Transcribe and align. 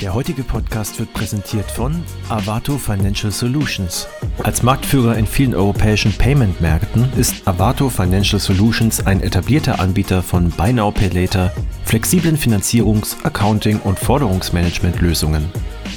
Der 0.00 0.14
heutige 0.14 0.44
Podcast 0.44 1.00
wird 1.00 1.12
präsentiert 1.12 1.68
von 1.68 2.04
Avato 2.28 2.78
Financial 2.78 3.32
Solutions. 3.32 4.06
Als 4.44 4.62
Marktführer 4.62 5.16
in 5.16 5.26
vielen 5.26 5.56
europäischen 5.56 6.12
Payment-Märkten 6.12 7.08
ist 7.16 7.48
Avato 7.48 7.88
Financial 7.88 8.38
Solutions 8.38 9.04
ein 9.04 9.20
etablierter 9.20 9.80
Anbieter 9.80 10.22
von 10.22 10.50
Buy 10.50 10.72
Now 10.72 10.92
Pay 10.92 11.08
Later, 11.08 11.52
flexiblen 11.84 12.36
Finanzierungs-, 12.36 13.16
Accounting- 13.24 13.80
und 13.80 13.98
Forderungsmanagement-Lösungen. 13.98 15.46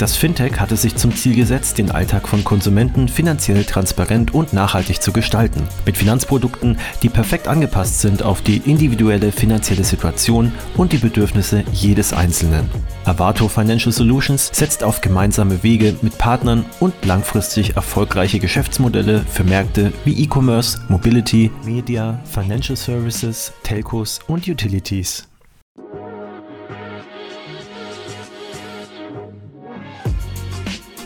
Das 0.02 0.18
Fintech 0.18 0.60
hat 0.60 0.72
es 0.72 0.82
sich 0.82 0.96
zum 0.96 1.16
Ziel 1.16 1.36
gesetzt, 1.36 1.78
den 1.78 1.92
Alltag 1.92 2.28
von 2.28 2.44
Konsumenten 2.44 3.08
finanziell 3.08 3.64
transparent 3.64 4.34
und 4.34 4.52
nachhaltig 4.52 5.00
zu 5.00 5.14
gestalten. 5.14 5.62
Mit 5.86 5.96
Finanzprodukten, 5.96 6.80
die 7.04 7.10
perfekt 7.10 7.48
angepasst 7.48 8.02
sind 8.02 8.24
auf 8.24 8.42
die 8.42 8.58
individuelle 8.66 9.32
finanzielle 9.32 9.84
Situation 9.84 10.54
und 10.76 10.92
die 10.92 10.98
Bedürfnisse 10.98 11.64
jedes 11.72 12.14
Einzelnen. 12.14 12.68
Avato 13.06 13.48
Financial 13.48 13.92
Solutions 13.92 14.50
setzt 14.52 14.84
auf 14.84 15.02
gemeinsame 15.02 15.62
Wege 15.62 15.96
mit 16.02 16.18
Partnern 16.18 16.66
und 16.80 16.96
langfristig 17.06 17.76
erfolgreiche 17.76 18.40
Geschäftsmodelle 18.40 19.24
für 19.30 19.44
Märkte 19.44 19.94
wie 20.04 20.24
E-Commerce, 20.24 20.80
Mobility, 20.90 21.52
Media, 21.64 22.20
Financial 22.24 22.76
Services, 22.76 23.54
Telcos 23.62 24.20
und 24.28 24.48
Utilities. 24.48 25.31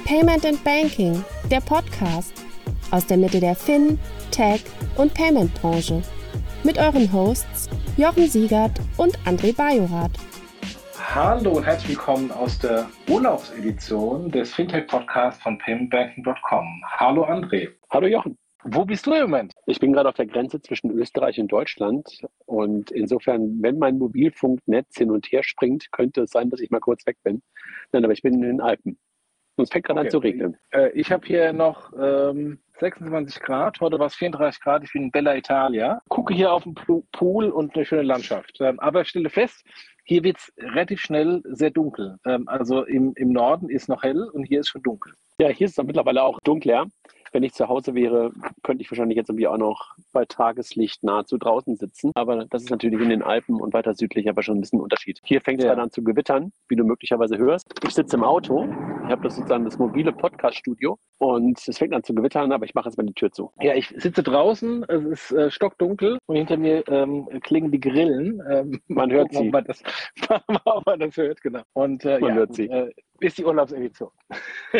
Payment 0.05 0.45
and 0.45 0.63
Banking, 0.63 1.25
der 1.49 1.61
Podcast 1.61 2.45
aus 2.91 3.07
der 3.07 3.17
Mitte 3.17 3.39
der 3.39 3.55
Fin, 3.55 3.97
Tech 4.29 4.63
und 4.97 5.11
Payment 5.15 5.51
Branche. 5.55 6.03
Mit 6.63 6.77
euren 6.77 7.11
Hosts 7.11 7.67
Jochen 7.97 8.27
Siegert 8.27 8.79
und 8.97 9.17
André 9.25 9.55
Bajorath. 9.55 10.11
Hallo 10.99 11.53
und 11.53 11.63
herzlich 11.63 11.97
willkommen 11.97 12.29
aus 12.29 12.59
der 12.59 12.87
Urlaubsedition 13.09 14.29
des 14.29 14.53
Fintech-Podcasts 14.53 15.41
von 15.41 15.57
paymentbanking.com. 15.57 16.83
Hallo 16.85 17.25
André. 17.25 17.69
Hallo 17.89 18.05
Jochen. 18.05 18.37
Wo 18.63 18.85
bist 18.85 19.07
du 19.07 19.13
im 19.13 19.23
Moment? 19.23 19.53
Ich 19.65 19.79
bin 19.79 19.91
gerade 19.91 20.09
auf 20.09 20.15
der 20.15 20.27
Grenze 20.27 20.61
zwischen 20.61 20.91
Österreich 20.91 21.39
und 21.39 21.51
Deutschland 21.51 22.21
und 22.45 22.91
insofern, 22.91 23.57
wenn 23.63 23.79
mein 23.79 23.97
Mobilfunknetz 23.97 24.97
hin 24.97 25.09
und 25.09 25.25
her 25.31 25.41
springt, 25.41 25.91
könnte 25.91 26.21
es 26.21 26.29
sein, 26.29 26.51
dass 26.51 26.59
ich 26.59 26.69
mal 26.69 26.79
kurz 26.79 27.07
weg 27.07 27.17
bin. 27.23 27.41
Nein, 27.91 28.03
aber 28.03 28.13
ich 28.13 28.21
bin 28.21 28.35
in 28.35 28.41
den 28.41 28.61
Alpen. 28.61 28.99
Es 29.57 29.69
fängt 29.69 29.85
gerade 29.85 29.99
okay. 30.01 30.07
an 30.07 30.11
zu 30.11 30.17
regnen. 30.19 30.57
Äh, 30.71 30.89
ich 30.91 31.11
habe 31.11 31.25
hier 31.25 31.53
noch 31.53 31.93
ähm, 31.93 32.59
26 32.79 33.41
Grad. 33.41 33.79
Heute 33.79 33.99
war 33.99 34.07
es 34.07 34.15
34 34.15 34.61
Grad. 34.61 34.83
Ich 34.83 34.91
bin 34.91 35.03
in 35.03 35.11
Bella 35.11 35.35
Italia. 35.35 36.01
Gucke 36.09 36.33
hier 36.33 36.51
auf 36.51 36.63
den 36.63 36.75
Pool 37.11 37.49
und 37.49 37.75
eine 37.75 37.85
schöne 37.85 38.01
Landschaft. 38.01 38.57
Ähm, 38.59 38.79
aber 38.79 39.01
ich 39.01 39.09
stelle 39.09 39.29
fest, 39.29 39.65
hier 40.03 40.23
wird 40.23 40.37
es 40.37 40.53
relativ 40.59 40.99
schnell 40.99 41.41
sehr 41.45 41.71
dunkel. 41.71 42.17
Ähm, 42.25 42.47
also 42.47 42.83
im, 42.83 43.13
im 43.15 43.31
Norden 43.31 43.69
ist 43.69 43.87
noch 43.87 44.03
hell 44.03 44.29
und 44.33 44.43
hier 44.43 44.59
ist 44.59 44.69
schon 44.69 44.83
dunkel. 44.83 45.13
Ja, 45.39 45.47
hier 45.49 45.65
ist 45.65 45.77
es 45.77 45.85
mittlerweile 45.85 46.23
auch 46.23 46.39
dunkler 46.41 46.87
wenn 47.35 47.43
ich 47.43 47.53
zu 47.53 47.67
Hause 47.67 47.93
wäre, 47.95 48.31
könnte 48.63 48.81
ich 48.81 48.89
wahrscheinlich 48.89 49.17
jetzt 49.17 49.29
irgendwie 49.29 49.47
auch 49.47 49.57
noch 49.57 49.93
bei 50.13 50.23
Tageslicht 50.23 51.03
nahezu 51.03 51.37
draußen 51.37 51.75
sitzen. 51.75 52.11
Aber 52.15 52.45
das 52.45 52.63
ist 52.63 52.69
natürlich 52.69 53.01
in 53.01 53.09
den 53.09 53.21
Alpen 53.21 53.59
und 53.59 53.73
weiter 53.73 53.93
südlich 53.93 54.29
aber 54.29 54.41
schon 54.41 54.57
ein 54.57 54.61
bisschen 54.61 54.79
ein 54.79 54.83
Unterschied. 54.83 55.19
Hier 55.25 55.41
fängt 55.41 55.59
es 55.59 55.65
ja. 55.65 55.73
an 55.73 55.91
zu 55.91 56.01
gewittern, 56.01 56.53
wie 56.69 56.77
du 56.77 56.85
möglicherweise 56.85 57.37
hörst. 57.37 57.65
Ich 57.85 57.93
sitze 57.93 58.15
im 58.15 58.23
Auto. 58.23 58.63
Ich 59.03 59.11
habe 59.11 59.21
das 59.21 59.35
sozusagen 59.35 59.65
das 59.65 59.77
mobile 59.77 60.13
Podcast-Studio 60.13 60.97
und 61.17 61.59
es 61.67 61.77
fängt 61.77 61.93
an 61.93 62.03
zu 62.03 62.15
gewittern, 62.15 62.53
aber 62.53 62.63
ich 62.63 62.73
mache 62.73 62.87
jetzt 62.87 62.97
mal 62.97 63.05
die 63.05 63.13
Tür 63.13 63.33
zu. 63.33 63.51
Ja, 63.59 63.75
ich 63.75 63.89
sitze 63.89 64.23
draußen. 64.23 64.85
Es 64.87 65.03
ist 65.03 65.31
äh, 65.33 65.51
stockdunkel 65.51 66.17
und 66.27 66.37
hinter 66.37 66.55
mir 66.55 66.87
ähm, 66.87 67.27
klingen 67.41 67.69
die 67.69 67.81
Grillen. 67.81 68.41
Ähm, 68.49 68.79
man 68.87 69.11
hört 69.11 69.33
sie. 69.33 69.39
Ob 69.39 69.51
man 69.51 69.65
das, 69.65 69.83
ob 70.63 70.85
man 70.85 71.01
das 71.01 71.17
hört, 71.17 71.41
genau. 71.41 71.63
Und 71.73 72.05
äh, 72.05 72.17
man 72.17 72.29
ja, 72.29 72.35
hört 72.35 72.53
sie. 72.53 72.67
Äh, 72.67 72.93
ist 73.19 73.37
die 73.37 73.43
Urlaubsedition. 73.43 74.09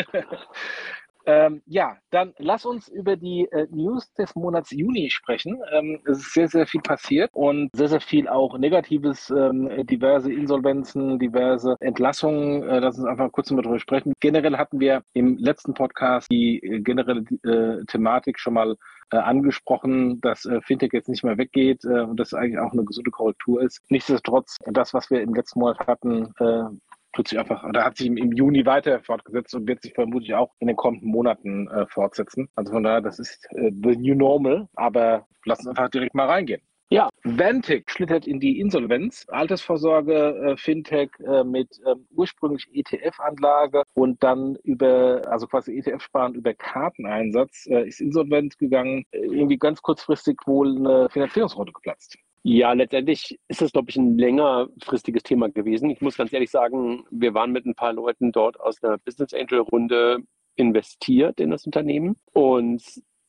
Ähm, 1.28 1.60
ja, 1.66 1.96
dann 2.10 2.34
lass 2.38 2.64
uns 2.64 2.88
über 2.88 3.16
die 3.16 3.48
äh, 3.50 3.66
News 3.70 4.12
des 4.14 4.36
Monats 4.36 4.70
Juni 4.70 5.10
sprechen. 5.10 5.60
Ähm, 5.72 6.00
es 6.06 6.18
ist 6.18 6.34
sehr, 6.34 6.46
sehr 6.46 6.68
viel 6.68 6.80
passiert 6.80 7.30
und 7.32 7.68
sehr, 7.74 7.88
sehr 7.88 8.00
viel 8.00 8.28
auch 8.28 8.56
Negatives, 8.56 9.28
ähm, 9.30 9.68
diverse 9.86 10.32
Insolvenzen, 10.32 11.18
diverse 11.18 11.74
Entlassungen. 11.80 12.62
Äh, 12.62 12.78
lass 12.78 12.96
uns 12.96 13.08
einfach 13.08 13.32
kurz 13.32 13.50
mal 13.50 13.62
darüber 13.62 13.80
sprechen. 13.80 14.12
Generell 14.20 14.56
hatten 14.56 14.78
wir 14.78 15.02
im 15.14 15.36
letzten 15.36 15.74
Podcast 15.74 16.30
die 16.30 16.62
äh, 16.62 16.80
generelle 16.80 17.24
äh, 17.42 17.84
Thematik 17.86 18.38
schon 18.38 18.54
mal 18.54 18.76
äh, 19.10 19.16
angesprochen, 19.16 20.20
dass 20.20 20.44
äh, 20.44 20.60
Fintech 20.60 20.92
jetzt 20.92 21.08
nicht 21.08 21.24
mehr 21.24 21.38
weggeht 21.38 21.84
und 21.84 22.18
das 22.18 22.34
eigentlich 22.34 22.58
auch 22.58 22.72
eine 22.72 22.84
gesunde 22.84 23.10
Korrektur 23.10 23.62
ist. 23.62 23.80
Nichtsdestotrotz, 23.88 24.58
das, 24.66 24.94
was 24.94 25.10
wir 25.10 25.22
im 25.22 25.34
letzten 25.34 25.60
Monat 25.60 25.86
hatten, 25.86 26.32
tut 27.16 27.28
sich 27.28 27.38
einfach, 27.38 27.64
oder 27.64 27.84
hat 27.84 27.96
sich 27.96 28.06
im, 28.06 28.16
im, 28.16 28.32
Juni 28.32 28.66
weiter 28.66 29.00
fortgesetzt 29.00 29.54
und 29.54 29.66
wird 29.66 29.82
sich 29.82 29.94
vermutlich 29.94 30.34
auch 30.34 30.52
in 30.58 30.68
den 30.68 30.76
kommenden 30.76 31.10
Monaten 31.10 31.66
äh, 31.68 31.86
fortsetzen. 31.86 32.48
Also 32.54 32.72
von 32.72 32.82
daher, 32.82 33.00
das 33.00 33.18
ist 33.18 33.46
äh, 33.52 33.70
the 33.82 33.96
new 33.96 34.14
normal, 34.14 34.68
aber 34.74 35.26
lass 35.44 35.60
uns 35.60 35.68
einfach 35.68 35.88
direkt 35.88 36.14
mal 36.14 36.26
reingehen. 36.26 36.60
Ja, 36.88 37.08
Vantic 37.24 37.90
schlittert 37.90 38.28
in 38.28 38.38
die 38.38 38.60
Insolvenz. 38.60 39.26
Altersvorsorge, 39.28 40.52
äh, 40.52 40.56
Fintech 40.56 41.10
äh, 41.18 41.42
mit 41.42 41.80
ähm, 41.84 42.06
ursprünglich 42.14 42.68
ETF-Anlage 42.72 43.82
und 43.94 44.22
dann 44.22 44.56
über, 44.62 45.22
also 45.26 45.48
quasi 45.48 45.76
ETF-Sparen 45.76 46.34
über 46.34 46.54
Karteneinsatz, 46.54 47.66
äh, 47.66 47.88
ist 47.88 48.00
insolvent 48.00 48.56
gegangen. 48.58 49.04
Äh, 49.10 49.18
irgendwie 49.18 49.58
ganz 49.58 49.82
kurzfristig 49.82 50.38
wohl 50.46 50.76
eine 50.76 51.08
Finanzierungsrunde 51.10 51.72
geplatzt. 51.72 52.18
Ja, 52.48 52.74
letztendlich 52.74 53.40
ist 53.48 53.60
das, 53.60 53.72
glaube 53.72 53.90
ich, 53.90 53.96
ein 53.96 54.16
längerfristiges 54.18 55.24
Thema 55.24 55.50
gewesen. 55.50 55.90
Ich 55.90 56.00
muss 56.00 56.16
ganz 56.16 56.32
ehrlich 56.32 56.52
sagen, 56.52 57.04
wir 57.10 57.34
waren 57.34 57.50
mit 57.50 57.66
ein 57.66 57.74
paar 57.74 57.92
Leuten 57.92 58.30
dort 58.30 58.60
aus 58.60 58.78
der 58.78 58.98
Business 58.98 59.34
Angel 59.34 59.58
Runde 59.58 60.18
investiert 60.54 61.40
in 61.40 61.50
das 61.50 61.66
Unternehmen 61.66 62.14
und 62.32 62.84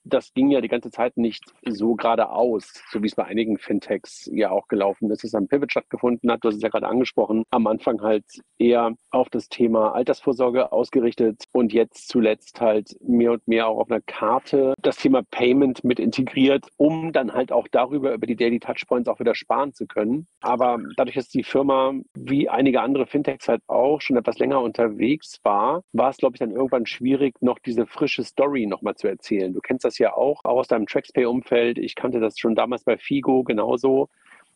das 0.07 0.34
ging 0.34 0.51
ja 0.51 0.62
die 0.62 0.68
ganze 0.68 0.91
Zeit 0.91 1.18
nicht 1.18 1.44
so 1.66 1.95
geradeaus, 1.95 2.84
so 2.91 3.01
wie 3.01 3.07
es 3.07 3.16
bei 3.16 3.25
einigen 3.25 3.57
Fintechs 3.57 4.29
ja 4.31 4.51
auch 4.51 4.68
gelaufen 4.68 5.09
ist. 5.12 5.23
Es 5.23 5.35
am 5.35 5.47
Pivot 5.47 5.72
stattgefunden 5.72 6.31
hat, 6.31 6.44
du 6.44 6.50
hast 6.50 6.56
es 6.56 6.62
ja 6.62 6.69
gerade 6.69 6.88
angesprochen, 6.88 7.44
am 7.51 7.68
Anfang 7.68 8.01
halt 8.01 8.25
eher 8.57 8.94
auf 9.12 9.29
das 9.29 9.50
Thema 9.50 9.94
Altersvorsorge 9.94 10.72
ausgerichtet 10.72 11.44
und 11.51 11.73
jetzt 11.73 12.07
zuletzt 12.07 12.62
halt 12.62 12.95
mehr 13.01 13.34
und 13.34 13.47
mehr 13.47 13.68
auch 13.68 13.79
auf 13.79 13.91
einer 13.91 14.01
Karte 14.01 14.73
das 14.81 14.97
Thema 14.97 15.23
Payment 15.31 15.84
mit 15.84 16.00
integriert, 16.00 16.68
um 16.78 17.12
dann 17.12 17.34
halt 17.34 17.51
auch 17.51 17.68
darüber 17.68 18.13
über 18.13 18.28
die 18.28 18.35
Daily 18.35 18.59
Touchpoints 18.59 19.09
auch 19.09 19.19
wieder 19.19 19.35
sparen 19.35 19.74
zu 19.74 19.88
können. 19.88 20.28
Aber 20.41 20.79
dadurch, 20.95 21.16
dass 21.16 21.29
die 21.29 21.44
Firma 21.44 21.94
wie 22.13 22.50
einige 22.50 22.81
andere 22.81 23.06
Fintechs 23.06 23.47
halt 23.47 23.62
auch 23.68 24.01
schon 24.01 24.18
etwas 24.18 24.39
länger 24.39 24.62
unterwegs 24.62 25.39
war, 25.44 25.84
war 25.94 26.09
es, 26.09 26.18
glaube 26.18 26.35
ich, 26.35 26.39
dann 26.39 26.51
irgendwann 26.51 26.85
schwierig, 26.85 27.35
noch 27.41 27.59
diese 27.59 27.85
frische 27.85 28.24
Story 28.24 28.66
nochmal 28.66 28.95
zu 28.95 29.07
erzählen. 29.07 29.53
Du 29.53 29.59
kennst 29.59 29.85
das 29.85 29.97
ja 30.00 30.13
auch, 30.13 30.46
auch 30.46 30.58
aus 30.58 30.68
deinem 30.68 30.85
TraxPay-Umfeld. 30.85 31.78
Ich 31.78 31.96
kannte 31.96 32.19
das 32.19 32.40
schon 32.40 32.56
damals 32.56 32.84
bei 32.84 32.97
Figo 32.97 33.44
genauso. 33.44 34.09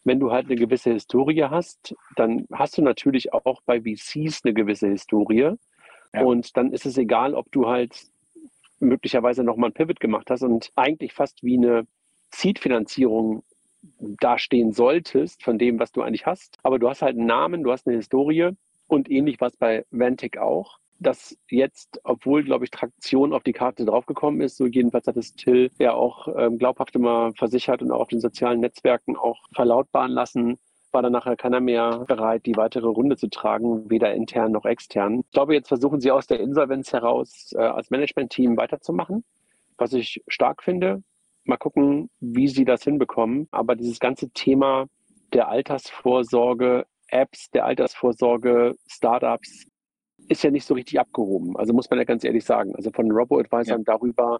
Wenn 0.03 0.19
du 0.19 0.31
halt 0.31 0.47
eine 0.47 0.55
gewisse 0.55 0.93
Historie 0.93 1.43
hast, 1.43 1.95
dann 2.15 2.47
hast 2.51 2.77
du 2.77 2.81
natürlich 2.81 3.33
auch 3.33 3.61
bei 3.65 3.81
VCs 3.81 4.41
eine 4.43 4.53
gewisse 4.53 4.87
Historie. 4.87 5.51
Ja. 6.13 6.23
Und 6.23 6.57
dann 6.57 6.73
ist 6.73 6.85
es 6.85 6.97
egal, 6.97 7.35
ob 7.35 7.51
du 7.51 7.67
halt 7.67 7.95
möglicherweise 8.79 9.43
nochmal 9.43 9.69
ein 9.69 9.73
Pivot 9.73 9.99
gemacht 9.99 10.29
hast 10.29 10.41
und 10.41 10.71
eigentlich 10.75 11.13
fast 11.13 11.43
wie 11.43 11.57
eine 11.57 11.85
Seed-Finanzierung 12.31 13.43
dastehen 13.99 14.71
solltest 14.71 15.43
von 15.43 15.57
dem, 15.57 15.79
was 15.79 15.91
du 15.91 16.01
eigentlich 16.01 16.25
hast. 16.25 16.57
Aber 16.63 16.79
du 16.79 16.89
hast 16.89 17.01
halt 17.01 17.17
einen 17.17 17.27
Namen, 17.27 17.63
du 17.63 17.71
hast 17.71 17.87
eine 17.87 17.95
Historie 17.95 18.49
und 18.87 19.09
ähnlich 19.09 19.39
war 19.39 19.47
es 19.47 19.57
bei 19.57 19.85
Vantic 19.91 20.37
auch 20.37 20.79
dass 21.01 21.35
jetzt, 21.49 21.99
obwohl, 22.03 22.43
glaube 22.43 22.65
ich, 22.65 22.71
Traktion 22.71 23.33
auf 23.33 23.43
die 23.43 23.53
Karte 23.53 23.85
draufgekommen 23.85 24.39
ist, 24.41 24.57
so 24.57 24.67
jedenfalls 24.67 25.07
hat 25.07 25.17
es 25.17 25.33
Till 25.33 25.71
ja 25.79 25.93
auch 25.93 26.27
ähm, 26.37 26.59
glaubhaft 26.59 26.95
immer 26.95 27.33
versichert 27.33 27.81
und 27.81 27.91
auch 27.91 28.01
auf 28.01 28.07
den 28.07 28.19
sozialen 28.19 28.59
Netzwerken 28.59 29.17
auch 29.17 29.39
verlautbaren 29.53 30.11
lassen, 30.11 30.59
war 30.91 31.01
dann 31.01 31.13
nachher 31.13 31.35
keiner 31.37 31.59
mehr 31.59 32.05
bereit, 32.07 32.45
die 32.45 32.55
weitere 32.55 32.87
Runde 32.87 33.17
zu 33.17 33.29
tragen, 33.29 33.89
weder 33.89 34.13
intern 34.13 34.51
noch 34.51 34.65
extern. 34.65 35.21
Ich 35.25 35.31
glaube, 35.31 35.55
jetzt 35.55 35.69
versuchen 35.69 36.01
sie 36.01 36.11
aus 36.11 36.27
der 36.27 36.39
Insolvenz 36.39 36.93
heraus 36.93 37.51
äh, 37.55 37.61
als 37.61 37.89
Management-Team 37.89 38.57
weiterzumachen, 38.57 39.23
was 39.77 39.93
ich 39.93 40.21
stark 40.27 40.61
finde. 40.63 41.01
Mal 41.45 41.57
gucken, 41.57 42.09
wie 42.19 42.47
sie 42.47 42.65
das 42.65 42.83
hinbekommen. 42.83 43.47
Aber 43.51 43.75
dieses 43.75 43.99
ganze 43.99 44.29
Thema 44.29 44.85
der 45.33 45.47
Altersvorsorge, 45.47 46.85
Apps 47.07 47.49
der 47.49 47.65
Altersvorsorge, 47.65 48.75
Startups, 48.87 49.65
ist 50.27 50.43
ja 50.43 50.51
nicht 50.51 50.65
so 50.65 50.73
richtig 50.73 50.99
abgehoben. 50.99 51.57
Also 51.57 51.73
muss 51.73 51.89
man 51.89 51.99
ja 51.99 52.05
ganz 52.05 52.23
ehrlich 52.23 52.45
sagen. 52.45 52.75
Also 52.75 52.91
von 52.91 53.11
Robo-Advisern 53.11 53.83
ja. 53.85 53.93
darüber 53.93 54.39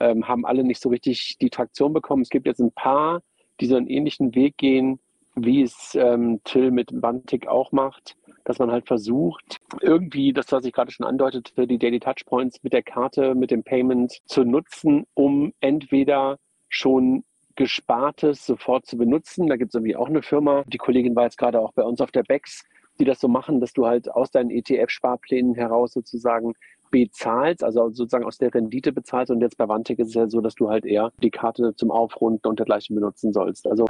ähm, 0.00 0.26
haben 0.26 0.44
alle 0.44 0.64
nicht 0.64 0.80
so 0.80 0.88
richtig 0.88 1.36
die 1.40 1.50
Traktion 1.50 1.92
bekommen. 1.92 2.22
Es 2.22 2.30
gibt 2.30 2.46
jetzt 2.46 2.60
ein 2.60 2.72
paar, 2.72 3.22
die 3.60 3.66
so 3.66 3.76
einen 3.76 3.88
ähnlichen 3.88 4.34
Weg 4.34 4.56
gehen, 4.56 5.00
wie 5.34 5.62
es 5.62 5.94
ähm, 5.94 6.40
Till 6.44 6.70
mit 6.70 6.90
Bantic 6.92 7.46
auch 7.46 7.72
macht, 7.72 8.16
dass 8.44 8.58
man 8.58 8.70
halt 8.70 8.86
versucht, 8.86 9.58
irgendwie, 9.80 10.32
das, 10.32 10.50
was 10.50 10.64
ich 10.64 10.72
gerade 10.72 10.90
schon 10.90 11.06
andeutete, 11.06 11.66
die 11.66 11.78
Daily 11.78 12.00
Touchpoints 12.00 12.62
mit 12.62 12.72
der 12.72 12.82
Karte, 12.82 13.34
mit 13.34 13.50
dem 13.50 13.62
Payment 13.62 14.20
zu 14.24 14.44
nutzen, 14.44 15.06
um 15.14 15.52
entweder 15.60 16.38
schon 16.68 17.24
Gespartes 17.56 18.46
sofort 18.46 18.86
zu 18.86 18.96
benutzen. 18.96 19.46
Da 19.46 19.56
gibt 19.56 19.70
es 19.70 19.74
irgendwie 19.74 19.96
auch 19.96 20.08
eine 20.08 20.22
Firma. 20.22 20.64
Die 20.66 20.78
Kollegin 20.78 21.14
war 21.14 21.24
jetzt 21.24 21.36
gerade 21.36 21.60
auch 21.60 21.72
bei 21.72 21.82
uns 21.82 22.00
auf 22.00 22.10
der 22.10 22.22
BEX 22.22 22.64
die 23.00 23.04
das 23.04 23.18
so 23.20 23.28
machen, 23.28 23.60
dass 23.60 23.72
du 23.72 23.86
halt 23.86 24.10
aus 24.10 24.30
deinen 24.30 24.50
ETF-Sparplänen 24.50 25.54
heraus 25.54 25.92
sozusagen 25.92 26.54
bezahlst, 26.90 27.64
also 27.64 27.88
sozusagen 27.90 28.24
aus 28.24 28.38
der 28.38 28.52
Rendite 28.54 28.92
bezahlst. 28.92 29.30
Und 29.30 29.40
jetzt 29.40 29.56
bei 29.56 29.68
Vantic 29.68 29.98
ist 29.98 30.08
es 30.08 30.14
ja 30.14 30.28
so, 30.28 30.40
dass 30.40 30.54
du 30.54 30.68
halt 30.68 30.84
eher 30.84 31.12
die 31.22 31.30
Karte 31.30 31.74
zum 31.74 31.90
Aufrunden 31.90 32.46
und 32.46 32.58
dergleichen 32.58 32.94
benutzen 32.94 33.32
sollst. 33.32 33.66
Also, 33.66 33.86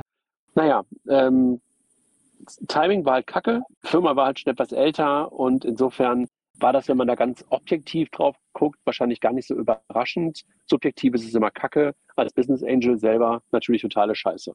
naja, 0.55 0.85
ähm, 1.09 1.61
Timing 2.69 3.05
war 3.05 3.15
halt 3.15 3.27
kacke, 3.27 3.63
Firma 3.83 4.17
war 4.17 4.27
halt 4.27 4.41
schon 4.41 4.53
etwas 4.53 4.73
älter 4.73 5.33
und 5.33 5.65
insofern 5.65 6.27
war 6.59 6.73
das, 6.73 6.89
wenn 6.89 6.97
man 6.97 7.09
da 7.09 7.15
ganz 7.15 7.45
objektiv 7.49 8.11
drauf 8.11 8.37
guckt, 8.53 8.79
wahrscheinlich 8.85 9.21
gar 9.21 9.33
nicht 9.33 9.47
so 9.47 9.55
überraschend. 9.55 10.43
Subjektiv 10.67 11.15
ist 11.15 11.27
es 11.27 11.35
immer 11.35 11.51
kacke, 11.51 11.95
als 12.17 12.33
Business 12.33 12.63
Angel 12.63 12.99
selber 12.99 13.43
natürlich 13.51 13.83
totale 13.83 14.15
Scheiße. 14.15 14.55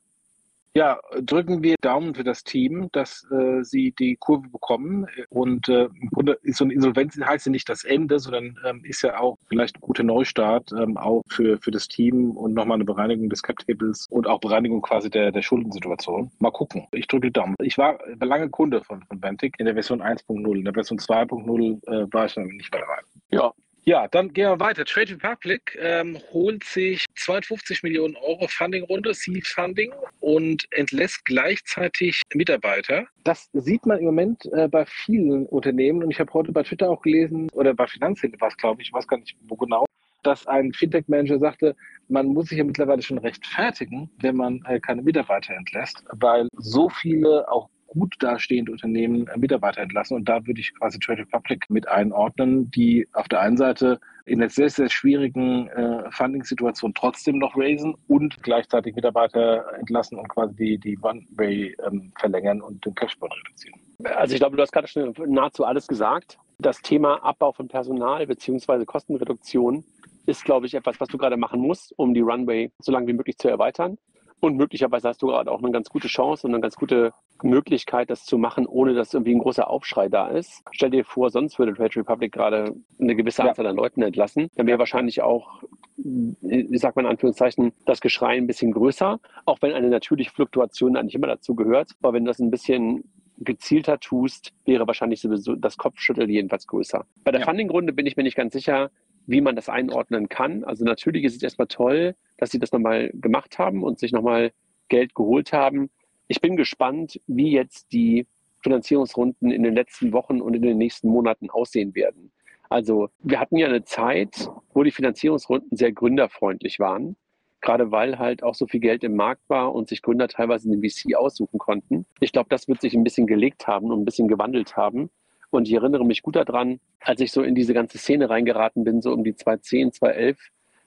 Ja, 0.77 0.99
drücken 1.21 1.63
wir 1.63 1.75
Daumen 1.79 2.15
für 2.15 2.25
das 2.25 2.43
Team, 2.43 2.89
dass 2.91 3.25
äh, 3.31 3.63
sie 3.63 3.93
die 3.97 4.17
Kurve 4.17 4.49
bekommen. 4.49 5.07
Und 5.29 5.69
äh, 5.69 5.85
im 5.85 6.09
Grunde 6.09 6.37
ist 6.43 6.57
so 6.57 6.65
eine 6.65 6.73
Insolvenz 6.73 7.17
heißt 7.17 7.45
ja 7.45 7.51
nicht 7.53 7.69
das 7.69 7.85
Ende, 7.85 8.19
sondern 8.19 8.59
ähm, 8.65 8.83
ist 8.83 9.01
ja 9.01 9.17
auch 9.17 9.37
vielleicht 9.47 9.77
ein 9.77 9.81
guter 9.81 10.03
Neustart, 10.03 10.73
ähm, 10.73 10.97
auch 10.97 11.21
für, 11.29 11.57
für 11.59 11.71
das 11.71 11.87
Team 11.87 12.31
und 12.31 12.53
nochmal 12.53 12.75
eine 12.75 12.83
Bereinigung 12.83 13.29
des 13.29 13.41
Cap-Tables 13.41 14.07
und 14.09 14.27
auch 14.27 14.41
Bereinigung 14.41 14.81
quasi 14.81 15.09
der, 15.09 15.31
der 15.31 15.41
Schuldensituation. 15.41 16.29
Mal 16.39 16.51
gucken. 16.51 16.87
Ich 16.91 17.07
drücke 17.07 17.31
Daumen. 17.31 17.55
Ich 17.61 17.77
war 17.77 17.97
lange 18.19 18.49
Kunde 18.49 18.83
von, 18.83 19.01
von 19.03 19.21
Bantic 19.21 19.55
in 19.59 19.65
der 19.67 19.75
Version 19.75 20.01
1.0. 20.01 20.57
In 20.57 20.65
der 20.65 20.73
Version 20.73 20.99
2.0 20.99 21.87
äh, 21.87 22.13
war 22.13 22.25
ich 22.25 22.33
dann 22.33 22.47
nicht 22.47 22.73
mehr 22.73 22.81
dabei. 22.81 22.99
Ja, 23.31 23.53
ja, 23.87 24.07
dann 24.07 24.33
gehen 24.33 24.49
wir 24.49 24.59
weiter. 24.59 24.83
Trade 24.83 25.11
Republic 25.11 25.77
ähm, 25.79 26.17
holt 26.33 26.63
sich 26.63 27.05
52 27.15 27.83
Millionen 27.83 28.15
Euro 28.15 28.47
Funding-Runde, 28.47 29.13
Seed-Funding 29.13 29.93
und 30.19 30.65
entlässt 30.71 31.23
gleichzeitig 31.25 32.21
Mitarbeiter. 32.33 33.05
Das 33.23 33.47
sieht 33.53 33.85
man 33.85 33.99
im 33.99 34.05
Moment 34.05 34.45
äh, 34.53 34.67
bei 34.67 34.85
vielen 34.85 35.45
Unternehmen 35.45 36.03
und 36.03 36.09
ich 36.09 36.19
habe 36.19 36.33
heute 36.33 36.51
bei 36.51 36.63
Twitter 36.63 36.89
auch 36.89 37.01
gelesen, 37.01 37.47
oder 37.51 37.75
bei 37.75 37.85
Finanzhilfe 37.85 38.41
war 38.41 38.47
es, 38.47 38.57
glaube 38.57 38.81
ich, 38.81 38.87
ich 38.87 38.93
weiß 38.93 39.07
gar 39.07 39.17
nicht 39.17 39.35
wo 39.47 39.55
genau, 39.55 39.85
dass 40.23 40.47
ein 40.47 40.73
Fintech-Manager 40.73 41.37
sagte, 41.37 41.75
man 42.07 42.27
muss 42.27 42.47
sich 42.47 42.57
ja 42.57 42.63
mittlerweile 42.63 43.01
schon 43.01 43.19
rechtfertigen, 43.19 44.09
wenn 44.19 44.35
man 44.35 44.63
äh, 44.67 44.79
keine 44.79 45.03
Mitarbeiter 45.03 45.53
entlässt, 45.53 46.03
weil 46.11 46.47
so 46.57 46.89
viele 46.89 47.47
auch 47.51 47.69
gut 47.87 48.15
dastehende 48.19 48.71
Unternehmen 48.71 49.27
äh, 49.27 49.37
Mitarbeiter 49.37 49.81
entlassen. 49.81 50.15
Und 50.15 50.29
da 50.29 50.45
würde 50.45 50.59
ich 50.59 50.73
quasi 50.75 50.99
Trade 50.99 51.21
Republic 51.21 51.69
mit 51.69 51.87
einordnen, 51.87 52.69
die 52.71 53.07
auf 53.13 53.27
der 53.27 53.41
einen 53.41 53.57
Seite 53.57 53.99
in 54.25 54.41
einer 54.41 54.49
sehr, 54.49 54.69
sehr 54.69 54.89
schwierigen 54.89 55.67
äh, 55.69 56.09
Funding-Situation 56.11 56.93
trotzdem 56.93 57.37
noch 57.37 57.55
raisen 57.55 57.95
und 58.07 58.41
gleichzeitig 58.43 58.95
Mitarbeiter 58.95 59.65
entlassen 59.79 60.17
und 60.17 60.27
quasi 60.29 60.55
die, 60.55 60.77
die 60.77 60.97
One-Way 60.99 61.75
ähm, 61.85 62.11
verlängern 62.19 62.61
und 62.61 62.83
den 62.85 62.95
Cashburn 62.95 63.31
reduzieren. 63.31 63.79
Also 64.03 64.33
ich 64.33 64.39
glaube, 64.39 64.57
du 64.57 64.61
hast 64.61 64.71
gerade 64.71 64.87
schon 64.87 65.13
nahezu 65.27 65.63
alles 65.63 65.87
gesagt. 65.87 66.37
Das 66.57 66.81
Thema 66.81 67.23
Abbau 67.23 67.51
von 67.51 67.67
Personal 67.67 68.25
bzw. 68.25 68.85
Kostenreduktion 68.85 69.83
ist, 70.25 70.43
glaube 70.43 70.65
ich, 70.65 70.73
etwas, 70.73 70.99
was 70.99 71.09
du 71.09 71.17
gerade 71.17 71.37
machen 71.37 71.59
musst, 71.59 71.93
um 71.97 72.13
die 72.13 72.21
Runway 72.21 72.71
so 72.79 72.91
lange 72.91 73.07
wie 73.07 73.13
möglich 73.13 73.37
zu 73.37 73.47
erweitern. 73.47 73.97
Und 74.39 74.57
möglicherweise 74.57 75.07
hast 75.07 75.21
du 75.21 75.27
gerade 75.27 75.51
auch 75.51 75.61
eine 75.61 75.71
ganz 75.71 75.89
gute 75.89 76.07
Chance 76.07 76.45
und 76.45 76.53
eine 76.53 76.61
ganz 76.61 76.75
gute 76.75 77.13
Möglichkeit, 77.41 78.09
das 78.09 78.25
zu 78.25 78.37
machen, 78.37 78.65
ohne 78.65 78.93
dass 78.93 79.13
irgendwie 79.13 79.33
ein 79.33 79.39
großer 79.39 79.69
Aufschrei 79.69 80.09
da 80.09 80.27
ist. 80.27 80.63
Stell 80.71 80.89
dir 80.89 81.03
vor, 81.03 81.29
sonst 81.29 81.57
würde 81.57 81.73
Trade 81.73 81.95
Republic 81.95 82.31
gerade 82.31 82.75
eine 82.99 83.15
gewisse 83.15 83.43
Anzahl 83.43 83.67
an 83.67 83.75
Leuten 83.75 84.01
entlassen. 84.01 84.49
Dann 84.55 84.67
wäre 84.67 84.79
wahrscheinlich 84.79 85.21
auch, 85.21 85.63
wie 85.97 86.77
sagt 86.77 86.95
man 86.95 87.05
in 87.05 87.11
Anführungszeichen, 87.11 87.73
das 87.85 88.01
Geschrei 88.01 88.37
ein 88.37 88.47
bisschen 88.47 88.71
größer, 88.71 89.19
auch 89.45 89.61
wenn 89.61 89.73
eine 89.73 89.89
natürliche 89.89 90.31
Fluktuation 90.31 90.97
eigentlich 90.97 91.15
immer 91.15 91.27
dazu 91.27 91.55
gehört. 91.55 91.91
Aber 92.01 92.13
wenn 92.13 92.25
du 92.25 92.29
das 92.29 92.39
ein 92.39 92.51
bisschen 92.51 93.03
gezielter 93.37 93.99
tust, 93.99 94.53
wäre 94.65 94.87
wahrscheinlich 94.87 95.21
sowieso 95.21 95.55
das 95.55 95.77
Kopfschütteln 95.77 96.29
jedenfalls 96.29 96.67
größer. 96.67 97.05
Bei 97.23 97.31
der 97.31 97.41
ja. 97.41 97.45
Funding-Runde 97.45 97.93
bin 97.93 98.05
ich 98.05 98.15
mir 98.15 98.23
nicht 98.23 98.37
ganz 98.37 98.53
sicher, 98.53 98.91
wie 99.27 99.41
man 99.41 99.55
das 99.55 99.69
einordnen 99.69 100.29
kann. 100.29 100.63
Also 100.63 100.85
natürlich 100.85 101.23
ist 101.23 101.35
es 101.35 101.43
erstmal 101.43 101.67
toll, 101.67 102.15
dass 102.37 102.51
sie 102.51 102.59
das 102.59 102.71
nochmal 102.71 103.11
gemacht 103.13 103.59
haben 103.59 103.83
und 103.83 103.99
sich 103.99 104.11
nochmal 104.11 104.51
Geld 104.89 105.15
geholt 105.15 105.53
haben. 105.53 105.89
Ich 106.27 106.41
bin 106.41 106.55
gespannt, 106.55 107.19
wie 107.27 107.51
jetzt 107.51 107.91
die 107.91 108.27
Finanzierungsrunden 108.61 109.51
in 109.51 109.63
den 109.63 109.75
letzten 109.75 110.11
Wochen 110.11 110.41
und 110.41 110.55
in 110.55 110.61
den 110.61 110.77
nächsten 110.77 111.07
Monaten 111.07 111.49
aussehen 111.49 111.93
werden. 111.95 112.31
Also 112.69 113.09
wir 113.19 113.39
hatten 113.39 113.57
ja 113.57 113.67
eine 113.67 113.83
Zeit, 113.83 114.49
wo 114.73 114.83
die 114.83 114.91
Finanzierungsrunden 114.91 115.77
sehr 115.77 115.91
gründerfreundlich 115.91 116.79
waren, 116.79 117.15
gerade 117.61 117.91
weil 117.91 118.17
halt 118.17 118.41
auch 118.41 118.55
so 118.55 118.65
viel 118.65 118.79
Geld 118.79 119.03
im 119.03 119.15
Markt 119.15 119.43
war 119.49 119.73
und 119.73 119.87
sich 119.87 120.01
Gründer 120.01 120.27
teilweise 120.27 120.67
in 120.67 120.81
den 120.81 120.89
VC 120.89 121.15
aussuchen 121.15 121.59
konnten. 121.59 122.05
Ich 122.19 122.31
glaube, 122.31 122.49
das 122.49 122.67
wird 122.67 122.81
sich 122.81 122.95
ein 122.95 123.03
bisschen 123.03 123.27
gelegt 123.27 123.67
haben 123.67 123.91
und 123.91 124.01
ein 124.01 124.05
bisschen 124.05 124.27
gewandelt 124.27 124.75
haben. 124.75 125.11
Und 125.55 125.67
ich 125.67 125.73
erinnere 125.73 126.05
mich 126.05 126.21
gut 126.21 126.35
daran, 126.35 126.79
als 126.99 127.21
ich 127.21 127.31
so 127.31 127.41
in 127.41 127.55
diese 127.55 127.73
ganze 127.73 127.97
Szene 127.97 128.29
reingeraten 128.29 128.83
bin, 128.83 129.01
so 129.01 129.11
um 129.13 129.23
die 129.23 129.35
2010, 129.35 129.93
2011 129.93 130.37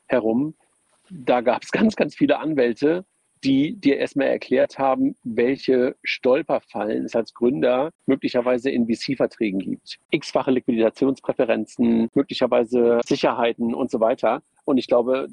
herum, 0.06 0.54
da 1.10 1.40
gab 1.40 1.62
es 1.62 1.70
ganz, 1.72 1.96
ganz 1.96 2.14
viele 2.14 2.38
Anwälte, 2.38 3.04
die 3.44 3.76
dir 3.76 3.98
erstmal 3.98 4.28
erklärt 4.28 4.78
haben, 4.78 5.16
welche 5.22 5.96
Stolperfallen 6.02 7.04
es 7.04 7.14
als 7.14 7.34
Gründer 7.34 7.90
möglicherweise 8.06 8.70
in 8.70 8.86
VC-Verträgen 8.86 9.60
gibt. 9.60 9.98
X-fache 10.10 10.50
Liquidationspräferenzen, 10.50 12.08
möglicherweise 12.14 13.00
Sicherheiten 13.06 13.74
und 13.74 13.90
so 13.90 14.00
weiter. 14.00 14.42
Und 14.64 14.78
ich 14.78 14.88
glaube, 14.88 15.28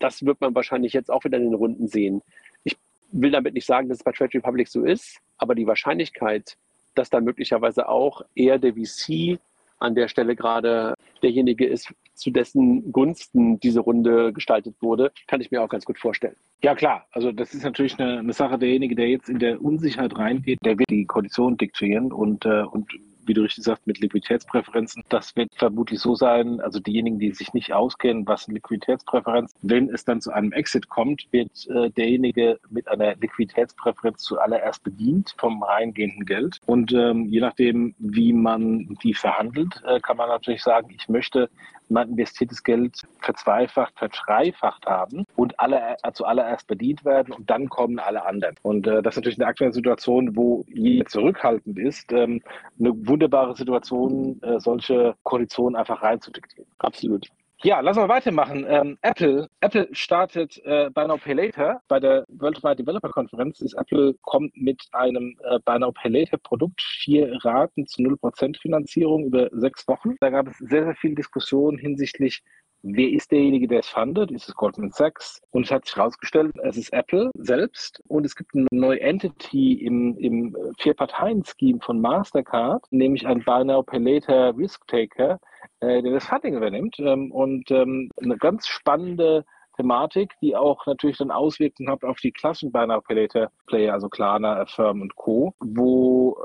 das 0.00 0.24
wird 0.24 0.40
man 0.40 0.54
wahrscheinlich 0.54 0.92
jetzt 0.92 1.10
auch 1.10 1.24
wieder 1.24 1.38
in 1.38 1.44
den 1.44 1.54
Runden 1.54 1.86
sehen. 1.86 2.22
Ich 2.64 2.76
will 3.12 3.30
damit 3.30 3.54
nicht 3.54 3.66
sagen, 3.66 3.88
dass 3.88 3.98
es 3.98 4.04
bei 4.04 4.12
Trade 4.12 4.34
Republic 4.34 4.68
so 4.68 4.84
ist, 4.84 5.20
aber 5.38 5.54
die 5.54 5.66
Wahrscheinlichkeit, 5.66 6.56
dass 6.94 7.10
da 7.10 7.20
möglicherweise 7.20 7.88
auch 7.88 8.22
eher 8.34 8.58
der 8.58 8.74
VC 8.74 9.38
an 9.78 9.94
der 9.94 10.08
Stelle 10.08 10.34
gerade 10.36 10.94
derjenige 11.22 11.66
ist, 11.66 11.92
zu 12.14 12.30
dessen 12.30 12.92
Gunsten 12.92 13.58
diese 13.60 13.80
Runde 13.80 14.32
gestaltet 14.32 14.76
wurde, 14.80 15.12
kann 15.26 15.40
ich 15.40 15.50
mir 15.50 15.62
auch 15.62 15.68
ganz 15.68 15.84
gut 15.84 15.98
vorstellen. 15.98 16.36
Ja 16.62 16.74
klar, 16.74 17.06
also 17.10 17.32
das 17.32 17.54
ist 17.54 17.64
natürlich 17.64 17.98
eine, 17.98 18.20
eine 18.20 18.32
Sache, 18.32 18.58
derjenige, 18.58 18.94
der 18.94 19.08
jetzt 19.08 19.28
in 19.28 19.38
der 19.38 19.62
Unsicherheit 19.62 20.16
reingeht, 20.16 20.58
der 20.64 20.78
wird 20.78 20.90
die 20.90 21.04
Konditionen 21.04 21.58
diktieren 21.58 22.12
und, 22.12 22.46
äh, 22.46 22.62
und 22.62 22.90
wie 23.26 23.34
du 23.34 23.42
richtig 23.42 23.64
sagst, 23.64 23.86
mit 23.86 24.00
Liquiditätspräferenzen. 24.00 25.02
Das 25.08 25.34
wird 25.36 25.50
vermutlich 25.54 26.00
so 26.00 26.14
sein, 26.14 26.60
also 26.60 26.80
diejenigen, 26.80 27.18
die 27.18 27.32
sich 27.32 27.52
nicht 27.54 27.72
auskennen, 27.72 28.26
was 28.26 28.48
eine 28.48 28.54
Liquiditätspräferenz, 28.54 29.52
wenn 29.62 29.88
es 29.88 30.04
dann 30.04 30.20
zu 30.20 30.32
einem 30.32 30.52
Exit 30.52 30.88
kommt, 30.88 31.26
wird 31.30 31.50
äh, 31.68 31.90
derjenige 31.90 32.58
mit 32.70 32.88
einer 32.88 33.14
Liquiditätspräferenz 33.16 34.22
zuallererst 34.22 34.82
bedient 34.82 35.34
vom 35.38 35.62
reingehenden 35.62 36.26
Geld. 36.26 36.58
Und 36.66 36.92
ähm, 36.92 37.26
je 37.26 37.40
nachdem, 37.40 37.94
wie 37.98 38.32
man 38.32 38.96
die 39.02 39.14
verhandelt, 39.14 39.82
äh, 39.86 40.00
kann 40.00 40.16
man 40.16 40.28
natürlich 40.28 40.62
sagen, 40.62 40.88
ich 40.96 41.08
möchte 41.08 41.48
mein 41.88 42.10
investiertes 42.10 42.62
Geld 42.62 43.02
verzweifacht, 43.20 43.98
verdreifacht 43.98 44.86
haben 44.86 45.24
und 45.36 45.58
alle 45.60 45.96
äh, 46.02 46.12
zuallererst 46.12 46.66
bedient 46.66 47.04
werden 47.04 47.32
und 47.32 47.50
dann 47.50 47.68
kommen 47.68 47.98
alle 47.98 48.24
anderen. 48.24 48.54
Und 48.62 48.86
äh, 48.86 49.02
das 49.02 49.14
ist 49.14 49.18
natürlich 49.18 49.38
eine 49.38 49.48
aktuelle 49.48 49.72
Situation, 49.72 50.36
wo 50.36 50.64
je 50.68 51.04
zurückhaltend 51.04 51.78
ist, 51.78 52.12
ähm, 52.12 52.42
eine 52.78 52.90
wunderbare 53.06 53.56
Situation, 53.56 54.40
äh, 54.42 54.60
solche 54.60 55.14
Konditionen 55.22 55.76
einfach 55.76 56.02
reinzudiktieren. 56.02 56.70
Absolut. 56.78 57.28
Ja, 57.64 57.80
lassen 57.80 58.02
wir 58.02 58.10
weitermachen. 58.10 58.66
Ähm, 58.68 58.98
Apple, 59.00 59.48
Apple 59.60 59.88
startet 59.92 60.60
äh, 60.66 60.90
Buy 60.90 61.08
Now 61.08 61.16
Pay 61.16 61.32
Later. 61.32 61.80
Bei 61.88 61.98
der 61.98 62.26
Worldwide 62.28 62.76
Developer 62.76 63.08
Conference 63.08 63.62
ist 63.62 63.72
Apple 63.72 64.12
kommt 64.20 64.54
mit 64.54 64.82
einem 64.92 65.34
äh, 65.44 65.58
Buy 65.64 65.78
Now 65.78 65.90
Pay 65.90 66.10
Later 66.10 66.36
Produkt, 66.36 66.82
vier 66.82 67.42
Raten 67.42 67.86
zu 67.86 68.02
0% 68.02 68.60
Finanzierung 68.60 69.24
über 69.24 69.48
sechs 69.52 69.88
Wochen. 69.88 70.14
Da 70.20 70.28
gab 70.28 70.48
es 70.48 70.58
sehr, 70.58 70.84
sehr 70.84 70.94
viel 70.96 71.14
Diskussion 71.14 71.78
hinsichtlich 71.78 72.42
Wer 72.86 73.12
ist 73.12 73.32
derjenige, 73.32 73.66
der 73.66 73.78
es 73.78 73.88
fundet? 73.88 74.30
Ist 74.30 74.46
es 74.46 74.54
Goldman 74.54 74.90
Sachs? 74.90 75.40
Und 75.52 75.64
es 75.64 75.70
hat 75.70 75.86
sich 75.86 75.96
herausgestellt, 75.96 76.54
es 76.64 76.76
ist 76.76 76.92
Apple 76.92 77.30
selbst. 77.32 78.02
Und 78.08 78.26
es 78.26 78.36
gibt 78.36 78.54
eine 78.54 78.66
neue 78.70 79.00
Entity 79.00 79.72
im, 79.72 80.18
im 80.18 80.54
Vier-Parteien-Scheme 80.78 81.80
von 81.80 81.98
Mastercard, 82.02 82.84
nämlich 82.90 83.26
ein 83.26 83.42
Buy 83.42 83.64
Now 83.64 83.82
Pay 83.82 84.00
Later 84.00 84.54
Risk 84.54 84.86
Taker, 84.86 85.40
äh, 85.80 86.02
der 86.02 86.12
das 86.12 86.26
Funding 86.26 86.56
übernimmt. 86.56 86.96
Ähm, 86.98 87.32
und 87.32 87.70
ähm, 87.70 88.10
eine 88.22 88.36
ganz 88.36 88.66
spannende 88.66 89.46
Thematik, 89.78 90.34
die 90.42 90.54
auch 90.54 90.84
natürlich 90.84 91.16
dann 91.16 91.30
Auswirkungen 91.30 91.88
hat 91.88 92.04
auf 92.04 92.18
die 92.18 92.34
Now 92.44 93.00
Pay 93.00 93.16
Later 93.16 93.50
Player, 93.66 93.94
also 93.94 94.10
Klarna, 94.10 94.60
Affirm 94.60 95.00
und 95.00 95.16
Co., 95.16 95.54
wo 95.58 96.36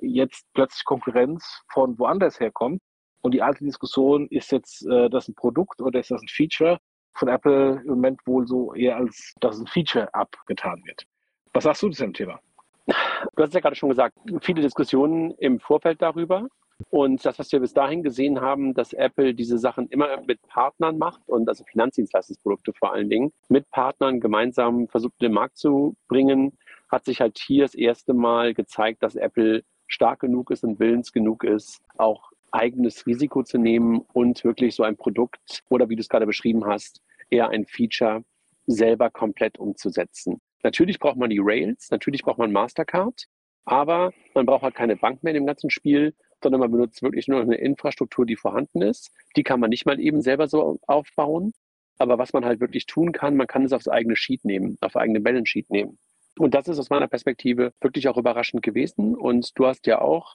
äh, 0.00 0.06
jetzt 0.06 0.46
plötzlich 0.54 0.84
Konkurrenz 0.84 1.64
von 1.72 1.98
woanders 1.98 2.38
herkommt 2.38 2.80
und 3.22 3.32
die 3.32 3.42
alte 3.42 3.64
Diskussion, 3.64 4.26
ist 4.28 4.52
jetzt 4.52 4.86
äh, 4.86 5.08
das 5.08 5.28
ein 5.28 5.34
Produkt 5.34 5.80
oder 5.80 6.00
ist 6.00 6.10
das 6.10 6.22
ein 6.22 6.28
Feature? 6.28 6.78
Von 7.14 7.28
Apple 7.28 7.80
im 7.84 7.90
Moment 7.90 8.20
wohl 8.26 8.46
so 8.46 8.74
eher 8.74 8.96
als, 8.96 9.34
dass 9.40 9.58
ein 9.58 9.66
Feature 9.66 10.12
abgetan 10.14 10.82
wird. 10.84 11.04
Was 11.52 11.64
sagst 11.64 11.82
du 11.82 11.90
zu 11.90 12.02
dem 12.02 12.14
Thema? 12.14 12.40
Du 12.86 13.42
hast 13.42 13.54
ja 13.54 13.60
gerade 13.60 13.76
schon 13.76 13.90
gesagt, 13.90 14.16
viele 14.40 14.62
Diskussionen 14.62 15.32
im 15.32 15.60
Vorfeld 15.60 16.02
darüber. 16.02 16.48
Und 16.90 17.24
das, 17.24 17.38
was 17.38 17.52
wir 17.52 17.60
bis 17.60 17.74
dahin 17.74 18.02
gesehen 18.02 18.40
haben, 18.40 18.74
dass 18.74 18.92
Apple 18.92 19.34
diese 19.34 19.58
Sachen 19.58 19.88
immer 19.88 20.20
mit 20.26 20.42
Partnern 20.48 20.98
macht 20.98 21.20
und 21.26 21.48
also 21.48 21.64
Finanzdienstleistungsprodukte 21.64 22.72
vor 22.72 22.92
allen 22.92 23.08
Dingen, 23.08 23.32
mit 23.48 23.70
Partnern 23.70 24.18
gemeinsam 24.18 24.88
versucht, 24.88 25.20
den 25.20 25.32
Markt 25.32 25.58
zu 25.58 25.94
bringen, 26.08 26.58
hat 26.90 27.04
sich 27.04 27.20
halt 27.20 27.38
hier 27.38 27.64
das 27.64 27.74
erste 27.74 28.14
Mal 28.14 28.52
gezeigt, 28.52 29.02
dass 29.02 29.14
Apple 29.14 29.62
stark 29.86 30.20
genug 30.20 30.50
ist 30.50 30.64
und 30.64 30.80
willens 30.80 31.12
genug 31.12 31.44
ist, 31.44 31.80
auch 31.98 32.31
eigenes 32.52 33.06
Risiko 33.06 33.42
zu 33.42 33.58
nehmen 33.58 34.02
und 34.12 34.44
wirklich 34.44 34.74
so 34.74 34.82
ein 34.82 34.96
Produkt 34.96 35.62
oder 35.68 35.88
wie 35.88 35.96
du 35.96 36.00
es 36.00 36.08
gerade 36.08 36.26
beschrieben 36.26 36.64
hast, 36.66 37.00
eher 37.30 37.48
ein 37.48 37.66
Feature 37.66 38.22
selber 38.66 39.10
komplett 39.10 39.58
umzusetzen. 39.58 40.40
Natürlich 40.62 40.98
braucht 40.98 41.16
man 41.16 41.30
die 41.30 41.40
Rails, 41.40 41.90
natürlich 41.90 42.22
braucht 42.22 42.38
man 42.38 42.52
Mastercard, 42.52 43.26
aber 43.64 44.12
man 44.34 44.46
braucht 44.46 44.62
halt 44.62 44.74
keine 44.74 44.96
Bank 44.96 45.22
mehr 45.22 45.32
in 45.32 45.40
dem 45.40 45.46
ganzen 45.46 45.70
Spiel, 45.70 46.14
sondern 46.42 46.60
man 46.60 46.70
benutzt 46.70 47.02
wirklich 47.02 47.28
nur 47.28 47.40
eine 47.40 47.56
Infrastruktur, 47.56 48.26
die 48.26 48.36
vorhanden 48.36 48.82
ist. 48.82 49.10
Die 49.36 49.42
kann 49.42 49.60
man 49.60 49.70
nicht 49.70 49.86
mal 49.86 50.00
eben 50.00 50.22
selber 50.22 50.48
so 50.48 50.78
aufbauen. 50.86 51.52
Aber 51.98 52.18
was 52.18 52.32
man 52.32 52.44
halt 52.44 52.60
wirklich 52.60 52.86
tun 52.86 53.12
kann, 53.12 53.36
man 53.36 53.46
kann 53.46 53.64
es 53.64 53.72
aufs 53.72 53.86
eigene 53.86 54.16
Sheet 54.16 54.44
nehmen, 54.44 54.76
auf 54.80 54.96
eigene 54.96 55.20
Balance 55.20 55.50
Sheet 55.50 55.70
nehmen. 55.70 55.98
Und 56.38 56.54
das 56.54 56.66
ist 56.66 56.78
aus 56.78 56.90
meiner 56.90 57.06
Perspektive 57.06 57.72
wirklich 57.80 58.08
auch 58.08 58.16
überraschend 58.16 58.62
gewesen. 58.62 59.14
Und 59.14 59.56
du 59.56 59.66
hast 59.66 59.86
ja 59.86 60.00
auch 60.00 60.34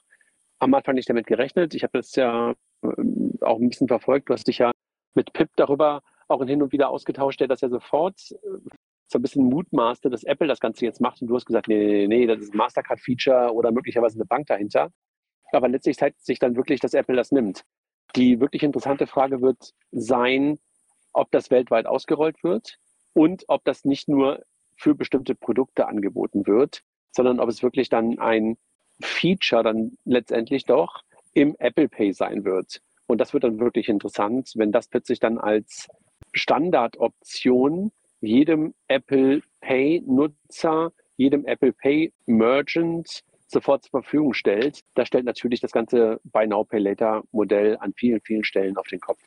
am 0.58 0.74
Anfang 0.74 0.94
nicht 0.94 1.08
damit 1.08 1.26
gerechnet. 1.26 1.74
Ich 1.74 1.82
habe 1.82 1.98
das 1.98 2.14
ja 2.14 2.54
ähm, 2.82 3.38
auch 3.40 3.58
ein 3.58 3.68
bisschen 3.68 3.88
verfolgt. 3.88 4.28
Du 4.28 4.34
hast 4.34 4.46
dich 4.48 4.58
ja 4.58 4.72
mit 5.14 5.32
Pip 5.32 5.50
darüber 5.56 6.02
auch 6.28 6.44
hin 6.44 6.62
und 6.62 6.72
wieder 6.72 6.90
ausgetauscht, 6.90 7.40
der 7.40 7.48
das 7.48 7.60
ja 7.60 7.68
sofort 7.68 8.20
äh, 8.32 8.70
so 9.10 9.18
ein 9.18 9.22
bisschen 9.22 9.44
mutmaßte, 9.44 10.10
dass 10.10 10.24
Apple 10.24 10.46
das 10.46 10.60
Ganze 10.60 10.84
jetzt 10.84 11.00
macht. 11.00 11.22
Und 11.22 11.28
du 11.28 11.34
hast 11.34 11.46
gesagt, 11.46 11.68
nee, 11.68 12.06
nee, 12.06 12.06
nee, 12.06 12.26
das 12.26 12.40
ist 12.40 12.54
ein 12.54 12.58
Mastercard-Feature 12.58 13.52
oder 13.54 13.72
möglicherweise 13.72 14.16
eine 14.16 14.26
Bank 14.26 14.46
dahinter. 14.46 14.90
Aber 15.52 15.68
letztlich 15.68 15.96
zeigt 15.96 16.20
sich 16.20 16.38
dann 16.38 16.56
wirklich, 16.56 16.80
dass 16.80 16.92
Apple 16.92 17.16
das 17.16 17.32
nimmt. 17.32 17.64
Die 18.16 18.40
wirklich 18.40 18.62
interessante 18.62 19.06
Frage 19.06 19.40
wird 19.40 19.72
sein, 19.90 20.58
ob 21.14 21.30
das 21.30 21.50
weltweit 21.50 21.86
ausgerollt 21.86 22.42
wird 22.44 22.78
und 23.14 23.44
ob 23.48 23.64
das 23.64 23.84
nicht 23.84 24.08
nur 24.08 24.44
für 24.76 24.94
bestimmte 24.94 25.34
Produkte 25.34 25.88
angeboten 25.88 26.46
wird, 26.46 26.82
sondern 27.10 27.40
ob 27.40 27.48
es 27.48 27.62
wirklich 27.62 27.88
dann 27.88 28.18
ein 28.18 28.58
Feature 29.00 29.62
dann 29.62 29.96
letztendlich 30.04 30.64
doch 30.64 31.02
im 31.34 31.54
Apple 31.58 31.88
Pay 31.88 32.12
sein 32.12 32.44
wird. 32.44 32.80
Und 33.06 33.20
das 33.20 33.32
wird 33.32 33.44
dann 33.44 33.58
wirklich 33.58 33.88
interessant, 33.88 34.52
wenn 34.56 34.72
das 34.72 34.88
plötzlich 34.88 35.20
dann 35.20 35.38
als 35.38 35.88
Standardoption 36.32 37.90
jedem 38.20 38.74
Apple 38.88 39.42
Pay 39.60 40.02
Nutzer, 40.06 40.92
jedem 41.16 41.44
Apple 41.46 41.72
Pay 41.72 42.12
Merchant 42.26 43.22
sofort 43.46 43.84
zur 43.84 44.02
Verfügung 44.02 44.34
stellt. 44.34 44.80
Das 44.94 45.08
stellt 45.08 45.24
natürlich 45.24 45.60
das 45.60 45.72
ganze 45.72 46.20
Buy 46.24 46.46
Now 46.46 46.64
Pay 46.64 46.80
Later 46.80 47.22
Modell 47.32 47.76
an 47.80 47.94
vielen, 47.94 48.20
vielen 48.20 48.44
Stellen 48.44 48.76
auf 48.76 48.86
den 48.88 49.00
Kopf. 49.00 49.20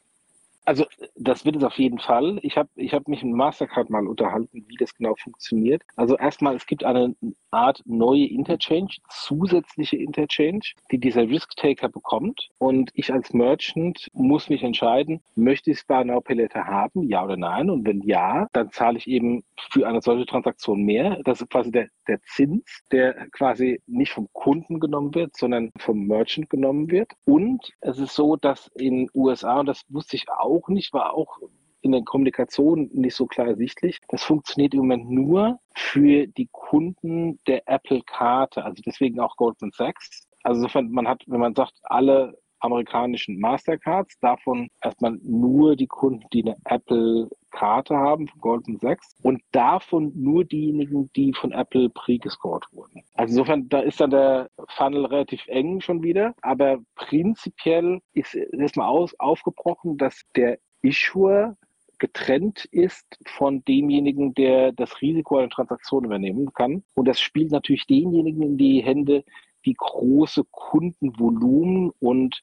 Also 0.71 0.85
das 1.17 1.43
wird 1.43 1.57
es 1.57 1.65
auf 1.65 1.77
jeden 1.77 1.99
Fall. 1.99 2.39
Ich 2.43 2.55
habe 2.55 2.69
ich 2.77 2.93
hab 2.93 3.05
mich 3.09 3.21
mit 3.23 3.35
Mastercard 3.35 3.89
mal 3.89 4.07
unterhalten, 4.07 4.63
wie 4.69 4.77
das 4.77 4.95
genau 4.95 5.15
funktioniert. 5.21 5.81
Also 5.97 6.15
erstmal, 6.15 6.55
es 6.55 6.65
gibt 6.65 6.85
eine 6.85 7.13
Art 7.51 7.81
neue 7.85 8.25
Interchange, 8.25 8.95
zusätzliche 9.09 9.97
Interchange, 9.97 10.61
die 10.89 10.97
dieser 10.97 11.23
Risk-Taker 11.23 11.89
bekommt. 11.89 12.47
Und 12.57 12.89
ich 12.93 13.11
als 13.11 13.33
Merchant 13.33 14.07
muss 14.13 14.47
mich 14.47 14.63
entscheiden, 14.63 15.19
möchte 15.35 15.71
ich 15.71 15.85
Buy 15.85 16.05
Now 16.05 16.21
Pay 16.21 16.47
haben, 16.53 17.03
ja 17.09 17.25
oder 17.25 17.35
nein? 17.35 17.69
Und 17.69 17.85
wenn 17.85 17.99
ja, 18.03 18.47
dann 18.53 18.71
zahle 18.71 18.97
ich 18.97 19.07
eben 19.07 19.43
für 19.71 19.85
eine 19.85 20.01
solche 20.01 20.25
Transaktion 20.25 20.83
mehr. 20.83 21.19
Das 21.25 21.41
ist 21.41 21.49
quasi 21.49 21.71
der, 21.71 21.89
der 22.07 22.21
Zins, 22.23 22.63
der 22.93 23.27
quasi 23.31 23.81
nicht 23.87 24.13
vom 24.13 24.29
Kunden 24.31 24.79
genommen 24.79 25.13
wird, 25.13 25.35
sondern 25.35 25.71
vom 25.77 26.07
Merchant 26.07 26.49
genommen 26.49 26.89
wird. 26.89 27.11
Und 27.25 27.73
es 27.81 27.99
ist 27.99 28.15
so, 28.15 28.37
dass 28.37 28.71
in 28.75 29.09
USA, 29.13 29.59
und 29.59 29.65
das 29.65 29.83
wusste 29.89 30.15
ich 30.15 30.29
auch 30.29 30.60
nicht, 30.69 30.93
war 30.93 31.13
auch 31.13 31.39
in 31.81 31.91
der 31.91 32.03
Kommunikation 32.03 32.89
nicht 32.93 33.15
so 33.15 33.25
klar 33.25 33.47
ersichtlich. 33.47 33.99
Das 34.09 34.23
funktioniert 34.23 34.73
im 34.73 34.81
Moment 34.81 35.09
nur 35.09 35.59
für 35.75 36.27
die 36.27 36.47
Kunden 36.51 37.39
der 37.47 37.67
Apple-Karte, 37.67 38.63
also 38.63 38.81
deswegen 38.85 39.19
auch 39.19 39.35
Goldman 39.35 39.71
Sachs. 39.71 40.27
Also 40.43 40.61
insofern, 40.61 40.91
man 40.91 41.07
hat, 41.07 41.23
wenn 41.27 41.39
man 41.39 41.55
sagt, 41.55 41.73
alle 41.83 42.37
amerikanischen 42.61 43.39
Mastercards, 43.39 44.17
davon 44.19 44.69
erstmal 44.81 45.17
nur 45.23 45.75
die 45.75 45.87
Kunden, 45.87 46.25
die 46.33 46.43
eine 46.43 46.57
Apple-Karte 46.65 47.95
haben 47.95 48.27
von 48.27 48.39
Goldman 48.39 48.77
Sachs 48.79 49.15
und 49.23 49.41
davon 49.51 50.11
nur 50.15 50.45
diejenigen, 50.45 51.11
die 51.15 51.33
von 51.33 51.51
Apple 51.51 51.89
pre-gescored 51.89 52.65
wurden. 52.71 53.03
Also 53.15 53.33
insofern, 53.33 53.67
da 53.69 53.79
ist 53.79 53.99
dann 53.99 54.11
der 54.11 54.49
Funnel 54.69 55.05
relativ 55.05 55.43
eng 55.47 55.81
schon 55.81 56.03
wieder, 56.03 56.33
aber 56.41 56.79
prinzipiell 56.95 57.99
ist 58.13 58.35
erstmal 58.35 58.87
aus, 58.87 59.13
aufgebrochen, 59.19 59.97
dass 59.97 60.21
der 60.35 60.59
Issuer 60.81 61.57
getrennt 62.01 62.65
ist 62.71 63.05
von 63.27 63.63
demjenigen, 63.63 64.33
der 64.33 64.71
das 64.71 65.01
Risiko 65.01 65.37
einer 65.37 65.49
Transaktion 65.49 66.03
übernehmen 66.03 66.51
kann. 66.51 66.83
Und 66.95 67.07
das 67.07 67.21
spielt 67.21 67.51
natürlich 67.51 67.85
denjenigen 67.85 68.41
in 68.41 68.57
die 68.57 68.81
Hände, 68.81 69.23
die 69.65 69.75
große 69.77 70.43
Kundenvolumen 70.51 71.91
und 71.99 72.41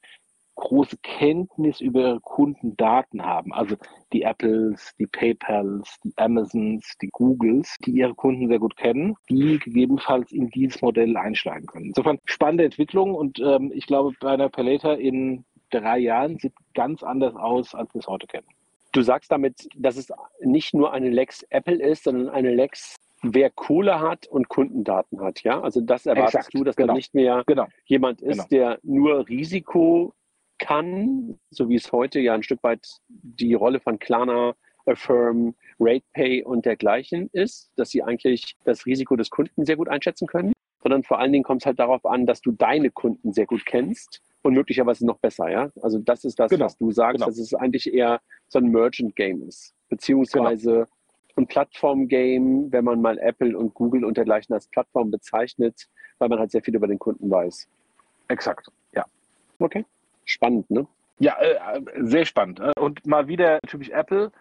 große 0.59 0.97
Kenntnis 1.01 1.79
über 1.79 2.01
ihre 2.01 2.19
Kundendaten 2.19 3.23
haben. 3.23 3.53
Also 3.53 3.77
die 4.11 4.23
Apples, 4.23 4.93
die 4.99 5.07
PayPals, 5.07 5.99
die 6.03 6.13
Amazons, 6.17 6.95
die 7.01 7.09
Googles, 7.11 7.77
die 7.85 7.91
ihre 7.91 8.13
Kunden 8.13 8.49
sehr 8.49 8.59
gut 8.59 8.75
kennen, 8.75 9.15
die 9.29 9.57
gegebenenfalls 9.59 10.31
in 10.31 10.49
dieses 10.49 10.81
Modell 10.81 11.15
einsteigen 11.15 11.65
können. 11.65 11.85
Insofern 11.85 12.19
spannende 12.25 12.65
Entwicklung 12.65 13.15
und 13.15 13.39
ähm, 13.39 13.71
ich 13.73 13.87
glaube, 13.87 14.13
bei 14.19 14.31
einer 14.31 14.49
Palater 14.49 14.99
in 14.99 15.45
drei 15.69 15.99
Jahren 15.99 16.37
sieht 16.37 16.53
ganz 16.73 17.03
anders 17.03 17.35
aus, 17.35 17.73
als 17.73 17.93
wir 17.93 17.99
es 17.99 18.07
heute 18.07 18.27
kennen. 18.27 18.47
Du 18.91 19.01
sagst 19.01 19.31
damit, 19.31 19.69
dass 19.75 19.97
es 19.97 20.11
nicht 20.41 20.73
nur 20.73 20.91
eine 20.91 21.09
Lex 21.09 21.43
Apple 21.51 21.81
ist, 21.81 22.03
sondern 22.03 22.27
eine 22.29 22.53
Lex, 22.53 22.95
wer 23.21 23.49
Kohle 23.49 23.99
hat 23.99 24.27
und 24.27 24.49
Kundendaten 24.49 25.21
hat. 25.21 25.43
Ja, 25.43 25.61
also 25.61 25.81
das 25.81 26.05
erwartest 26.05 26.35
Exakt, 26.35 26.53
du, 26.53 26.63
dass 26.63 26.75
genau. 26.75 26.87
da 26.87 26.93
nicht 26.93 27.13
mehr 27.13 27.43
genau. 27.45 27.67
jemand 27.85 28.21
ist, 28.21 28.37
genau. 28.37 28.47
der 28.49 28.79
nur 28.83 29.27
Risiko 29.27 30.13
kann, 30.57 31.39
so 31.49 31.69
wie 31.69 31.75
es 31.75 31.91
heute 31.91 32.19
ja 32.19 32.33
ein 32.33 32.43
Stück 32.43 32.61
weit 32.63 32.85
die 33.07 33.53
Rolle 33.53 33.79
von 33.79 33.97
Klarna, 33.97 34.55
Affirm, 34.85 35.55
RatePay 35.79 36.43
und 36.43 36.65
dergleichen 36.65 37.29
ist, 37.31 37.71
dass 37.75 37.89
sie 37.89 38.03
eigentlich 38.03 38.55
das 38.65 38.85
Risiko 38.85 39.15
des 39.15 39.29
Kunden 39.29 39.65
sehr 39.65 39.77
gut 39.77 39.89
einschätzen 39.89 40.27
können, 40.27 40.53
sondern 40.81 41.03
vor 41.03 41.19
allen 41.19 41.31
Dingen 41.31 41.43
kommt 41.43 41.61
es 41.61 41.65
halt 41.65 41.79
darauf 41.79 42.05
an, 42.05 42.25
dass 42.25 42.41
du 42.41 42.51
deine 42.51 42.89
Kunden 42.89 43.33
sehr 43.33 43.45
gut 43.45 43.65
kennst 43.65 44.21
und 44.41 44.53
möglicherweise 44.53 45.05
noch 45.05 45.19
besser, 45.19 45.49
ja. 45.49 45.69
Also 45.81 45.99
das 45.99 46.23
ist 46.23 46.39
das, 46.39 46.49
genau. 46.49 46.65
was 46.65 46.77
du 46.77 46.91
sagst, 46.91 47.17
genau. 47.17 47.27
dass 47.27 47.37
es 47.37 47.53
eigentlich 47.53 47.93
eher 47.93 48.21
so 48.47 48.59
ein 48.59 48.71
Merchant-Game 48.71 49.43
ist, 49.43 49.73
beziehungsweise 49.89 50.71
genau. 50.71 50.85
Ein 51.39 51.47
Plattform-Game, 51.47 52.71
wenn 52.71 52.85
man 52.85 53.01
mal 53.01 53.17
Apple 53.19 53.57
und 53.57 53.73
Google 53.73 54.05
und 54.05 54.17
dergleichen 54.17 54.53
als 54.53 54.67
Plattform 54.67 55.11
bezeichnet, 55.11 55.87
weil 56.17 56.29
man 56.29 56.39
halt 56.39 56.51
sehr 56.51 56.61
viel 56.61 56.75
über 56.75 56.87
den 56.87 56.99
Kunden 56.99 57.29
weiß. 57.29 57.67
Exakt, 58.27 58.69
ja. 58.93 59.05
Okay, 59.59 59.85
spannend, 60.25 60.69
ne? 60.69 60.87
Ja, 61.19 61.37
äh, 61.39 61.81
sehr 61.99 62.25
spannend. 62.25 62.59
Äh, 62.59 62.73
und 62.79 63.05
mal 63.05 63.27
wieder 63.27 63.59
typisch 63.67 63.89
Apple 63.89 64.31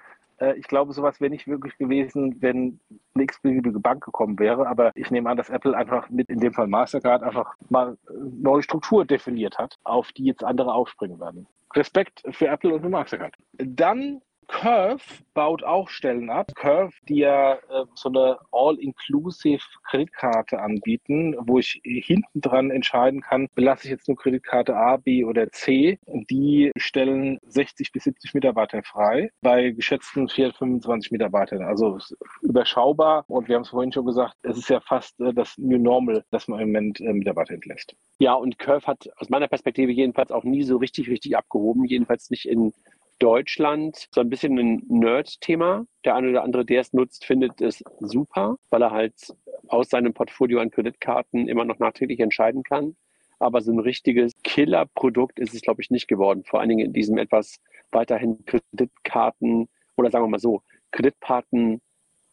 äh, 0.40 0.56
ich 0.56 0.66
glaube, 0.66 0.92
sowas 0.92 1.20
wäre 1.20 1.30
nicht 1.30 1.46
möglich 1.46 1.76
gewesen, 1.78 2.40
wenn 2.40 2.80
eine 3.14 3.24
x-beliebige 3.24 3.80
Bank 3.80 4.04
gekommen 4.04 4.38
wäre. 4.38 4.66
Aber 4.66 4.92
ich 4.94 5.10
nehme 5.10 5.28
an, 5.30 5.36
dass 5.36 5.50
Apple 5.50 5.76
einfach 5.76 6.08
mit, 6.10 6.28
in 6.28 6.40
dem 6.40 6.52
Fall 6.52 6.66
Mastercard, 6.66 7.22
einfach 7.22 7.54
mal 7.68 7.96
neue 8.10 8.62
Struktur 8.62 9.04
definiert 9.04 9.58
hat, 9.58 9.78
auf 9.84 10.12
die 10.12 10.24
jetzt 10.24 10.44
andere 10.44 10.72
aufspringen 10.72 11.20
werden. 11.20 11.46
Respekt 11.74 12.22
für 12.30 12.48
Apple 12.48 12.74
und 12.74 12.82
für 12.82 12.88
Mastercard. 12.88 13.34
Dann 13.58 14.22
Curve 14.48 15.02
baut 15.34 15.62
auch 15.62 15.88
Stellen 15.88 16.30
ab. 16.30 16.50
Curve, 16.56 16.92
die 17.08 17.18
ja 17.18 17.54
äh, 17.54 17.84
so 17.94 18.08
eine 18.08 18.38
All-Inclusive 18.50 19.62
Kreditkarte 19.88 20.58
anbieten, 20.58 21.36
wo 21.38 21.58
ich 21.58 21.80
hinten 21.84 22.40
dran 22.40 22.70
entscheiden 22.70 23.20
kann, 23.20 23.48
belasse 23.54 23.84
ich 23.84 23.90
jetzt 23.90 24.08
nur 24.08 24.16
Kreditkarte 24.16 24.74
A, 24.74 24.96
B 24.96 25.24
oder 25.24 25.50
C. 25.52 25.98
Die 26.06 26.72
stellen 26.76 27.38
60 27.46 27.92
bis 27.92 28.04
70 28.04 28.34
Mitarbeiter 28.34 28.82
frei 28.82 29.30
bei 29.42 29.70
geschätzten 29.70 30.28
425 30.28 31.12
Mitarbeitern. 31.12 31.62
Also 31.62 31.98
überschaubar. 32.42 33.24
Und 33.28 33.48
wir 33.48 33.54
haben 33.54 33.62
es 33.62 33.68
vorhin 33.68 33.92
schon 33.92 34.06
gesagt, 34.06 34.34
es 34.42 34.56
ist 34.56 34.70
ja 34.70 34.80
fast 34.80 35.20
äh, 35.20 35.32
das 35.34 35.56
New 35.58 35.78
Normal, 35.78 36.24
dass 36.30 36.48
man 36.48 36.60
im 36.60 36.68
Moment 36.68 37.00
äh, 37.00 37.12
Mitarbeiter 37.12 37.54
entlässt. 37.54 37.94
Ja, 38.18 38.34
und 38.34 38.58
Curve 38.58 38.86
hat 38.86 39.08
aus 39.18 39.28
meiner 39.28 39.46
Perspektive 39.46 39.92
jedenfalls 39.92 40.32
auch 40.32 40.44
nie 40.44 40.64
so 40.64 40.78
richtig, 40.78 41.08
richtig 41.08 41.36
abgehoben. 41.36 41.84
Jedenfalls 41.84 42.30
nicht 42.30 42.48
in 42.48 42.72
Deutschland 43.18 44.08
so 44.12 44.20
ein 44.20 44.30
bisschen 44.30 44.58
ein 44.58 44.82
Nerd-Thema. 44.88 45.86
Der 46.04 46.14
eine 46.14 46.30
oder 46.30 46.42
andere, 46.42 46.64
der 46.64 46.80
es 46.80 46.92
nutzt, 46.92 47.24
findet 47.24 47.60
es 47.60 47.82
super, 48.00 48.56
weil 48.70 48.82
er 48.82 48.90
halt 48.90 49.34
aus 49.68 49.88
seinem 49.88 50.14
Portfolio 50.14 50.60
an 50.60 50.70
Kreditkarten 50.70 51.48
immer 51.48 51.64
noch 51.64 51.78
nachträglich 51.78 52.20
entscheiden 52.20 52.62
kann. 52.62 52.96
Aber 53.38 53.60
so 53.60 53.72
ein 53.72 53.78
richtiges 53.78 54.32
Killer-Produkt 54.42 55.38
ist 55.38 55.54
es, 55.54 55.62
glaube 55.62 55.82
ich, 55.82 55.90
nicht 55.90 56.08
geworden. 56.08 56.44
Vor 56.44 56.60
allen 56.60 56.70
Dingen 56.70 56.86
in 56.86 56.92
diesem 56.92 57.18
etwas 57.18 57.60
weiterhin 57.92 58.44
Kreditkarten 58.44 59.68
oder 59.96 60.10
sagen 60.10 60.24
wir 60.24 60.28
mal 60.28 60.38
so, 60.38 60.62
Kreditkarten 60.90 61.80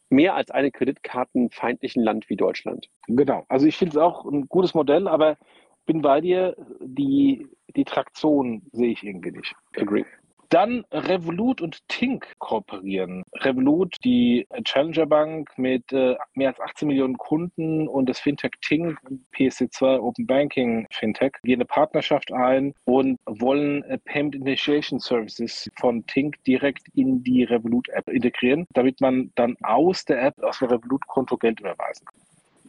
mehr 0.08 0.34
als 0.34 0.50
eine 0.50 0.70
kreditkartenfeindlichen 0.70 2.02
Land 2.02 2.28
wie 2.28 2.36
Deutschland. 2.36 2.88
Genau. 3.08 3.44
Also 3.48 3.66
ich 3.66 3.76
finde 3.76 3.96
es 3.96 3.96
auch 3.96 4.24
ein 4.24 4.48
gutes 4.48 4.74
Modell, 4.74 5.08
aber 5.08 5.36
bin 5.84 6.02
bei 6.02 6.20
dir, 6.20 6.56
die, 6.80 7.46
die 7.74 7.84
Traktion 7.84 8.62
sehe 8.72 8.92
ich 8.92 9.02
irgendwie 9.02 9.32
nicht. 9.32 9.54
Agree. 9.76 10.04
Dann 10.50 10.84
Revolut 10.92 11.60
und 11.60 11.86
Tink 11.88 12.32
kooperieren. 12.38 13.24
Revolut, 13.34 13.96
die 14.04 14.46
Challenger 14.64 15.06
Bank 15.06 15.50
mit 15.56 15.92
äh, 15.92 16.16
mehr 16.34 16.48
als 16.48 16.60
18 16.60 16.88
Millionen 16.88 17.16
Kunden 17.16 17.88
und 17.88 18.08
das 18.08 18.20
Fintech 18.20 18.52
Tink, 18.60 18.98
PSC2 19.34 19.98
Open 19.98 20.26
Banking 20.26 20.86
Fintech, 20.92 21.32
gehen 21.42 21.56
eine 21.56 21.64
Partnerschaft 21.64 22.32
ein 22.32 22.74
und 22.84 23.18
wollen 23.26 23.82
äh, 23.84 23.98
Payment 23.98 24.36
Initiation 24.36 25.00
Services 25.00 25.68
von 25.78 26.06
Tink 26.06 26.42
direkt 26.44 26.88
in 26.94 27.22
die 27.22 27.44
Revolut 27.44 27.88
App 27.88 28.08
integrieren, 28.08 28.66
damit 28.72 29.00
man 29.00 29.32
dann 29.34 29.56
aus 29.62 30.04
der 30.04 30.22
App, 30.22 30.42
aus 30.42 30.58
dem 30.58 30.68
Revolut-Konto 30.68 31.36
Geld 31.38 31.60
überweisen 31.60 32.06
kann. 32.06 32.20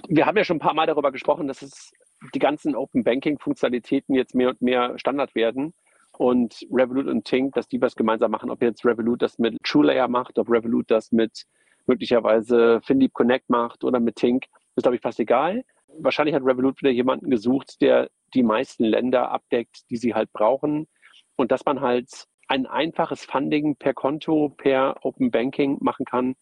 Wir 0.10 0.26
haben 0.26 0.38
ja 0.38 0.44
schon 0.44 0.58
ein 0.58 0.62
paar 0.62 0.74
Mal 0.74 0.88
darüber 0.88 1.12
gesprochen, 1.12 1.48
dass 1.48 1.62
es 1.62 1.92
die 2.34 2.40
ganzen 2.40 2.76
Open 2.76 3.04
Banking 3.04 3.38
Funktionalitäten 3.38 4.16
jetzt 4.16 4.34
mehr 4.34 4.50
und 4.50 4.62
mehr 4.62 4.98
Standard 4.98 5.36
werden 5.36 5.74
und 6.18 6.66
Revolut 6.72 7.08
und 7.08 7.26
Tink, 7.26 7.54
dass 7.54 7.68
die 7.68 7.82
was 7.82 7.96
gemeinsam 7.96 8.32
machen, 8.32 8.50
ob 8.50 8.62
jetzt 8.62 8.86
Revolut 8.86 9.22
das 9.22 9.38
mit 9.40 9.58
TrueLayer 9.64 10.08
macht, 10.08 10.40
ob 10.40 10.50
Revolut 10.50 10.90
das 10.90 11.12
mit 11.12 11.44
möglicherweise 11.86 12.82
FinDeep 12.82 13.14
Connect 13.14 13.50
macht 13.50 13.84
oder 13.84 14.00
mit 14.00 14.16
Tink, 14.16 14.46
ist 14.76 14.84
glaube 14.84 14.96
ich 14.96 15.02
fast 15.02 15.20
egal. 15.20 15.64
Wahrscheinlich 16.00 16.36
hat 16.36 16.44
Revolut 16.44 16.82
wieder 16.82 16.92
jemanden 16.92 17.30
gesucht, 17.30 17.82
der 17.82 18.10
die 18.34 18.44
meisten 18.44 18.84
Länder 18.84 19.32
abdeckt, 19.32 19.90
die 19.90 19.98
sie 19.98 20.14
halt 20.14 20.32
brauchen 20.34 20.88
und 21.36 21.52
dass 21.52 21.66
man 21.66 21.82
halt 21.82 22.26
ein 22.48 22.66
einfaches 22.66 23.26
Funding 23.26 23.76
per 23.76 23.94
Konto, 23.94 24.50
per 24.58 24.96
Open 25.04 25.32
Banking 25.32 25.78
machen 25.82 26.06
kann, 26.06 26.36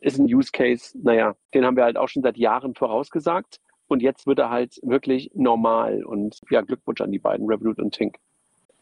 ist 0.00 0.18
ein 0.18 0.32
Use 0.32 0.50
Case, 0.52 0.96
naja, 1.02 1.34
den 1.54 1.64
haben 1.64 1.76
wir 1.76 1.84
halt 1.84 1.96
auch 1.96 2.08
schon 2.08 2.22
seit 2.22 2.36
Jahren 2.36 2.74
vorausgesagt. 2.74 3.58
Und 3.88 4.02
jetzt 4.02 4.26
wird 4.26 4.38
er 4.38 4.50
halt 4.50 4.78
wirklich 4.82 5.30
normal. 5.34 6.04
Und 6.04 6.38
ja, 6.50 6.60
Glückwunsch 6.60 7.00
an 7.00 7.10
die 7.10 7.18
beiden, 7.18 7.48
Revolut 7.48 7.78
und 7.78 7.94
Tink. 7.94 8.18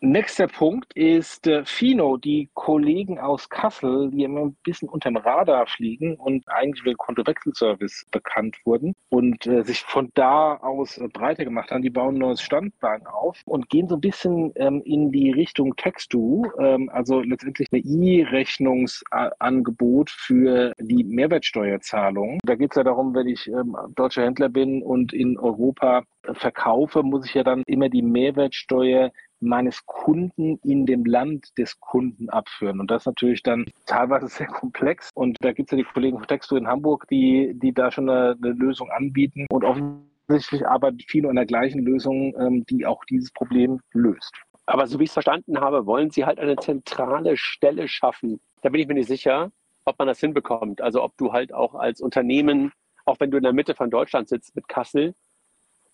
Nächster 0.00 0.46
Punkt 0.46 0.94
ist 0.94 1.46
äh, 1.46 1.64
Fino, 1.64 2.18
die 2.18 2.50
Kollegen 2.52 3.18
aus 3.18 3.48
Kassel, 3.48 4.10
die 4.10 4.24
immer 4.24 4.42
ein 4.42 4.54
bisschen 4.62 4.90
unterm 4.90 5.16
Radar 5.16 5.66
fliegen 5.66 6.16
und 6.16 6.46
eigentlich 6.48 6.82
über 6.82 6.90
den 6.90 6.98
Kontowechselservice 6.98 8.04
bekannt 8.10 8.58
wurden 8.66 8.92
und 9.08 9.46
äh, 9.46 9.64
sich 9.64 9.80
von 9.80 10.10
da 10.12 10.58
aus 10.58 10.98
äh, 10.98 11.08
breiter 11.08 11.46
gemacht 11.46 11.70
haben. 11.70 11.80
Die 11.80 11.88
bauen 11.88 12.16
ein 12.16 12.18
neues 12.18 12.42
Standbein 12.42 13.06
auf 13.06 13.40
und 13.46 13.70
gehen 13.70 13.88
so 13.88 13.94
ein 13.94 14.02
bisschen 14.02 14.52
ähm, 14.56 14.82
in 14.84 15.12
die 15.12 15.30
Richtung 15.30 15.74
Text-to, 15.76 16.44
ähm, 16.60 16.90
also 16.92 17.22
letztendlich 17.22 17.68
eine 17.72 17.80
E-Rechnungsangebot 17.80 20.10
für 20.10 20.74
die 20.78 21.04
Mehrwertsteuerzahlung. 21.04 22.38
Da 22.44 22.54
geht 22.54 22.72
es 22.72 22.76
ja 22.76 22.84
darum, 22.84 23.14
wenn 23.14 23.28
ich 23.28 23.48
ähm, 23.48 23.74
deutscher 23.94 24.24
Händler 24.24 24.50
bin 24.50 24.82
und 24.82 25.14
in 25.14 25.38
Europa 25.38 26.02
äh, 26.24 26.34
verkaufe, 26.34 27.02
muss 27.02 27.24
ich 27.24 27.32
ja 27.32 27.44
dann 27.44 27.62
immer 27.66 27.88
die 27.88 28.02
Mehrwertsteuer 28.02 29.10
meines 29.40 29.84
Kunden 29.86 30.58
in 30.62 30.86
dem 30.86 31.04
Land 31.04 31.56
des 31.58 31.78
Kunden 31.80 32.30
abführen. 32.30 32.80
Und 32.80 32.90
das 32.90 33.02
ist 33.02 33.06
natürlich 33.06 33.42
dann 33.42 33.66
teilweise 33.86 34.28
sehr 34.28 34.46
komplex. 34.46 35.10
Und 35.14 35.36
da 35.40 35.52
gibt 35.52 35.68
es 35.68 35.78
ja 35.78 35.84
die 35.84 35.92
Kollegen 35.92 36.18
von 36.18 36.26
Textur 36.26 36.58
in 36.58 36.66
Hamburg, 36.66 37.06
die, 37.08 37.52
die 37.54 37.72
da 37.72 37.90
schon 37.90 38.08
eine, 38.08 38.36
eine 38.42 38.52
Lösung 38.52 38.90
anbieten. 38.90 39.46
Und 39.50 39.64
offensichtlich 39.64 40.66
arbeitet 40.66 41.04
viele 41.08 41.28
an 41.28 41.36
der 41.36 41.46
gleichen 41.46 41.84
Lösung, 41.84 42.34
ähm, 42.38 42.64
die 42.66 42.86
auch 42.86 43.04
dieses 43.04 43.30
Problem 43.32 43.80
löst. 43.92 44.34
Aber 44.66 44.86
so 44.86 44.98
wie 44.98 45.04
ich 45.04 45.10
es 45.10 45.14
verstanden 45.14 45.60
habe, 45.60 45.86
wollen 45.86 46.10
Sie 46.10 46.24
halt 46.24 46.38
eine 46.38 46.56
zentrale 46.56 47.36
Stelle 47.36 47.86
schaffen. 47.86 48.40
Da 48.62 48.68
bin 48.68 48.80
ich 48.80 48.88
mir 48.88 48.94
nicht 48.94 49.06
sicher, 49.06 49.52
ob 49.84 49.98
man 49.98 50.08
das 50.08 50.18
hinbekommt. 50.18 50.80
Also 50.80 51.02
ob 51.02 51.16
du 51.16 51.32
halt 51.32 51.54
auch 51.54 51.74
als 51.74 52.00
Unternehmen, 52.00 52.72
auch 53.04 53.20
wenn 53.20 53.30
du 53.30 53.36
in 53.36 53.44
der 53.44 53.52
Mitte 53.52 53.74
von 53.74 53.90
Deutschland 53.90 54.28
sitzt 54.28 54.56
mit 54.56 54.66
Kassel, 54.66 55.14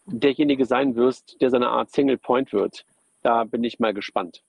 derjenige 0.07 0.65
sein 0.65 0.97
wirst, 0.97 1.41
der 1.41 1.51
so 1.51 1.57
eine 1.57 1.69
Art 1.69 1.91
Single 1.91 2.19
Point 2.19 2.53
wird. 2.53 2.85
Da 3.23 3.45
bin 3.45 3.64
ich 3.64 3.79
mal 3.79 3.95
gespannt. 3.95 4.43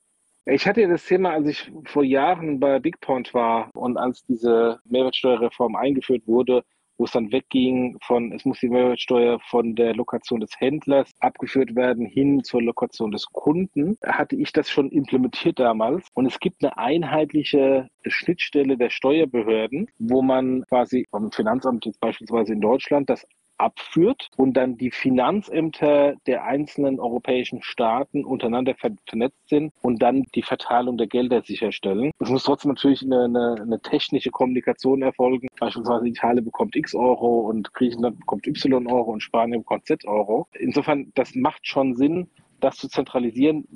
Ich 0.46 0.66
hatte 0.66 0.86
das 0.86 1.06
Thema, 1.06 1.30
als 1.30 1.48
ich 1.48 1.72
vor 1.86 2.04
Jahren 2.04 2.60
bei 2.60 2.78
BigPoint 2.78 3.32
war 3.32 3.70
und 3.74 3.96
als 3.96 4.24
diese 4.26 4.78
Mehrwertsteuerreform 4.84 5.74
eingeführt 5.74 6.26
wurde, 6.26 6.64
wo 6.98 7.04
es 7.04 7.12
dann 7.12 7.32
wegging 7.32 7.98
von, 8.02 8.32
es 8.32 8.44
muss 8.44 8.60
die 8.60 8.68
Mehrwertsteuer 8.68 9.40
von 9.40 9.74
der 9.74 9.94
Lokation 9.94 10.40
des 10.40 10.50
Händlers 10.58 11.10
abgeführt 11.20 11.74
werden 11.74 12.06
hin 12.06 12.44
zur 12.44 12.62
Lokation 12.62 13.10
des 13.10 13.26
Kunden, 13.32 13.96
hatte 14.04 14.36
ich 14.36 14.52
das 14.52 14.70
schon 14.70 14.90
implementiert 14.90 15.58
damals. 15.58 16.06
Und 16.14 16.26
es 16.26 16.38
gibt 16.38 16.62
eine 16.62 16.76
einheitliche 16.76 17.88
Schnittstelle 18.06 18.76
der 18.76 18.90
Steuerbehörden, 18.90 19.88
wo 19.98 20.22
man 20.22 20.64
quasi 20.68 21.06
vom 21.10 21.32
Finanzamt 21.32 21.86
jetzt 21.86 22.00
beispielsweise 22.00 22.52
in 22.52 22.60
Deutschland 22.60 23.10
das 23.10 23.26
abführt 23.58 24.30
und 24.36 24.54
dann 24.54 24.76
die 24.76 24.90
Finanzämter 24.90 26.14
der 26.26 26.44
einzelnen 26.44 27.00
europäischen 27.00 27.62
Staaten 27.62 28.24
untereinander 28.24 28.74
vernetzt 28.74 29.48
sind 29.48 29.72
und 29.80 30.02
dann 30.02 30.24
die 30.34 30.42
Verteilung 30.42 30.96
der 30.98 31.06
Gelder 31.06 31.42
sicherstellen. 31.42 32.10
Es 32.18 32.30
muss 32.30 32.44
trotzdem 32.44 32.72
natürlich 32.72 33.02
eine, 33.02 33.24
eine, 33.24 33.56
eine 33.60 33.80
technische 33.80 34.30
Kommunikation 34.30 35.02
erfolgen. 35.02 35.48
Beispielsweise 35.58 36.08
Italien 36.08 36.44
bekommt 36.44 36.76
X 36.76 36.94
Euro 36.94 37.40
und 37.48 37.72
Griechenland 37.74 38.18
bekommt 38.20 38.46
Y 38.46 38.86
Euro 38.86 39.12
und 39.12 39.22
Spanien 39.22 39.60
bekommt 39.60 39.86
Z 39.86 40.04
Euro. 40.06 40.48
Insofern, 40.58 41.12
das 41.14 41.34
macht 41.34 41.66
schon 41.66 41.94
Sinn, 41.94 42.28
das 42.60 42.76
zu 42.76 42.88
zentralisieren. 42.88 43.66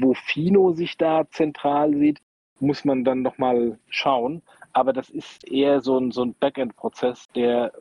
Wo 0.00 0.14
Fino 0.14 0.72
sich 0.72 0.96
da 0.96 1.28
zentral 1.30 1.94
sieht, 1.94 2.20
muss 2.60 2.84
man 2.84 3.04
dann 3.04 3.22
nochmal 3.22 3.78
schauen. 3.88 4.42
Aber 4.72 4.92
das 4.92 5.10
ist 5.10 5.48
eher 5.48 5.80
so 5.80 5.98
ein, 5.98 6.10
so 6.10 6.22
ein 6.22 6.34
Backend-Prozess, 6.34 7.26
der 7.34 7.72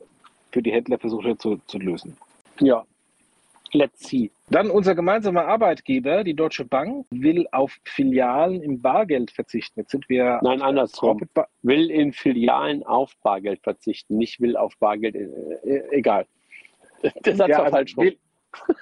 für 0.57 0.63
die 0.63 0.71
Händler 0.71 0.97
versucht 0.97 1.39
zu, 1.39 1.61
zu 1.67 1.77
lösen. 1.77 2.17
Ja, 2.59 2.83
let's 3.73 4.07
see. 4.07 4.31
Dann 4.49 4.71
unser 4.71 4.95
gemeinsamer 4.95 5.45
Arbeitgeber, 5.45 6.23
die 6.23 6.33
Deutsche 6.33 6.65
Bank, 6.65 7.05
will 7.11 7.45
auf 7.51 7.77
Filialen 7.83 8.63
im 8.63 8.81
Bargeld 8.81 9.29
verzichten. 9.29 9.81
Jetzt 9.81 9.91
sind 9.91 10.09
wir. 10.09 10.39
Nein, 10.41 10.63
andersrum. 10.63 11.21
Will 11.61 11.91
in 11.91 12.11
Filialen 12.11 12.83
auf 12.83 13.13
Bargeld 13.21 13.61
verzichten, 13.61 14.17
nicht 14.17 14.41
will 14.41 14.57
auf 14.57 14.75
Bargeld. 14.79 15.13
Äh, 15.13 15.27
äh 15.63 15.83
egal. 15.91 16.25
Der 17.23 17.35
Satz 17.35 17.49
ja, 17.49 17.57
war 17.57 17.65
also 17.65 17.75
falsch. 17.75 17.97
Will, 17.97 18.17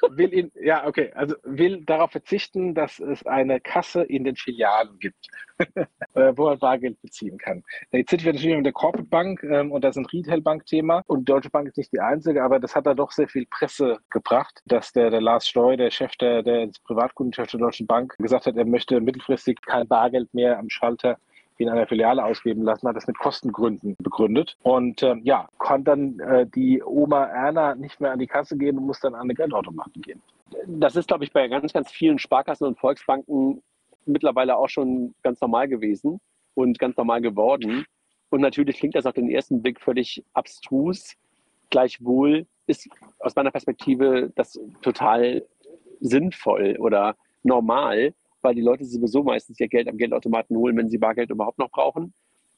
will 0.09 0.33
ihn, 0.33 0.51
ja, 0.55 0.85
okay, 0.85 1.11
also 1.13 1.35
will 1.43 1.83
darauf 1.85 2.11
verzichten, 2.11 2.73
dass 2.75 2.99
es 2.99 3.25
eine 3.25 3.59
Kasse 3.59 4.03
in 4.03 4.23
den 4.23 4.35
Filialen 4.35 4.97
gibt, 4.99 5.27
äh, 6.13 6.33
wo 6.35 6.45
man 6.45 6.59
Bargeld 6.59 7.01
beziehen 7.01 7.37
kann. 7.37 7.63
Jetzt 7.91 8.09
sind 8.09 8.23
wir 8.23 8.33
natürlich 8.33 8.55
mit 8.55 8.65
der 8.65 8.73
Corporate 8.73 9.09
Bank 9.09 9.43
ähm, 9.43 9.71
und 9.71 9.83
das 9.83 9.95
ist 9.95 10.03
ein 10.03 10.05
Retail-Bank-Thema 10.05 11.03
und 11.07 11.27
Deutsche 11.27 11.49
Bank 11.49 11.67
ist 11.67 11.77
nicht 11.77 11.93
die 11.93 11.99
einzige, 11.99 12.43
aber 12.43 12.59
das 12.59 12.75
hat 12.75 12.85
da 12.85 12.93
doch 12.93 13.11
sehr 13.11 13.27
viel 13.27 13.45
Presse 13.47 13.99
gebracht, 14.09 14.61
dass 14.65 14.91
der, 14.93 15.09
der 15.09 15.21
Lars 15.21 15.47
Steu, 15.47 15.77
der 15.77 15.91
Chef 15.91 16.15
der, 16.17 16.43
der 16.43 16.69
Privatkundenchef 16.83 17.51
der 17.51 17.59
Deutschen 17.59 17.87
Bank, 17.87 18.15
gesagt 18.17 18.45
hat, 18.45 18.57
er 18.57 18.65
möchte 18.65 19.01
mittelfristig 19.01 19.61
kein 19.61 19.87
Bargeld 19.87 20.33
mehr 20.33 20.57
am 20.57 20.69
Schalter 20.69 21.17
in 21.57 21.69
einer 21.69 21.87
Filiale 21.87 22.23
ausgeben 22.23 22.63
lassen, 22.63 22.87
hat 22.87 22.95
das 22.95 23.07
mit 23.07 23.17
Kostengründen 23.17 23.95
begründet. 23.99 24.57
Und 24.63 25.03
ähm, 25.03 25.21
ja, 25.23 25.47
kann 25.59 25.83
dann 25.83 26.19
äh, 26.19 26.45
die 26.47 26.83
Oma 26.83 27.25
Erna 27.25 27.75
nicht 27.75 28.01
mehr 28.01 28.11
an 28.11 28.19
die 28.19 28.27
Kasse 28.27 28.57
gehen 28.57 28.77
und 28.77 28.85
muss 28.85 28.99
dann 28.99 29.15
an 29.15 29.21
eine 29.21 29.33
Geldautomaten 29.33 30.01
gehen. 30.01 30.21
Das 30.67 30.95
ist, 30.95 31.07
glaube 31.07 31.23
ich, 31.23 31.31
bei 31.31 31.47
ganz, 31.47 31.71
ganz 31.73 31.91
vielen 31.91 32.19
Sparkassen 32.19 32.67
und 32.67 32.79
Volksbanken 32.79 33.61
mittlerweile 34.05 34.57
auch 34.57 34.69
schon 34.69 35.15
ganz 35.23 35.41
normal 35.41 35.67
gewesen 35.67 36.19
und 36.53 36.77
ganz 36.79 36.97
normal 36.97 37.21
geworden. 37.21 37.85
Und 38.29 38.41
natürlich 38.41 38.77
klingt 38.77 38.95
das 38.95 39.05
auf 39.05 39.13
den 39.13 39.29
ersten 39.29 39.61
Blick 39.61 39.79
völlig 39.79 40.23
abstrus. 40.33 41.13
Gleichwohl 41.69 42.45
ist 42.67 42.89
aus 43.19 43.35
meiner 43.35 43.51
Perspektive 43.51 44.31
das 44.35 44.59
total 44.81 45.45
sinnvoll 45.99 46.77
oder 46.79 47.15
normal, 47.43 48.13
weil 48.45 48.55
die 48.55 48.61
Leute 48.61 48.85
sowieso 48.85 49.23
meistens 49.23 49.59
ihr 49.59 49.67
Geld 49.67 49.89
am 49.89 49.97
Geldautomaten 49.97 50.55
holen, 50.55 50.77
wenn 50.77 50.87
sie 50.87 50.99
Bargeld 50.99 51.31
überhaupt 51.31 51.57
noch 51.57 51.71
brauchen. 51.71 52.13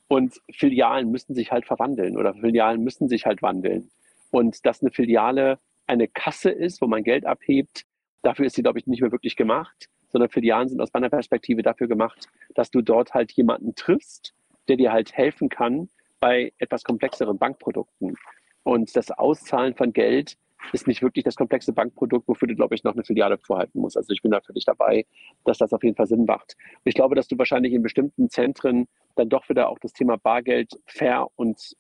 Und 0.10 0.40
Filialen 0.52 1.10
müssen 1.10 1.34
sich 1.34 1.52
halt 1.52 1.66
verwandeln 1.66 2.18
oder 2.18 2.34
Filialen 2.34 2.84
müssen 2.84 3.08
sich 3.08 3.26
halt 3.26 3.42
wandeln. 3.42 3.90
Und 4.30 4.66
dass 4.66 4.82
eine 4.82 4.92
Filiale 4.92 5.60
eine 5.88 6.10
Kasse 6.10 6.50
ist, 6.50 6.82
wo 6.82 6.88
man 6.88 7.04
Geld 7.04 7.26
abhebt, 7.26 7.86
dafür 8.22 8.46
ist 8.46 8.56
sie, 8.56 8.64
glaube 8.64 8.80
ich, 8.80 8.88
nicht 8.88 9.02
mehr 9.02 9.14
wirklich 9.14 9.38
gemacht, 9.38 9.88
sondern 10.10 10.30
Filialen 10.30 10.68
sind 10.68 10.82
aus 10.82 10.92
meiner 10.94 11.10
Perspektive 11.10 11.62
dafür 11.62 11.88
gemacht, 11.88 12.28
dass 12.54 12.70
du 12.70 12.82
dort 12.82 13.14
halt 13.14 13.32
jemanden 13.32 13.74
triffst, 13.74 14.34
der 14.68 14.76
dir 14.76 14.92
halt 14.92 15.14
helfen 15.14 15.48
kann 15.48 15.90
bei 16.20 16.52
etwas 16.58 16.84
komplexeren 16.84 17.38
Bankprodukten. 17.38 18.16
Und 18.64 18.94
das 18.98 19.12
Auszahlen 19.12 19.74
von 19.74 19.94
Geld 19.94 20.38
ist 20.74 20.88
nicht 20.88 21.02
wirklich 21.02 21.24
das 21.24 21.36
komplexe 21.36 21.74
Bankprodukt, 21.74 22.28
wofür 22.28 22.48
du, 22.48 22.56
glaube 22.56 22.76
ich, 22.76 22.84
noch 22.84 22.94
eine 22.94 23.04
Filiale 23.04 23.38
vorhalten 23.38 23.80
musst. 23.80 23.98
Also 23.98 24.14
ich 24.14 24.22
bin 24.22 24.32
da 24.32 24.40
dich 24.40 24.66
dabei, 24.66 25.06
dass 25.46 25.58
das 25.58 25.74
auf 25.74 25.84
jeden 25.84 25.96
Fall 25.96 26.08
Sinn 26.08 26.26
macht. 26.26 26.56
Und 26.76 26.82
ich 26.86 26.96
glaube, 26.96 27.16
dass 27.16 27.28
du 27.28 27.38
wahrscheinlich 27.38 27.74
in 27.74 27.84
bestimmten 27.84 28.30
Zentren 28.30 28.88
dann 29.16 29.30
doch 29.30 29.48
wieder 29.50 29.70
auch 29.70 29.80
das 29.80 29.94
Thema 29.94 30.18
Bargeld, 30.18 30.74
Ver- 30.86 31.28
und 31.36 31.76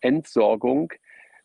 Entsorgung 0.00 0.92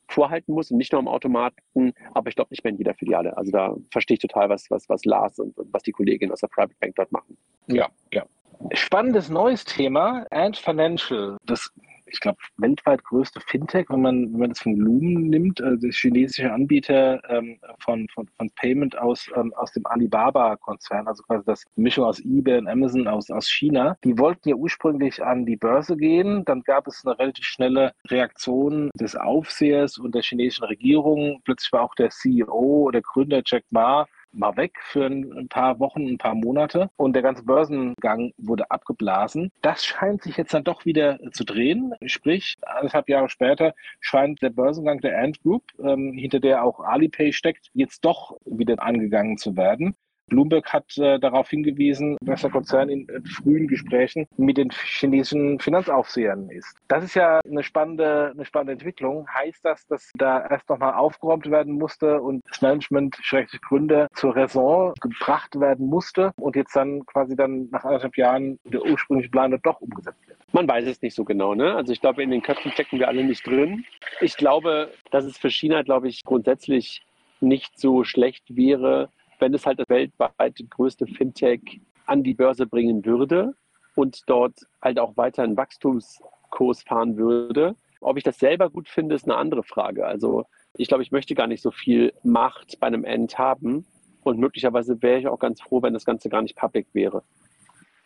vorhalten 0.10 0.54
musst 0.54 0.72
und 0.72 0.78
nicht 0.78 0.92
nur 0.92 1.00
am 1.00 1.08
Automaten, 1.08 1.94
aber 2.14 2.30
ich 2.30 2.36
glaube 2.36 2.50
nicht 2.52 2.64
mehr 2.64 2.72
in 2.72 2.78
jeder 2.78 2.94
Filiale. 2.94 3.36
Also 3.38 3.52
da 3.52 3.76
verstehe 3.92 4.16
ich 4.16 4.22
total, 4.22 4.50
was, 4.50 4.70
was, 4.72 4.88
was 4.88 5.04
Lars 5.06 5.38
und, 5.40 5.58
und 5.58 5.72
was 5.74 5.84
die 5.84 5.92
Kolleginnen 5.92 6.32
aus 6.32 6.40
der 6.40 6.48
Private 6.48 6.76
Bank 6.80 6.96
dort 6.96 7.12
machen. 7.12 7.38
Ja, 7.68 7.90
ja. 8.14 8.26
Spannendes 8.72 9.30
neues 9.30 9.66
Thema, 9.66 10.26
Ant 10.32 10.58
Financial. 10.58 11.38
Das 11.46 11.72
ich 12.10 12.20
glaube, 12.20 12.38
weltweit 12.58 13.04
größte 13.04 13.40
Fintech, 13.42 13.88
wenn 13.90 14.02
man, 14.02 14.34
wenn 14.34 14.40
man 14.40 14.50
das 14.50 14.60
von 14.60 14.76
Lumen 14.76 15.30
nimmt, 15.30 15.62
also 15.62 15.78
der 15.78 15.92
chinesische 15.92 16.52
Anbieter 16.52 17.22
ähm, 17.30 17.60
von, 17.80 18.08
von, 18.14 18.28
von 18.38 18.50
Payment 18.56 18.98
aus, 18.98 19.30
ähm, 19.36 19.54
aus 19.56 19.72
dem 19.72 19.86
Alibaba-Konzern, 19.86 21.08
also 21.08 21.24
quasi 21.24 21.46
das 21.46 21.64
Mischung 21.76 22.06
aus 22.06 22.20
eBay 22.20 22.60
und 22.60 22.68
Amazon 22.68 23.08
aus, 23.08 23.30
aus 23.30 23.50
China. 23.50 23.98
Die 24.04 24.18
wollten 24.18 24.50
ja 24.50 24.56
ursprünglich 24.56 25.24
an 25.24 25.46
die 25.46 25.58
Börse 25.58 25.98
gehen. 25.98 26.44
Dann 26.46 26.62
gab 26.64 26.88
es 26.88 27.06
eine 27.06 27.18
relativ 27.18 27.46
schnelle 27.46 27.94
Reaktion 28.08 28.90
des 29.00 29.16
Aufsehers 29.16 29.98
und 29.98 30.16
der 30.16 30.22
chinesischen 30.22 30.66
Regierung. 30.66 31.42
Plötzlich 31.44 31.72
war 31.72 31.84
auch 31.84 31.96
der 31.96 32.10
CEO, 32.10 32.90
der 32.92 33.02
Gründer 33.02 33.42
Jack 33.46 33.64
Ma 33.70 34.06
mal 34.32 34.56
weg 34.58 34.78
für 34.84 35.06
ein 35.06 35.48
paar 35.50 35.80
Wochen, 35.80 36.08
ein 36.08 36.18
paar 36.18 36.36
Monate 36.36 36.90
und 36.96 37.14
der 37.14 37.24
ganze 37.24 37.44
Börsengang 37.44 38.32
wurde 38.38 38.70
abgeblasen. 38.70 39.52
Das 39.62 39.86
scheint 39.86 40.24
sich 40.24 40.38
jetzt 40.38 40.54
dann 40.54 40.64
doch 40.64 40.86
wieder 40.86 41.20
zu 41.32 41.44
drehen. 41.44 41.94
Sprich, 42.06 42.56
anderthalb 42.62 43.10
Jahre 43.10 43.30
später 43.30 43.74
scheint 44.00 44.42
der 44.42 44.50
Börsengang 44.50 45.00
der 45.00 45.18
Ant 45.20 45.42
Group, 45.42 45.64
ähm, 45.80 46.14
hinter 46.14 46.40
der 46.40 46.64
auch 46.64 46.80
Alipay 46.80 47.34
steckt, 47.34 47.70
jetzt 47.74 48.06
doch 48.06 48.38
wieder 48.46 48.82
angegangen 48.82 49.38
zu 49.38 49.56
werden. 49.56 49.96
Bloomberg 50.28 50.72
hat 50.72 50.98
äh, 50.98 51.20
darauf 51.20 51.50
hingewiesen, 51.50 52.18
dass 52.22 52.42
der 52.42 52.52
Konzern 52.52 52.90
in 52.90 53.08
äh, 53.10 53.22
frühen 53.22 53.68
Gesprächen 53.68 54.28
mit 54.38 54.58
den 54.58 54.70
chinesischen 54.72 55.60
Finanzaufsehern 55.60 56.50
ist. 56.50 56.78
Das 56.88 57.04
ist 57.04 57.16
ja 57.16 57.40
eine 57.40 57.64
spannende, 57.64 58.32
eine 58.34 58.46
spannende 58.46 58.74
Entwicklung. 58.74 59.28
Heißt 59.34 59.64
das, 59.64 59.88
dass 59.88 60.12
da 60.16 60.46
erst 60.48 60.70
nochmal 60.70 60.94
aufgeräumt 60.94 61.50
werden 61.50 61.74
musste 61.74 62.22
und 62.22 62.44
das 62.50 62.62
Management, 62.62 63.18
schrägstrich 63.22 63.62
Gründe, 63.62 64.08
zur 64.14 64.36
Raison 64.36 64.94
gebracht 65.02 65.60
werden 65.60 65.88
musste 65.88 66.32
und 66.40 66.56
jetzt 66.56 66.76
dann 66.76 67.06
quasi 67.06 67.36
dann 67.36 67.70
nach 67.72 67.84
anderthalb 67.84 68.18
Jahren 68.18 68.60
der 68.66 68.84
ursprüngliche 68.84 69.30
Plan 69.30 69.58
doch 69.64 69.82
umgesetzt 69.82 70.28
wird? 70.28 70.38
Man 70.52 70.68
weiß 70.68 70.86
es 70.88 71.02
nicht 71.02 71.16
so 71.16 71.24
genau. 71.24 71.56
Ne? 71.56 71.74
Also 71.74 71.94
ich 71.94 72.02
glaube, 72.02 72.24
in 72.24 72.32
den 72.32 72.42
Köpfen 72.42 72.72
stecken 72.72 73.00
wir 73.00 73.08
alle 73.08 73.24
nicht 73.24 73.46
drin. 73.46 73.86
Ich 74.22 74.38
glaube, 74.38 74.92
dass 75.12 75.26
es 75.26 75.38
für 75.38 75.50
China, 75.50 75.82
glaube 75.84 76.08
ich, 76.08 76.24
grundsätzlich 76.24 77.02
nicht 77.40 77.80
so 77.80 78.04
schlecht 78.04 78.44
wäre, 78.56 79.10
wenn 79.40 79.54
es 79.54 79.66
halt 79.66 79.80
das 79.80 79.90
weltweit 79.90 80.56
größte 80.70 81.06
Fintech 81.08 81.82
an 82.06 82.24
die 82.24 82.34
Börse 82.34 82.66
bringen 82.66 83.06
würde 83.06 83.54
und 83.96 84.22
dort 84.28 84.60
halt 84.82 85.00
auch 85.00 85.18
weiter 85.18 85.44
einen 85.44 85.58
Wachstumskurs 85.58 86.84
fahren 86.84 87.18
würde. 87.18 87.76
Ob 88.02 88.18
ich 88.18 88.24
das 88.24 88.40
selber 88.40 88.70
gut 88.70 88.88
finde, 88.88 89.16
ist 89.16 89.26
eine 89.26 89.38
andere 89.38 89.64
Frage. 89.64 90.06
Also 90.06 90.46
ich 90.78 90.88
glaube, 90.88 91.04
ich 91.04 91.12
möchte 91.12 91.36
gar 91.36 91.48
nicht 91.48 91.62
so 91.62 91.72
viel 91.72 92.14
Macht 92.24 92.80
bei 92.80 92.88
einem 92.88 93.04
End 93.04 93.38
haben 93.38 93.86
und 94.24 94.40
möglicherweise 94.40 95.02
wäre 95.02 95.20
ich 95.20 95.28
auch 95.28 95.40
ganz 95.40 95.62
froh, 95.62 95.82
wenn 95.82 95.94
das 95.94 96.06
Ganze 96.06 96.30
gar 96.30 96.42
nicht 96.42 96.56
public 96.56 96.88
wäre. 96.94 97.24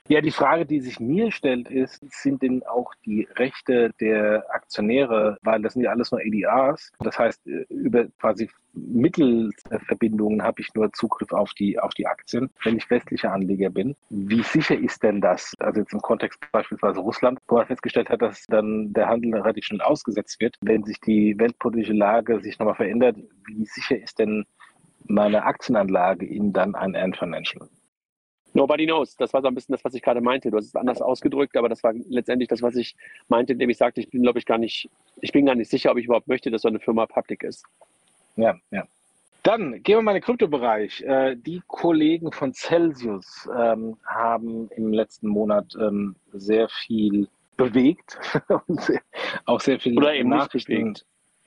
Ja, 0.07 0.19
die 0.19 0.31
Frage, 0.31 0.65
die 0.65 0.81
sich 0.81 0.99
mir 0.99 1.31
stellt, 1.31 1.69
ist, 1.69 2.01
sind 2.11 2.41
denn 2.41 2.63
auch 2.63 2.93
die 3.05 3.27
Rechte 3.35 3.91
der 3.99 4.45
Aktionäre, 4.49 5.37
weil 5.41 5.61
das 5.61 5.73
sind 5.73 5.83
ja 5.83 5.91
alles 5.91 6.11
nur 6.11 6.19
ADRs, 6.19 6.91
das 6.99 7.17
heißt, 7.17 7.47
äh, 7.47 7.65
über 7.69 8.07
quasi 8.19 8.49
Mittelverbindungen 8.73 10.43
habe 10.43 10.61
ich 10.61 10.73
nur 10.73 10.91
Zugriff 10.93 11.31
auf 11.31 11.53
die, 11.53 11.77
auf 11.79 11.93
die 11.93 12.07
Aktien, 12.07 12.49
wenn 12.63 12.77
ich 12.77 12.89
westlicher 12.89 13.31
Anleger 13.31 13.69
bin. 13.69 13.95
Wie 14.09 14.43
sicher 14.43 14.77
ist 14.77 15.03
denn 15.03 15.21
das? 15.21 15.53
Also 15.59 15.81
jetzt 15.81 15.93
im 15.93 16.01
Kontext 16.01 16.39
beispielsweise 16.51 16.99
Russland, 16.99 17.39
wo 17.47 17.55
man 17.55 17.67
festgestellt 17.67 18.09
hat, 18.09 18.21
dass 18.21 18.45
dann 18.47 18.93
der 18.93 19.07
Handel 19.07 19.33
relativ 19.35 19.65
schnell 19.65 19.81
ausgesetzt 19.81 20.39
wird, 20.39 20.55
wenn 20.61 20.83
sich 20.83 20.99
die 21.01 21.37
weltpolitische 21.37 21.93
Lage 21.93 22.41
sich 22.41 22.57
nochmal 22.59 22.75
verändert, 22.75 23.17
wie 23.45 23.65
sicher 23.65 23.97
ist 23.97 24.19
denn 24.19 24.45
meine 25.05 25.43
Aktienanlage 25.43 26.25
in 26.25 26.53
dann 26.53 26.75
ein 26.75 26.95
Ant 26.95 27.17
Financial? 27.17 27.67
Nobody 28.53 28.85
knows. 28.85 29.15
Das 29.15 29.33
war 29.33 29.41
so 29.41 29.47
ein 29.47 29.55
bisschen 29.55 29.73
das, 29.73 29.83
was 29.85 29.93
ich 29.93 30.01
gerade 30.01 30.21
meinte. 30.21 30.51
Du 30.51 30.57
hast 30.57 30.65
es 30.65 30.75
anders 30.75 31.01
ausgedrückt, 31.01 31.55
aber 31.55 31.69
das 31.69 31.83
war 31.83 31.93
letztendlich 32.09 32.49
das, 32.49 32.61
was 32.61 32.75
ich 32.75 32.95
meinte, 33.27 33.53
indem 33.53 33.69
ich 33.69 33.77
sagte, 33.77 34.01
ich 34.01 34.09
bin, 34.09 34.23
glaube 34.23 34.39
ich, 34.39 34.45
gar 34.45 34.57
nicht, 34.57 34.89
ich 35.21 35.31
bin 35.31 35.45
gar 35.45 35.55
nicht 35.55 35.69
sicher, 35.69 35.91
ob 35.91 35.97
ich 35.97 36.05
überhaupt 36.05 36.27
möchte, 36.27 36.51
dass 36.51 36.63
so 36.63 36.67
eine 36.67 36.79
Firma 36.79 37.05
public 37.05 37.43
ist. 37.43 37.65
Ja, 38.35 38.55
ja. 38.71 38.85
Dann 39.43 39.81
gehen 39.81 39.97
wir 39.97 40.01
mal 40.03 40.11
in 40.11 40.17
den 40.17 40.23
Kryptobereich. 40.23 41.01
Äh, 41.01 41.35
die 41.35 41.61
Kollegen 41.67 42.31
von 42.31 42.53
Celsius 42.53 43.49
ähm, 43.57 43.97
haben 44.05 44.69
im 44.75 44.93
letzten 44.93 45.27
Monat 45.27 45.75
ähm, 45.79 46.15
sehr 46.31 46.69
viel 46.69 47.27
bewegt 47.57 48.19
und 48.67 48.79
auch 49.45 49.59
sehr 49.59 49.79
viel 49.79 49.97
Oder 49.97 50.13
eben 50.13 50.29
Nachrichten 50.29 50.95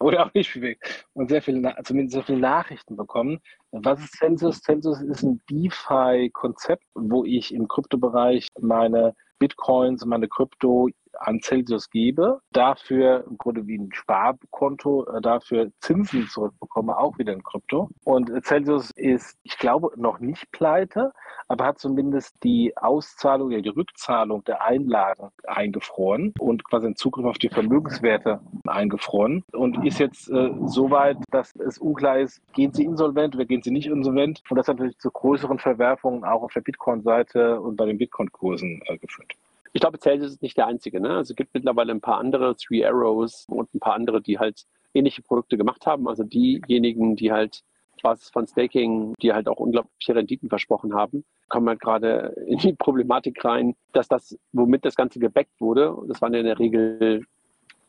oder 0.01 0.27
auch 0.27 0.35
nicht 0.35 0.53
bewegt 0.53 1.07
und 1.15 1.29
sehr 1.29 1.41
viele, 1.41 1.75
zumindest 1.85 2.15
sehr 2.15 2.25
viele 2.25 2.39
Nachrichten 2.39 2.97
bekommen. 2.97 3.41
Was 3.83 4.01
ist 4.01 4.17
Census? 4.17 4.61
Census 4.61 5.01
ist 5.01 5.25
ein 5.25 5.43
DeFi-Konzept, 5.51 6.85
wo 6.95 7.25
ich 7.25 7.53
im 7.53 7.67
Kryptobereich 7.67 8.47
meine 8.61 9.15
Bitcoins, 9.41 10.05
meine 10.05 10.29
Krypto 10.29 10.89
an 11.21 11.41
Celsius 11.41 11.91
gebe, 11.91 12.41
dafür 12.53 13.25
im 13.29 13.39
Grunde 13.39 13.67
wie 13.67 13.79
ein 13.79 13.91
Sparkonto, 13.93 15.07
äh, 15.07 15.21
dafür 15.21 15.71
Zinsen 15.81 16.29
zurückbekomme, 16.29 16.97
auch 16.97 17.19
wieder 17.19 17.33
in 17.33 17.43
Krypto. 17.43 17.91
Und 18.05 18.31
Celsius 18.45 18.91
ist, 18.93 19.39
ich 19.43 19.59
glaube, 19.59 19.91
noch 19.97 20.19
nicht 20.21 20.51
pleite, 20.53 21.13
aber 21.49 21.67
hat 21.67 21.79
zumindest 21.79 22.37
die 22.43 22.77
Auszahlung, 22.77 23.51
ja, 23.51 23.61
die 23.61 23.69
Rückzahlung 23.69 24.45
der 24.45 24.63
Einlagen 24.63 25.31
eingefroren 25.47 26.33
und 26.39 26.65
quasi 26.65 26.87
den 26.87 26.97
Zugriff 26.97 27.27
auf 27.27 27.39
die 27.39 27.49
Vermögenswerte 27.49 28.41
eingefroren 28.67 29.45
und 29.53 29.85
ist 29.85 29.99
jetzt 29.99 30.31
äh, 30.31 30.51
so 30.67 30.91
weit, 30.91 31.19
dass 31.31 31.55
es 31.57 31.79
unklar 31.79 32.19
ist, 32.19 32.41
gehen 32.53 32.73
sie 32.73 32.85
insolvent 32.85 33.35
oder 33.35 33.45
gehen 33.45 33.63
sie 33.63 33.71
nicht 33.71 33.87
insolvent. 33.87 34.43
Und 34.49 34.57
das 34.57 34.69
hat 34.69 34.77
natürlich 34.77 34.99
zu 34.99 35.11
größeren 35.11 35.59
Verwerfungen 35.59 36.25
auch 36.25 36.43
auf 36.43 36.53
der 36.53 36.61
Bitcoin-Seite 36.61 37.61
und 37.61 37.77
bei 37.77 37.87
den 37.87 37.99
Bitcoin-Kursen 37.99 38.83
äh, 38.87 38.99
geführt. 38.99 39.33
Ich 39.75 39.81
glaube, 39.81 39.99
Celsius 39.99 40.33
ist 40.33 40.43
nicht 40.43 40.57
der 40.57 40.69
einzige. 40.69 41.01
Ne? 41.01 41.11
Also 41.11 41.33
es 41.33 41.37
gibt 41.37 41.53
mittlerweile 41.53 41.93
ein 41.93 42.01
paar 42.01 42.19
andere, 42.19 42.57
Three 42.57 42.85
Arrows 42.87 43.45
und 43.49 43.75
ein 43.75 43.81
paar 43.81 43.95
andere, 43.95 44.23
die 44.23 44.39
halt 44.39 44.65
ähnliche 44.95 45.21
Produkte 45.21 45.59
gemacht 45.59 45.85
haben. 45.85 46.07
Also 46.09 46.23
diejenigen, 46.23 47.17
die 47.17 47.33
halt 47.33 47.65
Basis 48.01 48.31
von 48.31 48.47
Staking, 48.47 49.15
die 49.21 49.33
halt 49.33 49.49
auch 49.49 49.59
unglaubliche 49.59 50.15
Renditen 50.15 50.49
versprochen 50.49 50.95
haben, 50.95 51.25
kommen 51.49 51.69
halt 51.69 51.81
gerade 51.81 52.35
in 52.47 52.59
die 52.59 52.75
Problematik 52.75 53.45
rein, 53.45 53.75
dass 53.93 54.07
das, 54.07 54.39
womit 54.53 54.85
das 54.85 54.95
Ganze 54.95 55.19
gebackt 55.19 55.61
wurde, 55.61 55.97
das 56.07 56.23
waren 56.23 56.33
ja 56.35 56.41
in 56.41 56.47
der 56.47 56.59
Regel 56.61 57.27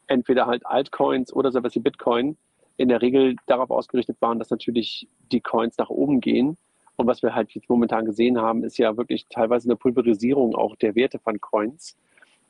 entweder 0.07 0.47
halt 0.47 0.65
Altcoins 0.65 1.31
oder 1.31 1.51
sowas 1.51 1.75
wie 1.75 1.79
Bitcoin, 1.79 2.37
in 2.77 2.89
der 2.89 3.01
Regel 3.01 3.35
darauf 3.45 3.69
ausgerichtet 3.69 4.17
waren, 4.21 4.39
dass 4.39 4.49
natürlich 4.49 5.07
die 5.31 5.41
Coins 5.41 5.77
nach 5.77 5.89
oben 5.89 6.19
gehen 6.19 6.57
und 6.97 7.07
was 7.07 7.21
wir 7.23 7.35
halt 7.35 7.51
jetzt 7.51 7.69
momentan 7.69 8.05
gesehen 8.05 8.39
haben, 8.39 8.63
ist 8.63 8.77
ja 8.77 8.95
wirklich 8.97 9.25
teilweise 9.29 9.67
eine 9.67 9.75
Pulverisierung 9.75 10.55
auch 10.55 10.75
der 10.75 10.95
Werte 10.95 11.19
von 11.19 11.41
Coins. 11.41 11.97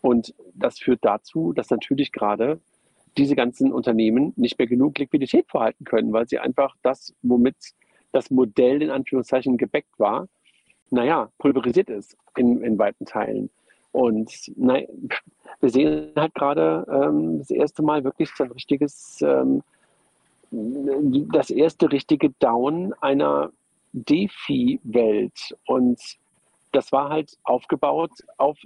Und 0.01 0.35
das 0.53 0.77
führt 0.79 0.99
dazu, 1.03 1.51
dass 1.53 1.69
natürlich 1.69 2.11
gerade 2.11 2.59
diese 3.17 3.35
ganzen 3.35 3.71
Unternehmen 3.71 4.33
nicht 4.35 4.57
mehr 4.59 4.67
genug 4.67 4.97
Liquidität 4.99 5.45
vorhalten 5.49 5.85
können, 5.85 6.13
weil 6.13 6.27
sie 6.27 6.39
einfach 6.39 6.75
das, 6.83 7.13
womit 7.21 7.55
das 8.11 8.29
Modell 8.29 8.81
in 8.81 8.91
Anführungszeichen 8.91 9.57
gebackt 9.57 9.97
war, 9.97 10.27
naja, 10.89 11.29
pulverisiert 11.39 11.89
ist 11.89 12.15
in, 12.37 12.61
in 12.61 12.77
weiten 12.77 13.05
Teilen. 13.05 13.49
Und 13.91 14.51
naja, 14.57 14.87
wir 15.61 15.69
sehen 15.69 16.11
halt 16.15 16.35
gerade 16.35 16.85
ähm, 16.91 17.39
das 17.39 17.49
erste 17.49 17.81
Mal 17.81 18.03
wirklich 18.03 18.29
so 18.35 18.43
ein 18.43 18.51
richtiges, 18.51 19.21
ähm, 19.21 19.63
das 20.51 21.49
erste 21.49 21.91
richtige 21.91 22.29
Down 22.39 22.93
einer 23.01 23.51
DeFi-Welt. 23.95 25.55
Und 25.65 25.99
das 26.71 26.91
war 26.91 27.09
halt 27.09 27.37
aufgebaut 27.43 28.11
auf, 28.37 28.59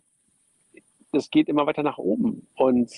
das 1.12 1.30
geht 1.30 1.48
immer 1.48 1.66
weiter 1.66 1.84
nach 1.84 1.98
oben 1.98 2.48
und 2.56 2.92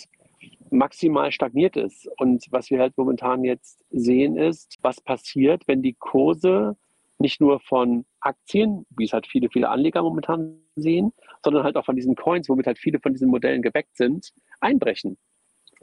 maximal 0.69 1.31
stagniert 1.31 1.77
es. 1.77 2.07
Und 2.17 2.45
was 2.51 2.69
wir 2.69 2.79
halt 2.79 2.97
momentan 2.97 3.43
jetzt 3.43 3.83
sehen 3.91 4.37
ist, 4.37 4.77
was 4.81 5.01
passiert, 5.01 5.67
wenn 5.67 5.81
die 5.81 5.93
Kurse 5.93 6.77
nicht 7.19 7.39
nur 7.39 7.59
von 7.59 8.05
Aktien, 8.21 8.85
wie 8.97 9.05
es 9.05 9.13
halt 9.13 9.27
viele, 9.27 9.49
viele 9.49 9.69
Anleger 9.69 10.01
momentan 10.01 10.59
sehen, 10.75 11.13
sondern 11.43 11.63
halt 11.63 11.75
auch 11.77 11.85
von 11.85 11.95
diesen 11.95 12.15
Coins, 12.15 12.49
womit 12.49 12.65
halt 12.65 12.79
viele 12.79 12.99
von 12.99 13.13
diesen 13.13 13.29
Modellen 13.29 13.61
geweckt 13.61 13.95
sind, 13.95 14.33
einbrechen. 14.59 15.17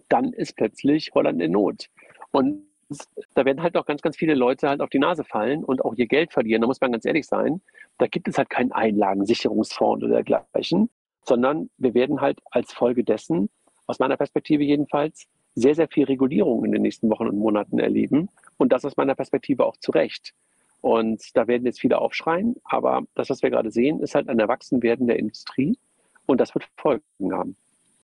Dann 0.08 0.32
ist 0.32 0.56
plötzlich 0.56 1.12
Holland 1.14 1.40
in 1.40 1.52
Not. 1.52 1.88
Und 2.32 2.67
da 3.34 3.44
werden 3.44 3.62
halt 3.62 3.76
auch 3.76 3.86
ganz, 3.86 4.02
ganz 4.02 4.16
viele 4.16 4.34
Leute 4.34 4.68
halt 4.68 4.80
auf 4.80 4.90
die 4.90 4.98
Nase 4.98 5.24
fallen 5.24 5.64
und 5.64 5.84
auch 5.84 5.94
ihr 5.94 6.06
Geld 6.06 6.32
verlieren. 6.32 6.62
Da 6.62 6.66
muss 6.66 6.80
man 6.80 6.92
ganz 6.92 7.04
ehrlich 7.04 7.26
sein, 7.26 7.60
da 7.98 8.06
gibt 8.06 8.28
es 8.28 8.38
halt 8.38 8.50
keinen 8.50 8.72
Einlagensicherungsfonds 8.72 10.04
oder 10.04 10.22
dergleichen, 10.22 10.90
sondern 11.24 11.70
wir 11.76 11.94
werden 11.94 12.20
halt 12.20 12.40
als 12.50 12.72
Folge 12.72 13.04
dessen, 13.04 13.50
aus 13.86 13.98
meiner 13.98 14.16
Perspektive 14.16 14.64
jedenfalls, 14.64 15.26
sehr, 15.54 15.74
sehr 15.74 15.88
viel 15.88 16.04
Regulierung 16.04 16.64
in 16.64 16.72
den 16.72 16.82
nächsten 16.82 17.10
Wochen 17.10 17.26
und 17.26 17.36
Monaten 17.36 17.78
erleben. 17.78 18.28
Und 18.58 18.72
das 18.72 18.84
aus 18.84 18.96
meiner 18.96 19.14
Perspektive 19.14 19.64
auch 19.64 19.76
zu 19.76 19.90
Recht. 19.90 20.34
Und 20.80 21.36
da 21.36 21.48
werden 21.48 21.66
jetzt 21.66 21.80
viele 21.80 21.98
aufschreien, 21.98 22.54
aber 22.64 23.02
das, 23.14 23.30
was 23.30 23.42
wir 23.42 23.50
gerade 23.50 23.70
sehen, 23.70 24.00
ist 24.00 24.14
halt 24.14 24.28
ein 24.28 24.38
Erwachsenwerden 24.38 25.08
der 25.08 25.18
Industrie 25.18 25.76
und 26.26 26.40
das 26.40 26.54
wird 26.54 26.68
Folgen 26.76 27.32
haben. 27.32 27.56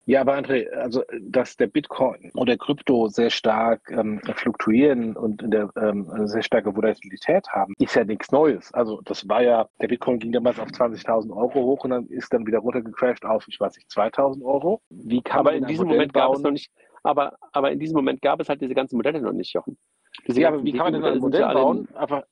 Ja, 0.06 0.20
aber 0.22 0.36
André, 0.36 0.70
also 0.72 1.04
dass 1.22 1.56
der 1.56 1.68
Bitcoin 1.68 2.32
oder 2.36 2.58
Krypto 2.58 3.08
sehr 3.08 3.30
stark 3.30 3.90
ähm, 3.90 4.20
fluktuieren 4.36 5.16
und 5.16 5.42
in 5.42 5.52
der, 5.52 5.70
ähm, 5.78 6.10
sehr 6.28 6.44
starke 6.44 6.76
Volatilität 6.76 7.48
haben, 7.50 7.74
ist 7.80 7.96
ja 7.96 8.04
nichts 8.04 8.32
Neues. 8.32 8.74
Also 8.74 9.00
das 9.06 9.28
war 9.30 9.42
ja, 9.42 9.70
der 9.82 9.88
Bitcoin 9.88 10.20
ging 10.20 10.34
damals 10.34 10.60
auf 10.60 10.68
20.000 10.68 11.34
Euro 11.34 11.54
hoch 11.54 11.86
und 11.86 11.92
dann 11.92 12.08
ist 12.08 12.34
dann 12.34 12.46
wieder 12.46 12.60
runtergecrashed 12.60 13.24
auf, 13.24 13.48
ich 13.48 13.60
weiß 13.60 13.78
nicht, 13.78 13.90
2.000 13.90 14.44
Euro. 14.44 14.82
Wie 14.90 15.22
kann 15.22 15.40
aber 15.40 15.54
in 15.54 15.66
diesem 15.68 15.88
Moment 15.88 16.12
bauen? 16.12 16.28
gab 16.28 16.36
es 16.36 16.44
noch 16.44 16.52
nicht, 16.52 16.72
aber, 17.04 17.38
aber 17.54 17.72
in 17.72 17.80
diesem 17.80 17.96
Moment 17.96 18.22
gab 18.22 18.42
es 18.42 18.50
halt 18.50 18.60
diese 18.60 18.76
ganzen 18.76 18.98
Modelle 18.98 19.22
noch 19.22 19.32
nicht, 19.32 19.54
Jochen. 19.54 19.78
Diese 20.28 20.42
ja, 20.42 20.50
aber 20.50 20.64
wie 20.66 20.74
kann 20.74 20.92
man 20.92 21.02
denn 21.02 21.14
ein 21.14 21.20
Modell 21.20 21.54
bauen? 21.54 21.88
Einfach, 21.96 22.24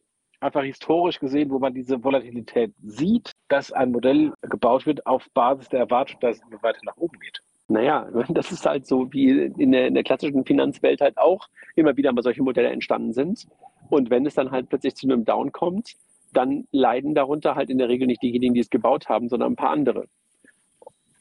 einfach 0.41 0.63
historisch 0.63 1.19
gesehen, 1.19 1.49
wo 1.49 1.59
man 1.59 1.73
diese 1.73 2.03
Volatilität 2.03 2.73
sieht, 2.81 3.31
dass 3.47 3.71
ein 3.71 3.91
Modell 3.91 4.33
gebaut 4.41 4.85
wird 4.85 5.05
auf 5.05 5.25
Basis 5.33 5.69
der 5.69 5.79
Erwartung, 5.79 6.19
dass 6.19 6.37
es 6.37 6.63
weiter 6.63 6.79
nach 6.83 6.97
oben 6.97 7.17
geht. 7.19 7.41
Naja, 7.71 8.07
das 8.29 8.51
ist 8.51 8.65
halt 8.65 8.85
so, 8.85 9.11
wie 9.13 9.29
in 9.29 9.71
der, 9.71 9.87
in 9.87 9.93
der 9.93 10.03
klassischen 10.03 10.45
Finanzwelt 10.45 11.01
halt 11.01 11.17
auch 11.17 11.47
immer 11.75 11.95
wieder 11.97 12.11
mal 12.11 12.21
solche 12.21 12.43
Modelle 12.43 12.69
entstanden 12.69 13.13
sind. 13.13 13.47
Und 13.89 14.09
wenn 14.09 14.25
es 14.25 14.35
dann 14.35 14.51
halt 14.51 14.69
plötzlich 14.69 14.95
zu 14.95 15.07
einem 15.07 15.25
Down 15.25 15.51
kommt, 15.51 15.93
dann 16.33 16.65
leiden 16.71 17.13
darunter 17.13 17.55
halt 17.55 17.69
in 17.69 17.77
der 17.77 17.89
Regel 17.89 18.07
nicht 18.07 18.21
diejenigen, 18.21 18.53
die 18.53 18.61
es 18.61 18.69
gebaut 18.69 19.09
haben, 19.09 19.27
sondern 19.27 19.53
ein 19.53 19.55
paar 19.57 19.71
andere. 19.71 20.05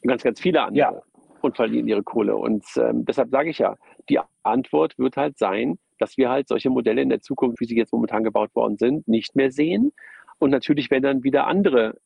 Ganz, 0.02 0.22
ganz 0.22 0.40
viele 0.40 0.62
andere. 0.62 0.94
Ja. 0.94 1.02
Und 1.40 1.56
verlieren 1.56 1.88
ihre 1.88 2.02
Kohle. 2.02 2.36
Und 2.36 2.64
ähm, 2.76 3.04
deshalb 3.06 3.30
sage 3.30 3.50
ich 3.50 3.58
ja, 3.58 3.76
die 4.08 4.20
Antwort 4.42 4.98
wird 4.98 5.16
halt 5.16 5.38
sein, 5.38 5.78
dass 5.98 6.16
wir 6.16 6.30
halt 6.30 6.48
solche 6.48 6.70
Modelle 6.70 7.02
in 7.02 7.08
der 7.08 7.20
Zukunft, 7.20 7.60
wie 7.60 7.64
sie 7.64 7.76
jetzt 7.76 7.92
momentan 7.92 8.24
gebaut 8.24 8.54
worden 8.54 8.76
sind, 8.76 9.08
nicht 9.08 9.36
mehr 9.36 9.50
sehen. 9.50 9.92
Und 10.38 10.50
natürlich 10.50 10.90
werden 10.90 11.02
dann 11.02 11.24
wieder 11.24 11.46
andere 11.46 11.96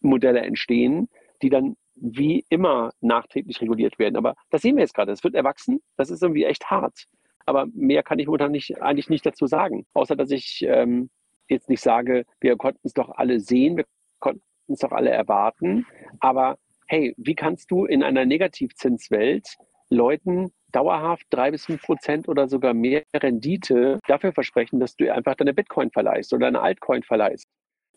Modelle 0.00 0.40
entstehen, 0.40 1.08
die 1.42 1.48
dann 1.48 1.76
wie 1.96 2.44
immer 2.50 2.92
nachträglich 3.00 3.60
reguliert 3.60 3.98
werden. 3.98 4.16
Aber 4.16 4.34
das 4.50 4.62
sehen 4.62 4.76
wir 4.76 4.82
jetzt 4.82 4.94
gerade. 4.94 5.12
Es 5.12 5.24
wird 5.24 5.34
erwachsen. 5.34 5.80
Das 5.96 6.10
ist 6.10 6.22
irgendwie 6.22 6.44
echt 6.44 6.70
hart. 6.70 7.06
Aber 7.46 7.66
mehr 7.72 8.02
kann 8.02 8.18
ich 8.18 8.26
momentan 8.26 8.52
nicht, 8.52 8.82
eigentlich 8.82 9.08
nicht 9.08 9.24
dazu 9.24 9.46
sagen. 9.46 9.86
Außer, 9.94 10.16
dass 10.16 10.30
ich 10.30 10.64
ähm, 10.68 11.10
jetzt 11.48 11.68
nicht 11.68 11.80
sage, 11.80 12.24
wir 12.40 12.56
konnten 12.56 12.80
es 12.84 12.92
doch 12.92 13.10
alle 13.10 13.40
sehen, 13.40 13.76
wir 13.76 13.84
konnten 14.18 14.42
es 14.68 14.80
doch 14.80 14.92
alle 14.92 15.10
erwarten. 15.10 15.86
Aber 16.20 16.58
hey, 16.88 17.14
wie 17.16 17.34
kannst 17.34 17.70
du 17.70 17.84
in 17.86 18.02
einer 18.02 18.26
Negativzinswelt 18.26 19.56
Leuten 19.88 20.50
dauerhaft 20.72 21.24
drei 21.30 21.52
bis 21.52 21.66
fünf 21.66 21.82
Prozent 21.82 22.28
oder 22.28 22.48
sogar 22.48 22.74
mehr 22.74 23.04
Rendite 23.14 24.00
dafür 24.08 24.32
versprechen, 24.32 24.80
dass 24.80 24.96
du 24.96 25.12
einfach 25.12 25.36
deine 25.36 25.54
Bitcoin 25.54 25.90
verleihst 25.90 26.32
oder 26.32 26.46
deine 26.46 26.60
Altcoin 26.60 27.02
verleihst? 27.02 27.46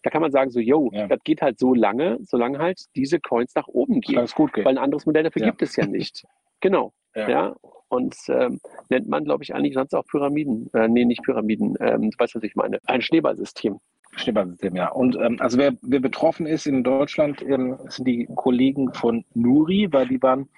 Da 0.04 0.10
kann 0.10 0.22
man 0.22 0.32
sagen, 0.32 0.52
so, 0.52 0.60
yo, 0.60 0.90
ja. 0.94 1.08
das 1.08 1.20
geht 1.24 1.42
halt 1.42 1.60
so 1.60 1.74
lange, 1.74 2.18
solange 2.22 2.60
halt 2.60 2.86
diese 2.96 3.20
Coins 3.20 3.54
nach 3.56 3.68
oben 3.68 4.02
gehen. 4.02 4.18
Weil 4.18 4.68
ein 4.68 4.78
anderes 4.78 5.06
Modell 5.06 5.24
dafür 5.24 5.42
ja. 5.42 5.50
gibt 5.50 5.62
es 5.62 5.76
ja 5.76 5.86
nicht. 5.86 6.26
genau. 6.60 6.94
Ja. 7.16 7.30
ja. 7.30 7.56
Und 7.90 8.16
ähm, 8.28 8.60
nennt 8.90 9.10
man, 9.10 9.26
glaube 9.26 9.44
ich, 9.44 9.54
eigentlich 9.54 9.74
sonst 9.74 9.96
auch 9.96 10.06
Pyramiden. 10.06 10.70
Äh, 10.74 10.88
nee, 10.88 11.06
nicht 11.06 11.24
Pyramiden. 11.24 11.76
Ähm, 11.80 12.12
du 12.12 12.18
weißt, 12.20 12.36
was 12.36 12.44
ich 12.44 12.56
meine. 12.56 12.80
Ein 12.86 13.02
Schneeballsystem. 13.02 13.80
Schneeballsystem, 14.16 14.76
ja. 14.76 14.90
Und 14.90 15.16
ähm, 15.16 15.38
also 15.40 15.58
wer, 15.58 15.74
wer 15.82 16.00
betroffen 16.00 16.46
ist 16.46 16.68
in 16.68 16.84
Deutschland, 16.84 17.42
ähm, 17.42 17.78
sind 17.88 18.08
die 18.08 18.28
Kollegen 18.36 18.94
von 18.94 19.26
Nuri, 19.34 19.88
weil 19.92 20.08
die 20.08 20.22
waren, 20.22 20.50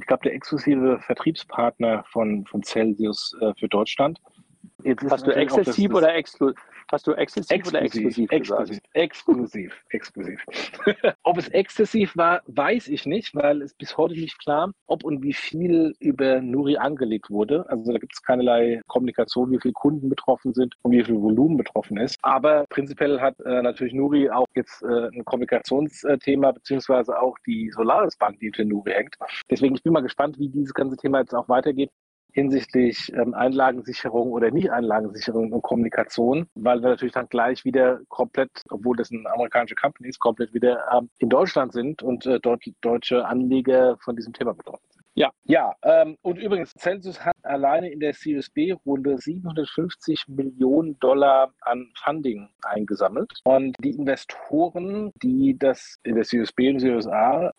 ich 0.00 0.06
glaube, 0.06 0.22
der 0.24 0.34
exklusive 0.34 0.98
Vertriebspartner 1.00 2.04
von, 2.10 2.46
von 2.46 2.62
Celsius 2.62 3.36
äh, 3.40 3.52
für 3.58 3.68
Deutschland. 3.68 4.18
Jetzt 4.82 5.10
Hast 5.10 5.26
du 5.26 5.32
exzessiv 5.32 5.92
oder 5.92 6.14
exklusiv? 6.14 6.58
Hast 6.90 7.06
du 7.06 7.12
exzessiv 7.12 7.50
exklusiv, 7.50 7.74
oder 7.74 7.82
exklusiv 7.82 8.30
exklusiv, 8.30 8.80
exklusiv, 8.94 9.82
exklusiv. 9.90 10.44
ob 11.22 11.38
es 11.38 11.48
exzessiv 11.48 12.16
war, 12.16 12.42
weiß 12.46 12.88
ich 12.88 13.06
nicht, 13.06 13.34
weil 13.34 13.62
es 13.62 13.74
bis 13.74 13.96
heute 13.96 14.14
nicht 14.14 14.38
klar, 14.38 14.72
ob 14.86 15.04
und 15.04 15.22
wie 15.22 15.32
viel 15.32 15.94
über 16.00 16.40
Nuri 16.40 16.76
angelegt 16.76 17.30
wurde. 17.30 17.68
Also 17.68 17.92
da 17.92 17.98
gibt 17.98 18.14
es 18.14 18.22
keinerlei 18.22 18.80
Kommunikation, 18.86 19.50
wie 19.50 19.60
viele 19.60 19.72
Kunden 19.72 20.08
betroffen 20.08 20.54
sind 20.54 20.74
und 20.82 20.92
wie 20.92 21.04
viel 21.04 21.20
Volumen 21.20 21.56
betroffen 21.56 21.98
ist. 21.98 22.16
Aber 22.22 22.64
prinzipiell 22.70 23.20
hat 23.20 23.38
äh, 23.40 23.62
natürlich 23.62 23.92
Nuri 23.92 24.30
auch 24.30 24.46
jetzt 24.54 24.82
äh, 24.82 25.08
ein 25.08 25.24
Kommunikationsthema, 25.24 26.52
beziehungsweise 26.52 27.20
auch 27.20 27.36
die 27.46 27.70
Solaris 27.70 28.16
Bank, 28.16 28.38
die 28.40 28.46
hinter 28.46 28.64
Nuri 28.64 28.92
hängt. 28.92 29.16
Deswegen, 29.50 29.74
ich 29.74 29.82
bin 29.82 29.92
mal 29.92 30.00
gespannt, 30.00 30.38
wie 30.38 30.48
dieses 30.48 30.74
ganze 30.74 30.96
Thema 30.96 31.20
jetzt 31.20 31.34
auch 31.34 31.48
weitergeht 31.48 31.90
hinsichtlich 32.38 33.12
ähm, 33.14 33.34
Einlagensicherung 33.34 34.30
oder 34.30 34.50
Nicht-Einlagensicherung 34.50 35.52
und 35.52 35.62
Kommunikation, 35.62 36.46
weil 36.54 36.80
wir 36.80 36.90
natürlich 36.90 37.14
dann 37.14 37.28
gleich 37.28 37.64
wieder 37.64 38.00
komplett, 38.08 38.50
obwohl 38.70 38.96
das 38.96 39.10
eine 39.10 39.28
amerikanische 39.32 39.74
Company 39.74 40.08
ist, 40.08 40.20
komplett 40.20 40.54
wieder 40.54 40.84
ähm, 40.92 41.10
in 41.18 41.28
Deutschland 41.28 41.72
sind 41.72 42.02
und 42.02 42.26
äh, 42.26 42.38
dort 42.40 42.62
deutsche 42.80 43.26
Anleger 43.26 43.96
von 43.98 44.14
diesem 44.14 44.32
Thema 44.32 44.54
betroffen 44.54 44.86
sind. 44.90 44.97
Ja, 45.18 45.32
ja. 45.46 45.74
Ähm, 45.82 46.16
und 46.22 46.38
übrigens, 46.38 46.72
Celsius 46.78 47.24
hat 47.24 47.34
alleine 47.42 47.90
in 47.90 47.98
der 47.98 48.12
Series 48.12 48.48
B 48.50 48.70
Runde 48.86 49.18
750 49.18 50.28
Millionen 50.28 50.96
Dollar 51.00 51.52
an 51.62 51.90
Funding 51.96 52.48
eingesammelt. 52.62 53.28
Und 53.42 53.74
die 53.80 53.96
Investoren, 53.96 55.10
die 55.20 55.58
das 55.58 55.98
in 56.04 56.14
der 56.14 56.22
Series 56.22 56.52
und 56.56 56.78
Series 56.78 57.08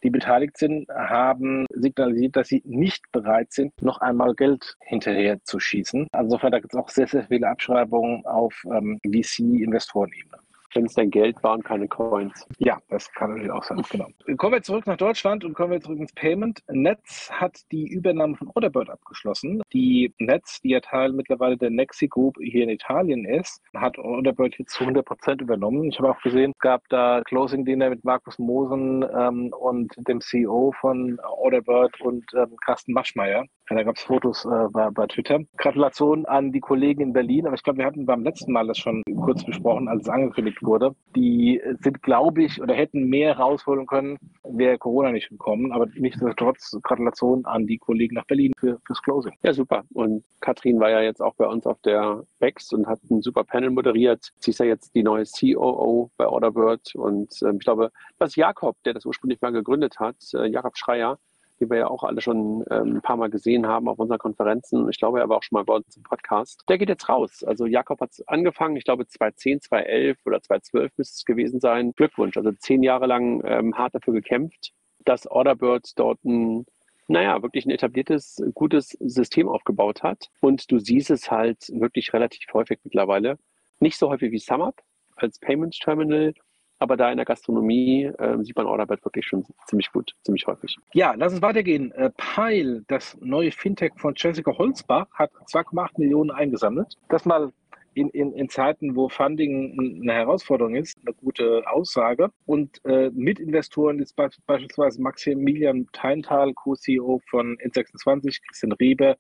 die 0.02 0.10
beteiligt 0.10 0.58
sind, 0.58 0.88
haben 0.88 1.66
signalisiert, 1.74 2.38
dass 2.38 2.48
sie 2.48 2.62
nicht 2.64 3.04
bereit 3.12 3.52
sind, 3.52 3.74
noch 3.82 4.00
einmal 4.00 4.36
Geld 4.36 4.78
hinterher 4.80 5.44
zu 5.44 5.60
schießen. 5.60 6.08
Also 6.14 6.28
insofern, 6.28 6.54
da 6.54 6.60
gibt 6.62 6.74
es 6.74 6.80
auch 6.80 6.88
sehr, 6.88 7.08
sehr 7.08 7.24
viele 7.24 7.50
Abschreibungen 7.50 8.26
auf 8.26 8.54
ähm, 8.72 9.00
VC-Investorenebene 9.06 10.40
wenn 10.74 10.86
es 10.86 10.94
dein 10.94 11.10
Geld 11.10 11.42
war 11.44 11.54
und 11.54 11.64
keine 11.64 11.88
Coins. 11.88 12.48
Ja, 12.58 12.80
das 12.90 13.12
kann 13.14 13.32
natürlich 13.32 13.52
auch 13.52 13.64
sein, 13.64 13.82
genau. 13.90 14.08
Kommen 14.38 14.54
wir 14.54 14.62
zurück 14.62 14.88
nach 14.88 14.98
Deutschland 14.98 15.44
und 15.44 15.54
kommen 15.54 15.72
wir 15.72 15.82
zurück 15.82 16.00
ins 16.00 16.14
Payment. 16.14 16.62
Netz 16.70 17.30
hat 17.32 17.60
die 17.72 17.88
Übernahme 17.88 18.36
von 18.36 18.50
Orderbird 18.54 18.90
abgeschlossen. 18.90 19.62
Die 19.74 20.14
Netz, 20.20 20.62
die 20.62 20.70
ja 20.70 20.80
Teil 20.80 21.12
mittlerweile 21.14 21.58
der 21.58 21.70
Nexi 21.70 22.08
Group 22.08 22.38
hier 22.42 22.64
in 22.64 22.70
Italien 22.70 23.26
ist, 23.26 23.62
hat 23.76 23.98
Orderbird 23.98 24.58
jetzt 24.58 24.74
zu 24.74 24.84
100 24.84 25.06
Prozent 25.06 25.42
übernommen. 25.42 25.90
Ich 25.90 26.00
habe 26.00 26.12
auch 26.12 26.22
gesehen, 26.22 26.52
es 26.52 26.60
gab 26.60 26.88
da 26.90 27.22
Closing 27.26 27.66
Dinner 27.66 27.90
mit 27.90 28.04
Markus 28.04 28.38
Mosen 28.40 29.06
ähm, 29.18 29.54
und 29.60 29.94
dem 30.08 30.22
CEO 30.22 30.74
von 30.80 31.20
Orderbird 31.20 32.00
und 32.02 32.26
ähm, 32.36 32.56
Carsten 32.64 32.94
Maschmeyer. 32.94 33.46
Da 33.70 33.84
gab 33.84 33.98
es 33.98 34.04
Fotos 34.04 34.46
äh, 34.46 34.68
bei, 34.72 34.90
bei 34.90 35.06
Twitter. 35.06 35.40
Gratulation 35.58 36.26
an 36.26 36.52
die 36.52 36.60
Kollegen 36.60 37.02
in 37.02 37.14
Berlin, 37.14 37.46
aber 37.46 37.56
ich 37.56 37.64
glaube, 37.64 37.78
wir 37.78 37.86
hatten 37.86 38.06
beim 38.06 38.24
letzten 38.24 38.52
Mal 38.52 38.66
das 38.66 38.80
schon 38.80 39.04
kurz 39.22 39.46
besprochen, 39.46 39.88
als 39.88 40.04
es 40.04 40.10
angekündigt 40.10 40.59
wurde. 40.64 40.96
Die 41.16 41.62
sind, 41.82 42.02
glaube 42.04 42.44
ich, 42.44 42.62
oder 42.62 42.74
hätten 42.74 43.08
mehr 43.08 43.38
rausholen 43.38 43.88
können, 43.88 44.18
wäre 44.44 44.78
Corona 44.78 45.12
nicht 45.12 45.30
gekommen. 45.30 45.72
Aber 45.72 45.88
nichtsdestotrotz 45.96 46.78
Gratulation 46.84 47.46
an 47.46 47.68
die 47.68 47.78
Kollegen 47.78 48.16
nach 48.16 48.26
Berlin 48.26 48.54
für, 48.58 48.80
fürs 48.86 49.02
Closing. 49.02 49.34
Ja, 49.44 49.54
super. 49.54 49.84
Und 49.94 50.24
Katrin 50.42 50.80
war 50.80 50.90
ja 50.90 51.02
jetzt 51.02 51.22
auch 51.22 51.36
bei 51.36 51.48
uns 51.48 51.66
auf 51.66 51.80
der 51.82 52.24
BEX 52.40 52.72
und 52.74 52.88
hat 52.88 53.00
ein 53.10 53.22
super 53.22 53.44
Panel 53.44 53.70
moderiert. 53.70 54.32
Sie 54.40 54.52
ist 54.52 54.60
ja 54.60 54.66
jetzt 54.66 54.96
die 54.96 55.04
neue 55.04 55.26
COO 55.26 56.12
bei 56.18 56.28
Orderbird. 56.28 56.96
Und 56.96 57.42
äh, 57.42 57.52
ich 57.54 57.60
glaube, 57.60 57.92
das 58.18 58.36
Jakob, 58.36 58.76
der 58.86 58.94
das 58.94 59.06
ursprünglich 59.06 59.42
mal 59.42 59.52
gegründet 59.52 60.00
hat, 60.00 60.18
äh, 60.34 60.48
Jakob 60.48 60.78
Schreier, 60.78 61.18
die 61.60 61.70
wir 61.70 61.78
ja 61.78 61.88
auch 61.88 62.04
alle 62.04 62.22
schon 62.22 62.64
ähm, 62.70 62.98
ein 62.98 63.02
paar 63.02 63.18
Mal 63.18 63.30
gesehen 63.30 63.68
haben 63.68 63.88
auf 63.88 64.00
unseren 64.00 64.20
Konferenzen. 64.20 64.90
Ich 64.90 64.98
glaube, 64.98 65.20
er 65.20 65.30
war 65.30 65.38
auch 65.38 65.44
schon 65.44 65.58
mal 65.58 65.66
bei 65.66 65.76
uns 65.76 65.96
im 65.98 66.04
Podcast. 66.04 66.64
Der 66.70 66.78
geht 66.78 66.90
jetzt 66.90 67.10
raus. 67.10 67.44
Also 67.44 67.66
Jakob 67.66 68.02
hat 68.02 68.12
angefangen, 68.28 68.76
ich 68.76 68.86
glaube 68.86 69.08
2010, 69.08 69.62
2011 69.62 70.18
oder 70.26 70.42
2012 70.42 70.92
müsste 70.98 71.16
es 71.16 71.26
gewesen 71.26 71.60
sein. 71.60 71.94
Glückwunsch. 71.94 72.38
Also 72.38 72.52
zehn 72.52 72.84
Jahre 72.84 73.08
lang 73.08 73.42
ähm, 73.46 73.78
hart 73.78 73.96
dafür 73.96 74.14
gekämpft, 74.14 74.72
dass 75.06 75.28
Orderbird 75.28 75.98
dort 75.98 76.24
ein 76.24 76.66
naja, 77.10 77.42
wirklich 77.42 77.66
ein 77.66 77.72
etabliertes, 77.72 78.40
gutes 78.54 78.90
System 79.00 79.50
aufgebaut 79.50 80.04
hat. 80.04 80.30
Und 80.42 80.72
du 80.72 80.78
siehst 80.78 81.10
es 81.10 81.32
halt 81.32 81.68
wirklich 81.74 82.14
relativ 82.14 82.54
häufig 82.54 82.80
mittlerweile. 82.84 83.40
Nicht 83.80 83.98
so 83.98 84.10
häufig 84.10 84.32
wie 84.32 84.38
SumUp 84.38 84.76
als 85.16 85.40
Payment 85.40 85.78
Terminal, 85.80 86.34
aber 86.80 86.98
da 86.98 87.12
in 87.12 87.18
der 87.18 87.26
Gastronomie 87.26 88.06
äh, 88.06 88.38
sieht 88.42 88.56
man 88.56 88.66
Orderbird 88.66 89.04
wirklich 89.06 89.26
schon 89.26 89.46
ziemlich 89.68 89.92
gut, 89.92 90.14
ziemlich 90.24 90.48
häufig. 90.48 90.78
Ja, 90.94 91.14
lass 91.16 91.34
uns 91.34 91.42
weitergehen. 91.42 91.92
Äh, 91.92 92.10
Pile, 92.18 92.84
das 92.88 93.18
neue 93.22 93.52
Fintech 93.52 93.92
von 93.98 94.14
Jessica 94.16 94.58
Holzbach, 94.58 95.08
hat 95.14 95.32
2,8 95.48 95.92
Millionen 95.98 96.32
eingesammelt. 96.32 96.96
Das 97.10 97.26
mal 97.26 97.52
in, 97.96 98.10
in, 98.10 98.32
in, 98.34 98.50
Zeiten, 98.50 98.96
wo 98.96 99.10
Funding 99.10 100.02
eine 100.02 100.14
Herausforderung 100.14 100.76
ist, 100.76 100.98
eine 101.06 101.14
gute 101.16 101.64
Aussage. 101.70 102.30
Und 102.46 102.80
äh, 102.86 103.10
Mitinvestoren 103.14 104.00
ist 104.00 104.16
be 104.16 104.30
beispielsweise 104.46 105.02
Maximilian 105.02 105.88
Teintal, 105.92 106.54
Co-CEO 106.54 107.20
von 107.30 107.58
N26, 107.58 108.40
Christian 108.48 108.72
Reber 108.74 109.18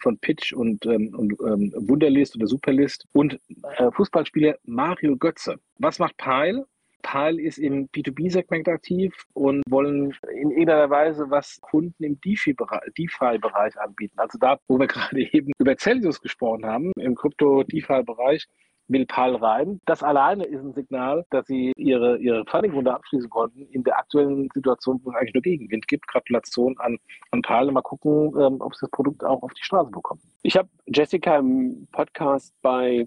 von 0.00 0.18
Pitch 0.18 0.52
und, 0.52 0.84
ähm, 0.86 1.14
und 1.16 1.32
ähm, 1.40 1.72
Wunderlist 1.88 2.36
oder 2.36 2.46
Superlist 2.46 3.06
und 3.12 3.38
äh, 3.76 3.90
Fußballspieler 3.92 4.56
Mario 4.64 5.16
Götze. 5.16 5.58
Was 5.78 5.98
macht 5.98 6.16
Pile? 6.16 6.66
PAL 7.02 7.38
ist 7.38 7.58
im 7.58 7.88
B2B-Segment 7.88 8.68
aktiv 8.68 9.14
und 9.34 9.62
wollen 9.68 10.14
in 10.32 10.50
irgendeiner 10.50 10.90
Weise 10.90 11.26
was 11.28 11.60
Kunden 11.60 12.02
im 12.02 12.20
DeFi-Bereich 12.20 13.78
anbieten. 13.78 14.18
Also 14.18 14.38
da, 14.38 14.58
wo 14.68 14.78
wir 14.78 14.86
gerade 14.88 15.20
eben 15.20 15.52
über 15.58 15.76
Celsius 15.76 16.20
gesprochen 16.20 16.64
haben, 16.64 16.92
im 16.98 17.14
Krypto-DeFi-Bereich, 17.14 18.46
will 18.88 19.06
Pal 19.06 19.36
rein. 19.36 19.80
Das 19.86 20.02
alleine 20.02 20.44
ist 20.44 20.62
ein 20.62 20.72
Signal, 20.72 21.24
dass 21.30 21.46
sie 21.46 21.72
ihre, 21.76 22.18
ihre 22.18 22.44
Funding-Runde 22.46 22.92
abschließen 22.92 23.30
konnten 23.30 23.66
in 23.70 23.84
der 23.84 23.98
aktuellen 23.98 24.48
Situation, 24.52 25.00
wo 25.02 25.10
es 25.10 25.16
eigentlich 25.16 25.34
nur 25.34 25.42
Gegenwind 25.42 25.88
gibt. 25.88 26.06
Gratulation 26.08 26.76
an, 26.78 26.98
an 27.30 27.42
Pal. 27.42 27.70
Mal 27.70 27.82
gucken, 27.82 28.34
ähm, 28.38 28.60
ob 28.60 28.74
sie 28.74 28.82
das 28.82 28.90
Produkt 28.90 29.24
auch 29.24 29.42
auf 29.42 29.52
die 29.54 29.64
Straße 29.64 29.90
bekommen. 29.90 30.20
Ich 30.42 30.56
habe 30.56 30.68
Jessica 30.86 31.38
im 31.38 31.86
Podcast 31.92 32.54
bei, 32.62 33.06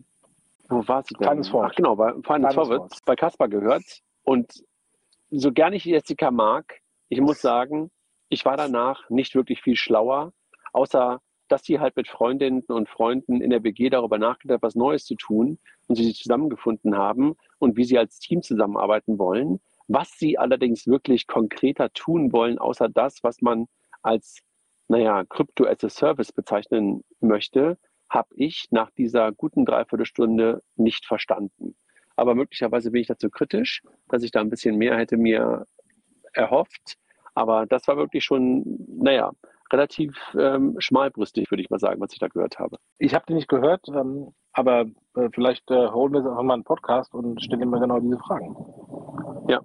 wo 0.70 0.88
war 0.88 1.04
sie 1.04 1.16
denn? 1.16 1.28
Finance 1.28 1.52
Forward. 1.52 1.72
Ach 1.72 1.76
genau, 1.76 1.96
bei 1.96 2.14
Finance, 2.24 2.56
Forward, 2.56 3.00
bei 3.06 3.16
Caspar 3.16 3.48
gehört. 3.48 3.84
Und 4.24 4.64
so 5.30 5.52
gerne 5.52 5.76
ich 5.76 5.86
Jessica 5.86 6.32
mag, 6.32 6.80
ich 7.10 7.22
muss 7.22 7.42
sagen, 7.42 7.92
ich 8.30 8.46
war 8.46 8.58
danach 8.58 9.10
nicht 9.10 9.36
wirklich 9.36 9.62
viel 9.62 9.76
schlauer, 9.76 10.34
außer 10.74 11.22
dass 11.48 11.64
sie 11.64 11.80
halt 11.80 11.96
mit 11.96 12.08
Freundinnen 12.08 12.64
und 12.64 12.90
Freunden 12.90 13.42
in 13.42 13.52
der 13.52 13.64
WG 13.64 13.90
darüber 13.90 14.18
nachgedacht, 14.18 14.64
was 14.64 14.76
Neues 14.76 15.06
zu 15.06 15.16
tun 15.16 15.60
und 15.88 15.96
sie 15.96 16.04
sich 16.04 16.18
zusammengefunden 16.18 16.98
haben 16.98 17.36
und 17.60 17.78
wie 17.78 17.84
sie 17.84 18.00
als 18.00 18.18
Team 18.20 18.42
zusammenarbeiten 18.42 19.20
wollen. 19.20 19.60
Was 19.88 20.10
sie 20.18 20.40
allerdings 20.40 20.88
wirklich 20.88 21.28
konkreter 21.28 21.92
tun 21.94 22.34
wollen, 22.34 22.58
außer 22.58 22.90
das, 22.90 23.24
was 23.24 23.42
man 23.42 23.68
als, 24.02 24.40
naja, 24.88 25.24
Crypto 25.26 25.66
as 25.66 25.84
a 25.84 25.90
Service 25.90 26.32
bezeichnen 26.32 27.04
möchte, 27.20 27.78
habe 28.16 28.30
ich 28.36 28.68
nach 28.72 28.90
dieser 28.92 29.32
guten 29.32 29.66
Dreiviertelstunde 29.66 30.64
nicht 30.76 31.06
verstanden. 31.06 31.76
Aber 32.16 32.34
möglicherweise 32.34 32.92
bin 32.92 33.02
ich 33.02 33.08
dazu 33.08 33.30
kritisch, 33.30 33.84
dass 34.08 34.24
ich 34.24 34.32
da 34.32 34.40
ein 34.40 34.50
bisschen 34.50 34.78
mehr 34.78 34.98
hätte 34.98 35.18
mir 35.18 35.68
erhofft. 36.34 36.96
Aber 37.36 37.66
das 37.66 37.88
war 37.88 37.98
wirklich 37.98 38.24
schon, 38.24 38.64
naja, 38.88 39.32
relativ 39.72 40.16
ähm, 40.40 40.76
schmalbrüstig, 40.80 41.52
würde 41.52 41.62
ich 41.62 41.70
mal 41.70 41.80
sagen, 41.80 42.00
was 42.00 42.14
ich 42.14 42.20
da 42.20 42.28
gehört 42.28 42.58
habe. 42.58 42.78
Ich 42.98 43.14
habe 43.14 43.26
den 43.26 43.36
nicht 43.36 43.50
gehört, 43.50 43.88
ähm, 43.90 44.34
aber 44.54 44.86
äh, 45.16 45.30
vielleicht 45.34 45.70
äh, 45.70 45.90
holen 45.90 46.14
wir 46.14 46.20
jetzt 46.20 46.30
einfach 46.30 46.44
mal 46.44 46.54
einen 46.54 46.64
Podcast 46.64 47.14
und 47.14 47.44
stellen 47.44 47.64
immer 47.64 47.80
genau 47.80 48.00
diese 48.00 48.18
Fragen. 48.20 48.56
Ja. 49.50 49.60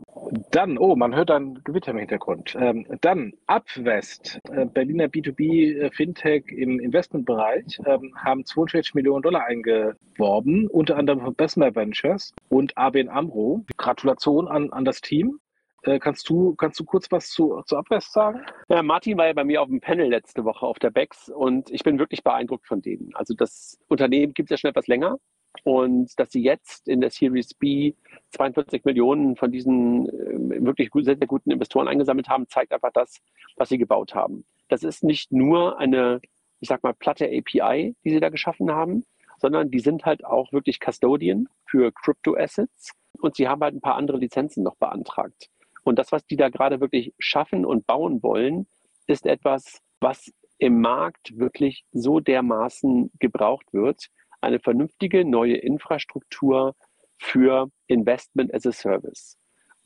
Dann, 0.50 0.78
oh, 0.78 0.96
man 0.96 1.14
hört 1.14 1.30
ein 1.30 1.60
Gewitter 1.64 1.90
im 1.92 1.98
Hintergrund. 1.98 2.56
Ähm, 2.58 2.86
dann, 3.00 3.32
Upwest, 3.46 4.40
äh, 4.50 4.66
Berliner 4.66 5.06
B2B-Fintech 5.06 6.44
äh, 6.48 6.62
im 6.62 6.78
Investmentbereich, 6.78 7.80
ähm, 7.86 8.14
haben 8.16 8.44
42 8.44 8.94
Millionen 8.94 9.22
Dollar 9.22 9.44
eingeworben, 9.44 10.68
unter 10.68 10.96
anderem 10.96 11.20
von 11.20 11.34
Bessemer 11.34 11.74
Ventures 11.74 12.32
und 12.48 12.76
ABN 12.76 13.08
AMRO. 13.08 13.64
Gratulation 13.76 14.48
an, 14.48 14.70
an 14.72 14.84
das 14.84 15.00
Team. 15.00 15.40
Äh, 15.82 15.98
kannst, 15.98 16.28
du, 16.28 16.54
kannst 16.56 16.78
du 16.78 16.84
kurz 16.84 17.10
was 17.10 17.30
zu, 17.30 17.62
zu 17.66 17.76
Upwest 17.76 18.12
sagen? 18.12 18.44
Ja, 18.68 18.82
Martin 18.82 19.16
war 19.16 19.26
ja 19.26 19.32
bei 19.32 19.44
mir 19.44 19.62
auf 19.62 19.68
dem 19.68 19.80
Panel 19.80 20.08
letzte 20.08 20.44
Woche 20.44 20.66
auf 20.66 20.78
der 20.78 20.90
BEX 20.90 21.30
und 21.30 21.70
ich 21.70 21.82
bin 21.82 21.98
wirklich 21.98 22.22
beeindruckt 22.22 22.66
von 22.66 22.82
denen. 22.82 23.10
Also 23.14 23.34
das 23.34 23.78
Unternehmen 23.88 24.34
gibt 24.34 24.50
es 24.50 24.50
ja 24.50 24.58
schon 24.58 24.70
etwas 24.70 24.88
länger 24.88 25.16
und 25.64 26.18
dass 26.18 26.30
sie 26.30 26.42
jetzt 26.42 26.88
in 26.88 27.00
der 27.00 27.10
Series 27.10 27.54
B 27.54 27.94
42 28.30 28.84
Millionen 28.84 29.36
von 29.36 29.50
diesen 29.50 30.08
äh, 30.08 30.64
wirklich 30.64 30.90
sehr, 30.94 31.16
sehr 31.16 31.26
guten 31.26 31.50
Investoren 31.50 31.88
eingesammelt 31.88 32.28
haben, 32.28 32.48
zeigt 32.48 32.72
einfach 32.72 32.92
das, 32.92 33.20
was 33.56 33.68
sie 33.68 33.78
gebaut 33.78 34.14
haben. 34.14 34.44
Das 34.68 34.82
ist 34.82 35.04
nicht 35.04 35.32
nur 35.32 35.78
eine, 35.78 36.20
ich 36.60 36.68
sag 36.68 36.82
mal, 36.82 36.94
platte 36.94 37.26
API, 37.26 37.94
die 38.04 38.10
sie 38.10 38.20
da 38.20 38.28
geschaffen 38.28 38.70
haben, 38.70 39.04
sondern 39.38 39.70
die 39.70 39.80
sind 39.80 40.04
halt 40.04 40.24
auch 40.24 40.52
wirklich 40.52 40.80
Custodian 40.80 41.48
für 41.66 41.92
Crypto 41.92 42.36
Assets 42.36 42.92
und 43.20 43.36
sie 43.36 43.48
haben 43.48 43.62
halt 43.62 43.74
ein 43.74 43.80
paar 43.80 43.96
andere 43.96 44.18
Lizenzen 44.18 44.62
noch 44.62 44.76
beantragt. 44.76 45.48
Und 45.82 45.98
das, 45.98 46.12
was 46.12 46.26
die 46.26 46.36
da 46.36 46.48
gerade 46.48 46.80
wirklich 46.80 47.14
schaffen 47.18 47.64
und 47.64 47.86
bauen 47.86 48.22
wollen, 48.22 48.66
ist 49.06 49.26
etwas, 49.26 49.80
was 50.00 50.30
im 50.58 50.80
Markt 50.80 51.38
wirklich 51.38 51.84
so 51.92 52.20
dermaßen 52.20 53.10
gebraucht 53.18 53.72
wird. 53.72 54.08
Eine 54.40 54.60
vernünftige 54.60 55.24
neue 55.24 55.56
Infrastruktur 55.56 56.74
für 57.18 57.70
Investment 57.86 58.54
as 58.54 58.66
a 58.66 58.72
Service. 58.72 59.36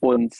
Und 0.00 0.34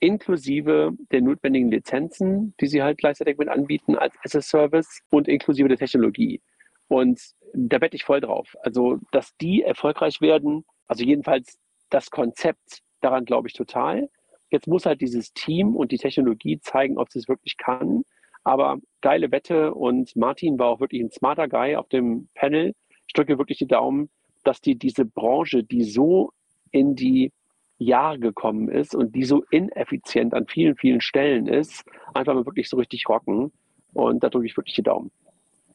inklusive 0.00 0.92
der 1.12 1.22
notwendigen 1.22 1.70
Lizenzen, 1.70 2.54
die 2.60 2.66
sie 2.66 2.82
halt 2.82 2.98
gleichzeitig 2.98 3.38
mit 3.38 3.48
anbieten 3.48 3.96
als 3.96 4.14
as 4.24 4.34
a 4.34 4.40
Service 4.40 5.00
und 5.10 5.28
inklusive 5.28 5.68
der 5.68 5.78
Technologie. 5.78 6.40
Und 6.88 7.20
da 7.54 7.80
wette 7.80 7.96
ich 7.96 8.04
voll 8.04 8.20
drauf. 8.20 8.56
Also, 8.62 8.98
dass 9.12 9.36
die 9.36 9.62
erfolgreich 9.62 10.20
werden, 10.20 10.64
also 10.86 11.04
jedenfalls 11.04 11.58
das 11.90 12.10
Konzept, 12.10 12.80
daran 13.00 13.24
glaube 13.24 13.48
ich 13.48 13.54
total. 13.54 14.08
Jetzt 14.50 14.66
muss 14.66 14.86
halt 14.86 15.00
dieses 15.00 15.32
Team 15.32 15.76
und 15.76 15.92
die 15.92 15.98
Technologie 15.98 16.58
zeigen, 16.60 16.98
ob 16.98 17.10
sie 17.10 17.18
es 17.18 17.28
wirklich 17.28 17.56
kann. 17.56 18.02
Aber 18.44 18.78
geile 19.00 19.30
Wette 19.30 19.72
und 19.72 20.14
Martin 20.16 20.58
war 20.58 20.68
auch 20.68 20.80
wirklich 20.80 21.02
ein 21.02 21.10
smarter 21.10 21.48
Guy 21.48 21.76
auf 21.76 21.88
dem 21.88 22.28
Panel. 22.34 22.74
Ich 23.12 23.14
drücke 23.14 23.36
wirklich 23.36 23.58
die 23.58 23.66
Daumen, 23.66 24.08
dass 24.42 24.62
die 24.62 24.74
diese 24.74 25.04
Branche, 25.04 25.62
die 25.62 25.84
so 25.84 26.30
in 26.70 26.96
die 26.96 27.30
Jahre 27.76 28.18
gekommen 28.18 28.70
ist 28.70 28.94
und 28.94 29.14
die 29.14 29.24
so 29.24 29.44
ineffizient 29.50 30.32
an 30.32 30.46
vielen, 30.46 30.76
vielen 30.76 31.02
Stellen 31.02 31.46
ist, 31.46 31.84
einfach 32.14 32.32
mal 32.32 32.46
wirklich 32.46 32.70
so 32.70 32.78
richtig 32.78 33.06
rocken. 33.10 33.52
Und 33.92 34.24
da 34.24 34.30
drücke 34.30 34.46
ich 34.46 34.56
wirklich 34.56 34.76
die 34.76 34.82
Daumen. 34.82 35.10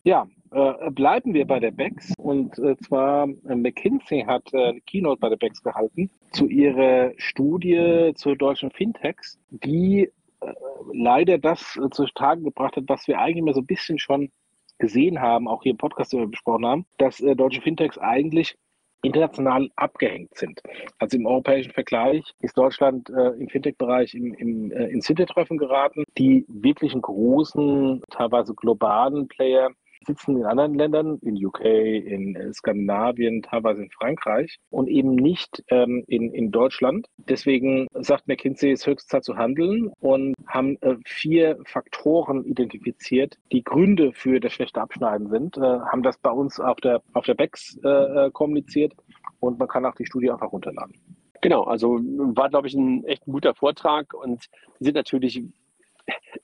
Ja, 0.03 0.27
äh, 0.49 0.89
bleiben 0.89 1.35
wir 1.35 1.45
bei 1.45 1.59
der 1.59 1.69
BEX. 1.69 2.11
Und 2.17 2.57
äh, 2.57 2.75
zwar 2.77 3.29
äh, 3.47 3.55
McKinsey 3.55 4.23
hat 4.23 4.51
äh, 4.55 4.69
eine 4.69 4.81
Keynote 4.81 5.19
bei 5.19 5.29
der 5.29 5.37
BEX 5.37 5.61
gehalten 5.61 6.09
zu 6.31 6.47
ihrer 6.47 7.11
Studie 7.17 8.13
zu 8.15 8.33
deutschen 8.33 8.71
Fintechs, 8.71 9.37
die 9.51 10.09
äh, 10.41 10.53
leider 10.91 11.37
das 11.37 11.77
äh, 11.77 11.87
zutage 11.91 12.41
gebracht 12.41 12.77
hat, 12.77 12.85
was 12.87 13.07
wir 13.07 13.19
eigentlich 13.19 13.37
immer 13.37 13.53
so 13.53 13.61
ein 13.61 13.67
bisschen 13.67 13.99
schon 13.99 14.31
gesehen 14.79 15.21
haben, 15.21 15.47
auch 15.47 15.63
hier 15.63 15.71
im 15.71 15.77
Podcast 15.77 16.13
den 16.13 16.21
wir 16.21 16.27
besprochen 16.27 16.65
haben, 16.65 16.85
dass 16.97 17.17
deutsche 17.17 17.61
Fintechs 17.61 17.97
eigentlich 17.97 18.55
international 19.03 19.69
abgehängt 19.75 20.35
sind. 20.35 20.61
Also 20.99 21.17
im 21.17 21.25
europäischen 21.25 21.71
Vergleich 21.71 22.23
ist 22.41 22.57
Deutschland 22.57 23.09
äh, 23.09 23.29
im 23.39 23.47
Fintech-Bereich 23.47 24.13
im, 24.15 24.33
im, 24.33 24.71
äh, 24.71 24.87
ins 24.87 25.07
Hintertreffen 25.07 25.57
geraten. 25.57 26.03
Die 26.17 26.45
wirklichen 26.47 27.01
großen, 27.01 28.01
teilweise 28.09 28.55
globalen 28.55 29.27
Player 29.27 29.69
sitzen 30.05 30.37
in 30.37 30.45
anderen 30.45 30.75
Ländern, 30.75 31.19
in 31.21 31.43
UK, 31.43 31.61
in 31.61 32.35
äh, 32.35 32.53
Skandinavien, 32.53 33.41
teilweise 33.41 33.83
in 33.83 33.89
Frankreich 33.89 34.57
und 34.69 34.87
eben 34.87 35.15
nicht 35.15 35.63
ähm, 35.69 36.03
in, 36.07 36.31
in 36.33 36.51
Deutschland. 36.51 37.07
Deswegen 37.17 37.87
sagt 37.93 38.27
McKinsey, 38.27 38.71
es 38.71 38.81
ist 38.81 38.87
höchste 38.87 39.09
Zeit 39.09 39.23
zu 39.23 39.37
handeln 39.37 39.91
und 39.99 40.35
haben 40.47 40.77
äh, 40.81 40.95
vier 41.05 41.57
Faktoren 41.65 42.45
identifiziert, 42.45 43.37
die 43.51 43.63
Gründe 43.63 44.13
für 44.13 44.39
das 44.39 44.53
schlechte 44.53 44.81
Abschneiden 44.81 45.29
sind, 45.29 45.57
äh, 45.57 45.61
haben 45.61 46.03
das 46.03 46.17
bei 46.17 46.31
uns 46.31 46.59
auf 46.59 46.77
der, 46.77 47.01
auf 47.13 47.25
der 47.25 47.35
BEX 47.35 47.77
äh, 47.83 47.87
äh, 47.87 48.31
kommuniziert 48.31 48.93
und 49.39 49.59
man 49.59 49.67
kann 49.67 49.85
auch 49.85 49.95
die 49.95 50.05
Studie 50.05 50.31
einfach 50.31 50.51
runterladen. 50.51 50.93
Genau, 51.41 51.63
also 51.63 51.99
war, 51.99 52.49
glaube 52.49 52.67
ich, 52.67 52.73
ein 52.73 53.03
echt 53.05 53.27
ein 53.27 53.31
guter 53.31 53.53
Vortrag 53.53 54.13
und 54.13 54.45
sind 54.79 54.95
natürlich 54.95 55.43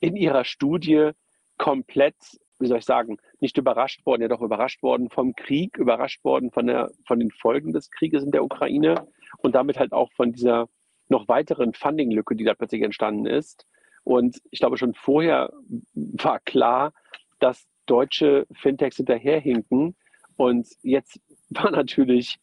in 0.00 0.16
ihrer 0.16 0.44
Studie 0.44 1.10
komplett 1.58 2.14
wie 2.58 2.66
soll 2.66 2.78
ich 2.78 2.84
sagen, 2.84 3.18
nicht 3.40 3.58
überrascht 3.58 4.04
worden, 4.06 4.22
ja 4.22 4.28
doch 4.28 4.40
überrascht 4.40 4.82
worden 4.82 5.10
vom 5.10 5.34
Krieg, 5.34 5.76
überrascht 5.76 6.24
worden 6.24 6.50
von, 6.50 6.66
der, 6.66 6.90
von 7.06 7.18
den 7.18 7.30
Folgen 7.30 7.72
des 7.72 7.90
Krieges 7.90 8.22
in 8.22 8.30
der 8.30 8.44
Ukraine 8.44 9.06
und 9.38 9.54
damit 9.54 9.78
halt 9.78 9.92
auch 9.92 10.12
von 10.12 10.32
dieser 10.32 10.68
noch 11.08 11.28
weiteren 11.28 11.74
Funding-Lücke, 11.74 12.34
die 12.34 12.44
da 12.44 12.54
plötzlich 12.54 12.82
entstanden 12.82 13.26
ist. 13.26 13.66
Und 14.04 14.40
ich 14.50 14.60
glaube, 14.60 14.76
schon 14.76 14.94
vorher 14.94 15.50
war 15.94 16.40
klar, 16.40 16.92
dass 17.40 17.66
deutsche 17.86 18.46
Fintechs 18.52 18.96
hinterherhinken. 18.96 19.96
Und 20.36 20.68
jetzt 20.82 21.20
war 21.50 21.70
natürlich 21.70 22.38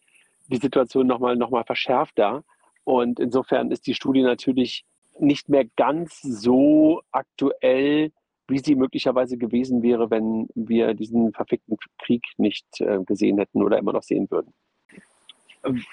die 0.48 0.58
Situation 0.58 1.08
nochmal 1.08 1.36
noch 1.36 1.50
mal 1.50 1.64
verschärfter. 1.64 2.44
Und 2.84 3.20
insofern 3.20 3.72
ist 3.72 3.88
die 3.88 3.94
Studie 3.94 4.24
natürlich 4.24 4.86
nicht 5.20 5.50
mehr 5.50 5.66
ganz 5.76 6.22
so 6.22 7.02
aktuell, 7.12 8.12
wie 8.52 8.60
sie 8.60 8.76
möglicherweise 8.76 9.38
gewesen 9.38 9.82
wäre, 9.82 10.12
wenn 10.12 10.48
wir 10.54 10.94
diesen 10.94 11.32
verfickten 11.34 11.78
Krieg 11.98 12.24
nicht 12.38 12.66
äh, 12.80 13.00
gesehen 13.06 13.38
hätten 13.38 13.64
oder 13.64 13.80
immer 13.80 13.94
noch 13.94 14.04
sehen 14.04 14.30
würden. 14.30 14.54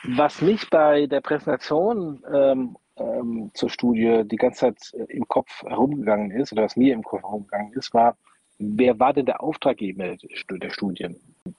Was 0.03 0.41
mich 0.43 0.69
bei 0.71 1.07
der 1.07 1.21
Präsentation 1.21 2.23
ähm, 2.33 2.77
ähm, 2.97 3.51
zur 3.55 3.69
Studie 3.69 4.23
die 4.25 4.37
ganze 4.37 4.61
Zeit 4.61 4.79
äh, 4.95 5.13
im 5.13 5.29
Kopf 5.29 5.63
herumgegangen 5.63 6.31
ist, 6.31 6.53
oder 6.53 6.65
was 6.65 6.77
mir 6.77 6.95
im 6.95 7.03
Kopf 7.03 7.23
herumgegangen 7.23 7.73
ist, 7.75 7.93
war, 7.95 8.17
wer 8.59 8.99
war 8.99 9.13
denn 9.13 9.27
der 9.27 9.43
Auftraggeber 9.43 10.17
der 10.51 10.71
Studie? 10.71 11.09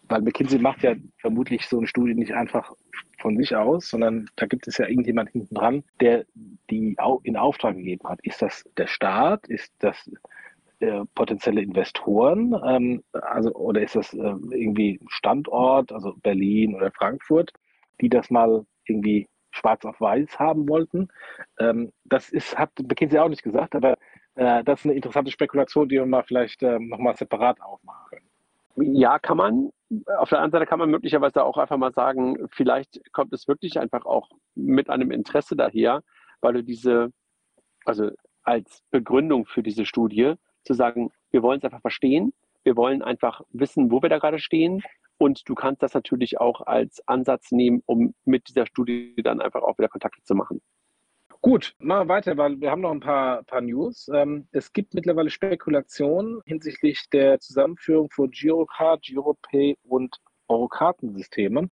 Weil 0.08 0.22
McKinsey 0.22 0.60
macht 0.60 0.84
ja 0.84 0.96
vermutlich 1.18 1.66
so 1.68 1.78
eine 1.78 1.88
Studie 1.88 2.16
nicht 2.16 2.34
einfach 2.34 2.74
von 3.20 3.38
sich 3.38 3.56
aus, 3.56 3.90
sondern 3.90 4.30
da 4.36 4.46
gibt 4.46 4.68
es 4.68 4.78
ja 4.78 4.88
irgendjemand 4.88 5.30
hinten 5.30 5.56
dran, 5.56 5.84
der 6.00 6.26
die 6.70 6.96
in 7.24 7.38
Auftrag 7.38 7.76
gegeben 7.76 8.08
hat. 8.08 8.20
Ist 8.24 8.42
das 8.42 8.68
der 8.78 8.88
Staat? 8.88 9.48
Ist 9.48 9.72
das 9.80 10.10
äh, 10.80 11.06
potenzielle 11.15 11.62
Investoren? 11.62 12.56
Ähm, 12.65 13.04
also, 13.12 13.52
oder 13.54 13.82
ist 13.82 13.96
das 13.96 14.13
äh, 14.13 14.18
irgendwie 14.18 15.00
Standort, 15.08 15.92
also 15.92 16.13
Berlin 16.22 16.76
oder 16.76 16.92
Frankfurt, 16.92 17.52
die 18.02 18.10
das 18.10 18.30
mal 18.30 18.65
irgendwie 18.86 19.28
schwarz 19.52 19.86
auf 19.86 20.00
weiß 20.00 20.39
haben 20.39 20.68
wollten? 20.70 21.10
Ähm, 21.60 21.92
das 22.06 22.30
ist, 22.30 22.58
hat 22.58 22.72
McKinsey 22.80 23.20
auch 23.20 23.30
nicht 23.30 23.44
gesagt, 23.44 23.76
aber 23.76 23.98
äh, 24.36 24.63
das 24.63 24.80
ist 24.80 24.86
eine 24.86 24.96
interessante 24.96 25.32
Spekulation, 25.32 25.89
die 25.89 25.96
wir 25.96 26.06
mal 26.06 26.24
vielleicht 26.24 26.63
äh, 26.63 26.80
nochmal 26.80 27.15
separat 27.15 27.62
aufmachen 27.62 28.06
können. 28.10 28.96
Ja, 28.96 29.20
kann 29.20 29.38
man. 29.38 29.70
Auf 30.18 30.30
der 30.30 30.38
anderen 30.38 30.52
Seite 30.52 30.65
kann 30.65 30.80
man 30.80 30.92
möglicherweise 30.92 31.43
auch 31.43 31.58
einfach 31.58 31.78
mal 31.78 31.91
sagen, 31.91 32.38
vielleicht 32.51 33.01
kommt 33.12 33.34
es 33.34 33.47
wirklich 33.47 33.80
einfach 33.80 34.06
auch 34.06 34.30
mit 34.56 34.89
einem 34.89 35.12
Interesse 35.12 35.56
daher, 35.56 36.03
weil 36.41 36.53
du 36.53 36.64
diese, 36.64 37.12
also 37.86 38.12
als 38.43 38.84
Begründung 38.91 39.45
für 39.45 39.64
diese 39.64 39.86
Studie 39.86 40.36
zu 40.64 40.74
sagen, 40.74 41.12
wir 41.32 41.43
wollen 41.43 41.60
es 41.60 41.66
einfach 41.66 41.82
verstehen, 41.82 42.34
wir 42.64 42.76
wollen 42.76 43.01
einfach 43.01 43.41
wissen, 43.51 43.91
wo 43.91 44.01
wir 44.01 44.10
da 44.10 44.20
gerade 44.20 44.39
stehen 44.39 44.82
und 45.18 45.47
du 45.47 45.55
kannst 45.55 45.84
das 45.84 45.93
natürlich 45.93 46.39
auch 46.39 46.62
als 46.62 47.05
Ansatz 47.07 47.51
nehmen, 47.51 47.84
um 47.86 48.14
mit 48.26 48.47
dieser 48.49 48.66
Studie 48.66 49.16
dann 49.24 49.41
einfach 49.41 49.62
auch 49.62 49.78
wieder 49.78 49.89
Kontakte 49.89 50.24
zu 50.24 50.36
machen. 50.36 50.62
Gut, 51.41 51.74
machen 51.80 52.07
wir 52.07 52.14
weiter, 52.14 52.36
weil 52.36 52.60
wir 52.60 52.70
haben 52.70 52.82
noch 52.82 52.91
ein 52.91 52.99
paar, 52.99 53.43
paar 53.43 53.62
News. 53.62 54.10
Ähm, 54.14 54.47
es 54.51 54.74
gibt 54.74 54.93
mittlerweile 54.93 55.30
Spekulationen 55.30 56.41
hinsichtlich 56.45 57.05
der 57.14 57.39
Zusammenführung 57.39 58.10
von 58.12 58.30
Girocard, 58.30 59.01
Giropay 59.03 59.78
und 59.84 60.18
Eurokartensystemen. 60.49 61.72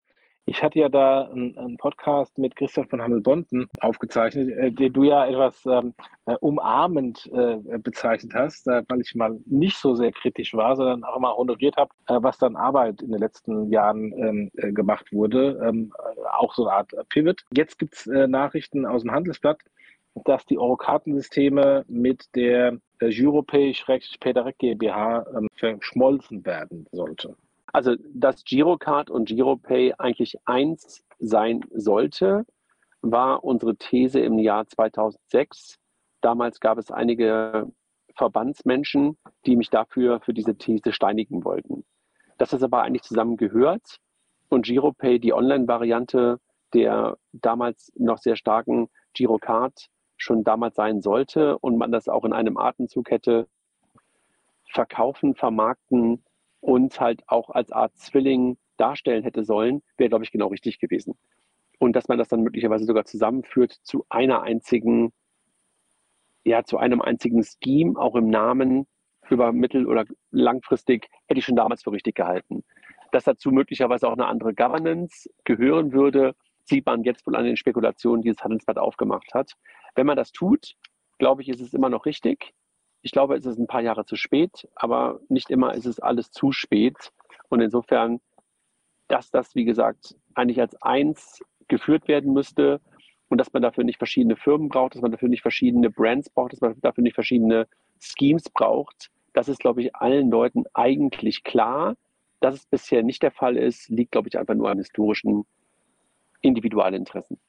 Ich 0.49 0.63
hatte 0.63 0.79
ja 0.79 0.87
da 0.87 1.23
einen, 1.25 1.75
Podcast 1.75 2.37
mit 2.37 2.55
Christoph 2.55 2.89
von 2.89 3.01
Hammel-Bonten 3.01 3.67
aufgezeichnet, 3.81 4.49
äh, 4.57 4.71
den 4.71 4.93
du 4.93 5.03
ja 5.03 5.27
etwas 5.27 5.65
ähm, 5.65 5.93
äh, 6.25 6.35
umarmend 6.39 7.29
äh, 7.33 7.57
bezeichnet 7.79 8.33
hast, 8.33 8.65
äh, 8.69 8.81
weil 8.87 9.01
ich 9.01 9.13
mal 9.13 9.37
nicht 9.45 9.75
so 9.75 9.93
sehr 9.93 10.13
kritisch 10.13 10.53
war, 10.53 10.77
sondern 10.77 11.03
auch 11.03 11.19
mal 11.19 11.35
honoriert 11.35 11.75
habe, 11.75 11.89
äh, 12.07 12.19
was 12.21 12.37
dann 12.37 12.55
Arbeit 12.55 13.01
in 13.01 13.11
den 13.11 13.19
letzten 13.19 13.69
Jahren 13.69 14.13
ähm, 14.13 14.51
äh, 14.55 14.71
gemacht 14.71 15.11
wurde. 15.11 15.59
Ähm, 15.61 15.91
auch 16.31 16.53
so 16.53 16.65
eine 16.65 16.77
Art 16.77 16.93
Pivot. 17.09 17.43
Jetzt 17.51 17.77
gibt 17.77 17.95
es 17.95 18.05
Nachrichten 18.05 18.85
aus 18.85 19.01
dem 19.01 19.11
Handelsblatt, 19.11 19.59
dass 20.23 20.45
die 20.45 20.57
Eurokartensysteme 20.57 21.83
mit 21.89 22.33
der 22.35 22.77
Giropay-Peterek 22.99 24.57
GmbH 24.57 25.25
ähm, 25.35 25.47
verschmolzen 25.57 26.45
werden 26.45 26.87
sollte. 26.91 27.35
Also, 27.73 27.95
dass 28.13 28.43
Girocard 28.43 29.09
und 29.09 29.27
Giropay 29.27 29.93
eigentlich 29.97 30.37
eins 30.45 31.05
sein 31.19 31.61
sollte, 31.71 32.45
war 33.01 33.43
unsere 33.43 33.75
These 33.75 34.19
im 34.19 34.39
Jahr 34.39 34.67
2006. 34.67 35.77
Damals 36.21 36.59
gab 36.59 36.77
es 36.77 36.91
einige 36.91 37.71
Verbandsmenschen, 38.15 39.17
die 39.45 39.55
mich 39.55 39.69
dafür 39.69 40.19
für 40.21 40.33
diese 40.33 40.55
These 40.57 40.91
steinigen 40.91 41.43
wollten. 41.43 41.85
Dass 42.37 42.49
das 42.49 42.63
aber 42.63 42.81
eigentlich 42.81 43.03
zusammengehört 43.03 43.97
und 44.49 44.65
Giropay 44.65 45.19
die 45.19 45.33
Online-Variante 45.33 46.39
der 46.73 47.17
damals 47.31 47.91
noch 47.95 48.17
sehr 48.17 48.35
starken 48.35 48.89
Girocard 49.13 49.87
schon 50.17 50.43
damals 50.43 50.75
sein 50.75 51.01
sollte 51.01 51.57
und 51.59 51.77
man 51.77 51.91
das 51.91 52.09
auch 52.09 52.25
in 52.25 52.33
einem 52.33 52.57
Atemzug 52.57 53.09
hätte 53.11 53.47
verkaufen, 54.65 55.35
vermarkten 55.35 56.23
und 56.67 56.99
halt 56.99 57.23
auch 57.27 57.49
als 57.49 57.71
Art 57.71 57.95
Zwilling 57.95 58.57
darstellen 58.75 59.23
hätte 59.23 59.45
sollen, 59.45 59.81
wäre, 59.95 60.09
glaube 60.09 60.25
ich, 60.25 60.31
genau 60.31 60.47
richtig 60.47 60.79
gewesen. 60.79 61.17
Und 61.79 61.95
dass 61.95 62.09
man 62.09 62.17
das 62.17 62.27
dann 62.27 62.41
möglicherweise 62.41 62.83
sogar 62.83 63.05
zusammenführt 63.05 63.71
zu 63.83 64.05
einer 64.09 64.41
einzigen, 64.41 65.13
ja, 66.43 66.65
zu 66.65 66.77
einem 66.77 67.01
einzigen 67.01 67.41
Scheme, 67.41 67.97
auch 67.97 68.15
im 68.15 68.29
Namen 68.29 68.85
über 69.29 69.53
mittel- 69.53 69.87
oder 69.87 70.03
langfristig, 70.31 71.07
hätte 71.27 71.39
ich 71.39 71.45
schon 71.45 71.55
damals 71.55 71.83
für 71.83 71.93
richtig 71.93 72.15
gehalten. 72.15 72.65
Dass 73.13 73.23
dazu 73.23 73.51
möglicherweise 73.51 74.05
auch 74.05 74.13
eine 74.13 74.27
andere 74.27 74.53
Governance 74.53 75.29
gehören 75.45 75.93
würde, 75.93 76.35
sieht 76.65 76.85
man 76.85 77.03
jetzt 77.03 77.25
wohl 77.25 77.37
an 77.37 77.45
den 77.45 77.55
Spekulationen, 77.55 78.23
die 78.23 78.33
das 78.33 78.43
Handelsblatt 78.43 78.77
aufgemacht 78.77 79.33
hat. 79.33 79.53
Wenn 79.95 80.05
man 80.05 80.17
das 80.17 80.33
tut, 80.33 80.75
glaube 81.17 81.43
ich, 81.43 81.47
ist 81.47 81.61
es 81.61 81.73
immer 81.73 81.87
noch 81.89 82.05
richtig. 82.05 82.53
Ich 83.01 83.11
glaube, 83.11 83.35
es 83.35 83.45
ist 83.45 83.57
ein 83.57 83.67
paar 83.67 83.81
Jahre 83.81 84.05
zu 84.05 84.15
spät, 84.15 84.67
aber 84.75 85.19
nicht 85.29 85.49
immer 85.49 85.73
ist 85.73 85.85
es 85.85 85.99
alles 85.99 86.31
zu 86.31 86.51
spät. 86.51 87.11
Und 87.49 87.61
insofern, 87.61 88.19
dass 89.07 89.31
das, 89.31 89.55
wie 89.55 89.65
gesagt, 89.65 90.15
eigentlich 90.33 90.59
als 90.59 90.81
eins 90.81 91.41
geführt 91.67 92.07
werden 92.07 92.33
müsste 92.33 92.81
und 93.29 93.37
dass 93.37 93.53
man 93.53 93.61
dafür 93.61 93.83
nicht 93.83 93.97
verschiedene 93.97 94.35
Firmen 94.35 94.69
braucht, 94.69 94.95
dass 94.95 95.01
man 95.01 95.11
dafür 95.11 95.29
nicht 95.29 95.41
verschiedene 95.41 95.89
Brands 95.89 96.29
braucht, 96.29 96.53
dass 96.53 96.61
man 96.61 96.79
dafür 96.81 97.03
nicht 97.03 97.15
verschiedene 97.15 97.67
Schemes 97.99 98.49
braucht, 98.49 99.11
das 99.37 99.49
ist, 99.49 99.59
glaube 99.59 99.81
ich, 99.83 99.95
allen 99.95 100.31
Leuten 100.31 100.63
eigentlich 100.73 101.43
klar. 101.43 101.95
Dass 102.39 102.55
es 102.55 102.65
bisher 102.65 103.03
nicht 103.03 103.21
der 103.21 103.31
Fall 103.31 103.55
ist, 103.55 103.87
liegt, 103.89 104.11
glaube 104.11 104.29
ich, 104.29 104.37
einfach 104.37 104.55
nur 104.55 104.69
an 104.69 104.79
historischen 104.79 105.45
Individualinteressen. 106.41 107.39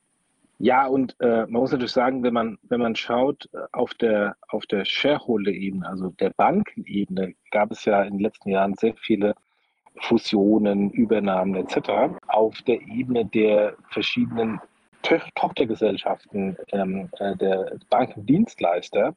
Ja, 0.60 0.88
und 0.88 1.14
äh, 1.20 1.42
man 1.42 1.52
muss 1.52 1.70
natürlich 1.70 1.92
sagen, 1.92 2.24
wenn 2.24 2.34
man, 2.34 2.58
wenn 2.62 2.80
man 2.80 2.96
schaut, 2.96 3.48
äh, 3.52 3.58
auf 3.72 3.94
der, 3.94 4.36
auf 4.48 4.66
der 4.66 4.84
Shareholder-Ebene, 4.84 5.88
also 5.88 6.10
der 6.10 6.30
Bankenebene, 6.30 7.34
gab 7.52 7.70
es 7.70 7.84
ja 7.84 8.02
in 8.02 8.14
den 8.14 8.20
letzten 8.20 8.50
Jahren 8.50 8.74
sehr 8.74 8.94
viele 8.94 9.34
Fusionen, 10.00 10.90
Übernahmen 10.90 11.54
etc. 11.54 12.18
Auf 12.26 12.60
der 12.62 12.80
Ebene 12.82 13.24
der 13.24 13.76
verschiedenen 13.90 14.60
to 15.02 15.16
Tochtergesellschaften 15.36 16.56
ähm, 16.72 17.08
äh, 17.20 17.36
der 17.36 17.78
Bankendienstleister 17.88 19.14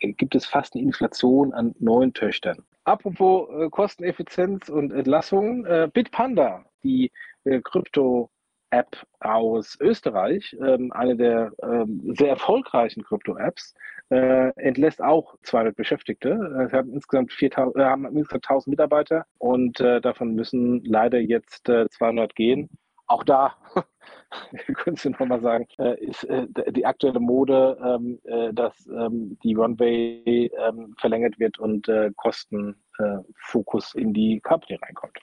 äh, 0.00 0.12
gibt 0.12 0.34
es 0.34 0.44
fast 0.44 0.74
eine 0.74 0.84
Inflation 0.84 1.54
an 1.54 1.74
neuen 1.78 2.12
Töchtern. 2.12 2.62
Apropos 2.84 3.48
äh, 3.58 3.70
Kosteneffizienz 3.70 4.68
und 4.68 4.92
Entlassung, 4.92 5.64
äh, 5.64 5.88
Bitpanda, 5.90 6.66
die 6.82 7.10
äh, 7.44 7.60
Krypto- 7.60 8.28
App 8.74 9.06
aus 9.20 9.78
Österreich, 9.80 10.56
ähm, 10.60 10.92
eine 10.92 11.16
der 11.16 11.52
ähm, 11.62 12.14
sehr 12.16 12.30
erfolgreichen 12.30 13.04
Krypto-Apps, 13.04 13.74
äh, 14.10 14.48
entlässt 14.56 15.00
auch 15.02 15.36
200 15.42 15.76
Beschäftigte. 15.76 16.30
Äh, 16.30 16.68
sie 16.68 16.76
haben 16.76 16.92
insgesamt, 16.92 17.32
4000, 17.32 17.76
äh, 17.76 18.38
1000 18.40 18.66
Mitarbeiter 18.68 19.26
und 19.38 19.80
davon 19.80 20.34
müssen 20.34 20.84
leider 20.84 21.18
jetzt 21.18 21.66
200 21.66 22.30
äh, 22.30 22.34
gehen. 22.34 22.70
Auch 23.06 23.22
da, 23.22 23.54
können 24.74 24.96
Sie 24.96 25.10
nochmal 25.10 25.40
sagen, 25.40 25.66
ist 25.98 26.26
die 26.70 26.86
aktuelle 26.86 27.20
Mode, 27.20 27.76
ähm, 27.84 28.18
dass 28.54 28.76
die 28.84 29.54
Runway 29.54 30.50
verlängert 30.98 31.38
wird 31.38 31.58
und 31.58 31.86
Kostenfokus 32.16 33.94
in 33.94 34.14
die 34.14 34.40
Company 34.40 34.78
reinkommt. 34.82 35.18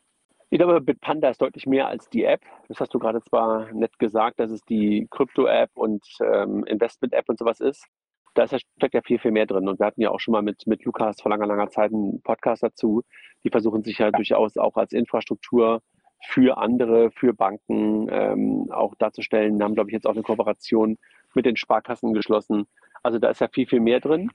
Ich 0.53 0.59
glaube, 0.59 0.81
Bitpanda 0.81 1.29
ist 1.29 1.41
deutlich 1.41 1.65
mehr 1.65 1.87
als 1.87 2.09
die 2.09 2.25
App. 2.25 2.41
Das 2.67 2.81
hast 2.81 2.93
du 2.93 2.99
gerade 2.99 3.21
zwar 3.21 3.71
nett 3.71 3.97
gesagt, 3.99 4.37
dass 4.37 4.51
es 4.51 4.61
die 4.65 5.07
Krypto-App 5.09 5.69
und 5.75 6.05
ähm, 6.21 6.65
Investment-App 6.65 7.29
und 7.29 7.39
sowas 7.39 7.61
ist. 7.61 7.87
Da 8.33 8.43
ist 8.43 8.51
ja, 8.51 8.59
steckt 8.59 8.93
ja 8.93 9.01
viel, 9.01 9.17
viel 9.17 9.31
mehr 9.31 9.45
drin. 9.45 9.69
Und 9.69 9.79
wir 9.79 9.85
hatten 9.85 10.01
ja 10.01 10.09
auch 10.11 10.19
schon 10.19 10.33
mal 10.33 10.41
mit, 10.41 10.67
mit 10.67 10.83
Lukas 10.83 11.21
vor 11.21 11.29
langer, 11.29 11.45
langer 11.45 11.69
Zeit 11.69 11.93
einen 11.93 12.21
Podcast 12.21 12.63
dazu. 12.63 13.01
Die 13.45 13.49
versuchen 13.49 13.81
sich 13.81 13.99
ja 13.99 14.11
durchaus 14.11 14.57
auch 14.57 14.75
als 14.75 14.91
Infrastruktur 14.91 15.81
für 16.27 16.57
andere, 16.57 17.11
für 17.11 17.33
Banken 17.33 18.09
ähm, 18.11 18.67
auch 18.71 18.93
darzustellen. 18.95 19.57
Wir 19.57 19.63
haben, 19.63 19.75
glaube 19.75 19.89
ich, 19.89 19.93
jetzt 19.93 20.05
auch 20.05 20.15
eine 20.15 20.23
Kooperation 20.23 20.97
mit 21.33 21.45
den 21.45 21.55
Sparkassen 21.55 22.13
geschlossen. 22.13 22.65
Also 23.03 23.19
da 23.19 23.29
ist 23.29 23.39
ja 23.39 23.47
viel, 23.47 23.67
viel 23.67 23.79
mehr 23.79 24.01
drin. 24.01 24.29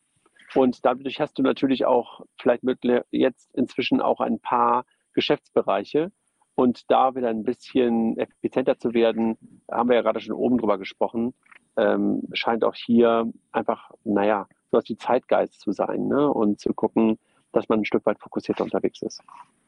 Und 0.54 0.82
dadurch 0.86 1.20
hast 1.20 1.38
du 1.38 1.42
natürlich 1.42 1.84
auch 1.84 2.22
vielleicht 2.40 2.62
mit 2.62 2.78
jetzt 3.10 3.54
inzwischen 3.54 4.00
auch 4.00 4.20
ein 4.20 4.40
paar 4.40 4.86
Geschäftsbereiche. 5.16 6.12
Und 6.54 6.90
da 6.90 7.14
wieder 7.14 7.28
ein 7.28 7.42
bisschen 7.42 8.16
effizienter 8.16 8.78
zu 8.78 8.94
werden, 8.94 9.36
haben 9.70 9.90
wir 9.90 9.96
ja 9.96 10.02
gerade 10.02 10.20
schon 10.20 10.32
oben 10.32 10.56
drüber 10.56 10.78
gesprochen, 10.78 11.34
ähm, 11.76 12.22
scheint 12.32 12.64
auch 12.64 12.74
hier 12.74 13.30
einfach, 13.52 13.90
naja, 14.04 14.46
so 14.70 14.78
was 14.78 14.88
wie 14.88 14.96
Zeitgeist 14.96 15.60
zu 15.60 15.72
sein 15.72 16.06
ne? 16.06 16.30
und 16.30 16.58
zu 16.58 16.72
gucken, 16.72 17.18
dass 17.52 17.68
man 17.68 17.80
ein 17.80 17.84
Stück 17.84 18.06
weit 18.06 18.18
fokussierter 18.20 18.64
unterwegs 18.64 19.02
ist. 19.02 19.22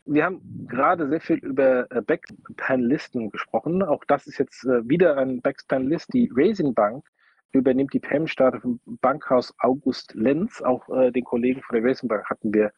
Wir 0.06 0.24
haben 0.24 0.40
gerade 0.66 1.08
sehr 1.08 1.20
viel 1.20 1.36
über 1.36 1.90
äh, 1.90 2.00
Backpanelisten 2.00 3.30
gesprochen. 3.30 3.82
Auch 3.82 4.04
das 4.06 4.26
ist 4.26 4.38
jetzt 4.38 4.64
äh, 4.64 4.88
wieder 4.88 5.18
ein 5.18 5.42
Backpanelist, 5.42 6.12
die 6.14 6.30
Raising 6.34 6.72
Bank 6.72 7.04
übernimmt 7.52 7.92
die 7.92 8.00
PEM-Starte 8.00 8.60
vom 8.60 8.80
Bankhaus 9.00 9.54
August 9.60 10.14
Lenz. 10.14 10.60
Auch 10.62 10.88
äh, 10.90 11.10
den 11.10 11.24
Kollegen 11.24 11.62
von 11.62 11.76
der 11.76 11.84
Racing 11.84 12.08
Bank 12.08 12.28
hatten 12.28 12.52
wir 12.52 12.72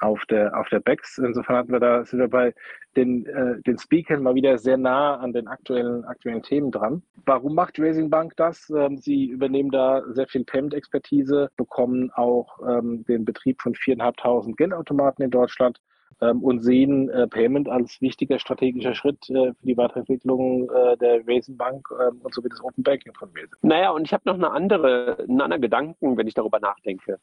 auf 0.00 0.24
der, 0.26 0.58
auf 0.58 0.68
der 0.68 0.80
BEX. 0.80 1.18
Insofern 1.18 1.56
hatten 1.56 1.72
wir 1.72 1.80
da, 1.80 2.04
sind 2.04 2.18
wir 2.18 2.28
bei 2.28 2.54
den, 2.96 3.26
äh, 3.26 3.60
den 3.62 3.78
Speakern 3.78 4.22
mal 4.22 4.34
wieder 4.34 4.58
sehr 4.58 4.76
nah 4.76 5.16
an 5.16 5.32
den 5.32 5.46
aktuellen, 5.46 6.04
aktuellen 6.04 6.42
Themen 6.42 6.70
dran. 6.70 7.02
Warum 7.24 7.54
macht 7.54 7.78
Racing 7.78 8.10
Bank 8.10 8.34
das? 8.36 8.70
Ähm, 8.70 8.98
sie 8.98 9.26
übernehmen 9.26 9.70
da 9.70 10.02
sehr 10.12 10.26
viel 10.26 10.44
Payment-Expertise, 10.44 11.50
bekommen 11.56 12.10
auch 12.12 12.58
ähm, 12.66 13.04
den 13.04 13.24
Betrieb 13.24 13.62
von 13.62 13.74
4.500 13.74 14.56
Geldautomaten 14.56 15.24
in 15.24 15.30
Deutschland 15.30 15.80
und 16.18 16.60
sehen 16.60 17.10
äh, 17.10 17.26
Payment 17.26 17.68
als 17.68 18.00
wichtiger 18.00 18.38
strategischer 18.38 18.94
Schritt 18.94 19.28
äh, 19.28 19.52
für 19.52 19.66
die 19.66 19.76
Weiterentwicklung 19.76 20.70
äh, 20.70 20.96
der 20.96 21.26
Raisin 21.26 21.56
Bank 21.56 21.86
ähm, 22.00 22.20
und 22.22 22.32
sowie 22.32 22.48
des 22.48 22.62
Open 22.62 22.82
Banking 22.82 23.12
von 23.12 23.30
Raisin. 23.34 23.56
Naja, 23.62 23.90
und 23.90 24.06
ich 24.06 24.14
habe 24.14 24.22
noch 24.24 24.34
eine 24.34 24.50
andere, 24.50 25.18
einen 25.18 25.40
anderen 25.40 25.62
Gedanken, 25.62 26.16
wenn 26.16 26.26
ich 26.26 26.34
darüber 26.34 26.58
nachdenke. 26.58 27.18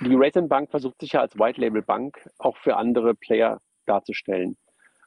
Die 0.00 0.14
Raisin 0.14 0.48
Bank 0.48 0.70
versucht 0.70 1.00
sich 1.00 1.12
ja 1.12 1.22
als 1.22 1.38
White 1.38 1.60
Label 1.60 1.82
Bank 1.82 2.28
auch 2.38 2.56
für 2.58 2.76
andere 2.76 3.14
Player 3.14 3.60
darzustellen. 3.86 4.56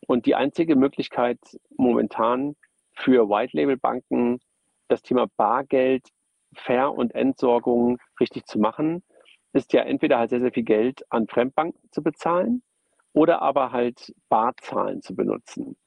Und 0.07 0.25
die 0.25 0.35
einzige 0.35 0.75
Möglichkeit 0.75 1.39
momentan 1.77 2.55
für 2.93 3.29
White 3.29 3.55
Label 3.55 3.77
Banken, 3.77 4.39
das 4.87 5.01
Thema 5.01 5.27
Bargeld, 5.37 6.07
Fair- 6.55 6.93
und 6.93 7.13
Entsorgung 7.13 7.99
richtig 8.19 8.45
zu 8.45 8.59
machen, 8.59 9.03
ist 9.53 9.71
ja 9.73 9.81
entweder 9.81 10.17
halt 10.17 10.31
sehr, 10.31 10.41
sehr 10.41 10.51
viel 10.51 10.63
Geld 10.63 11.03
an 11.09 11.27
Fremdbanken 11.27 11.89
zu 11.91 12.01
bezahlen 12.03 12.63
oder 13.13 13.41
aber 13.41 13.71
halt 13.71 14.13
Barzahlen 14.29 15.01
zu 15.01 15.15
benutzen. 15.15 15.77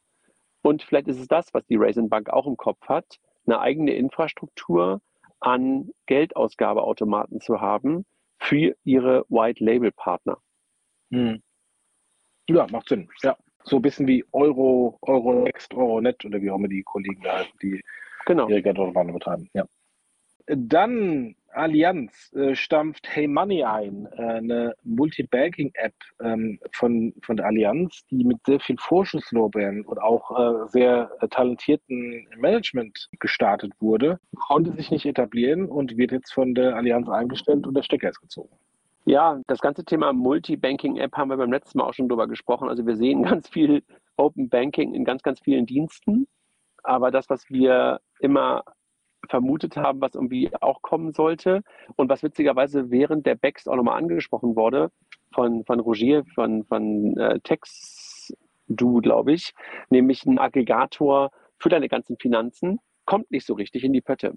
Und 0.62 0.82
vielleicht 0.82 1.08
ist 1.08 1.18
es 1.18 1.28
das, 1.28 1.52
was 1.52 1.66
die 1.66 1.76
Raisin 1.76 2.08
Bank 2.08 2.30
auch 2.30 2.46
im 2.46 2.56
Kopf 2.56 2.88
hat, 2.88 3.18
eine 3.46 3.60
eigene 3.60 3.92
Infrastruktur 3.94 5.00
an 5.40 5.90
Geldausgabeautomaten 6.06 7.40
zu 7.40 7.60
haben 7.60 8.04
für 8.38 8.74
ihre 8.84 9.24
White-Label-Partner. 9.28 10.38
Hm. 11.10 11.42
Ja, 12.48 12.66
macht 12.70 12.88
Sinn. 12.88 13.08
Ja. 13.22 13.36
So 13.64 13.76
ein 13.76 13.82
bisschen 13.82 14.06
wie 14.06 14.24
Euro, 14.32 14.98
Euronext, 15.02 15.74
Euronet 15.74 16.24
oder 16.24 16.40
wie 16.40 16.50
auch 16.50 16.56
immer 16.56 16.68
die 16.68 16.82
Kollegen 16.82 17.22
da 17.22 17.44
die 17.62 17.80
genau. 18.26 18.48
ihre 18.48 18.62
Geldautomaten 18.62 19.12
betreiben. 19.12 19.48
Ja. 19.54 19.64
Dann 20.46 21.34
Allianz 21.54 22.32
äh, 22.32 22.54
stampft 22.54 23.06
Hey 23.08 23.28
Money 23.28 23.64
ein, 23.64 24.08
äh, 24.16 24.22
eine 24.22 24.74
Multibanking-App 24.84 25.94
ähm, 26.20 26.58
von, 26.72 27.12
von 27.22 27.36
der 27.36 27.46
Allianz, 27.46 28.04
die 28.10 28.24
mit 28.24 28.38
sehr 28.46 28.60
viel 28.60 28.76
Vorschusslorbeeren 28.78 29.82
und 29.82 30.00
auch 30.00 30.30
äh, 30.30 30.68
sehr 30.68 31.10
äh, 31.20 31.28
talentierten 31.28 32.26
Management 32.36 33.08
gestartet 33.20 33.72
wurde, 33.80 34.18
konnte 34.48 34.72
sich 34.72 34.90
nicht 34.90 35.06
etablieren 35.06 35.66
und 35.66 35.96
wird 35.96 36.12
jetzt 36.12 36.32
von 36.32 36.54
der 36.54 36.76
Allianz 36.76 37.08
eingestellt 37.08 37.66
und 37.66 37.74
der 37.74 37.82
Stecker 37.82 38.08
ist 38.08 38.20
gezogen. 38.20 38.56
Ja, 39.04 39.40
das 39.48 39.60
ganze 39.60 39.84
Thema 39.84 40.12
Multibanking-App 40.12 41.16
haben 41.16 41.30
wir 41.30 41.36
beim 41.36 41.52
letzten 41.52 41.78
Mal 41.78 41.84
auch 41.84 41.94
schon 41.94 42.08
drüber 42.08 42.28
gesprochen. 42.28 42.68
Also 42.68 42.86
wir 42.86 42.96
sehen 42.96 43.22
ganz 43.24 43.48
viel 43.48 43.82
Open 44.16 44.48
Banking 44.48 44.94
in 44.94 45.04
ganz, 45.04 45.22
ganz 45.22 45.40
vielen 45.40 45.66
Diensten. 45.66 46.26
Aber 46.84 47.10
das, 47.10 47.28
was 47.28 47.48
wir 47.50 48.00
immer 48.20 48.64
vermutet 49.28 49.76
haben, 49.76 50.00
was 50.00 50.14
irgendwie 50.14 50.50
auch 50.60 50.82
kommen 50.82 51.12
sollte 51.12 51.62
und 51.96 52.08
was 52.08 52.22
witzigerweise 52.22 52.90
während 52.90 53.26
der 53.26 53.34
Backs 53.34 53.68
auch 53.68 53.76
nochmal 53.76 53.98
angesprochen 53.98 54.56
wurde 54.56 54.90
von, 55.32 55.64
von 55.64 55.80
Rogier, 55.80 56.24
von, 56.34 56.64
von 56.64 57.16
äh, 57.16 57.40
TextDo, 57.40 59.00
glaube 59.00 59.32
ich, 59.32 59.54
nämlich 59.90 60.24
ein 60.26 60.38
Aggregator 60.38 61.30
für 61.58 61.68
deine 61.68 61.88
ganzen 61.88 62.16
Finanzen, 62.18 62.78
kommt 63.06 63.30
nicht 63.30 63.46
so 63.46 63.54
richtig 63.54 63.84
in 63.84 63.92
die 63.92 64.00
Pötte. 64.00 64.34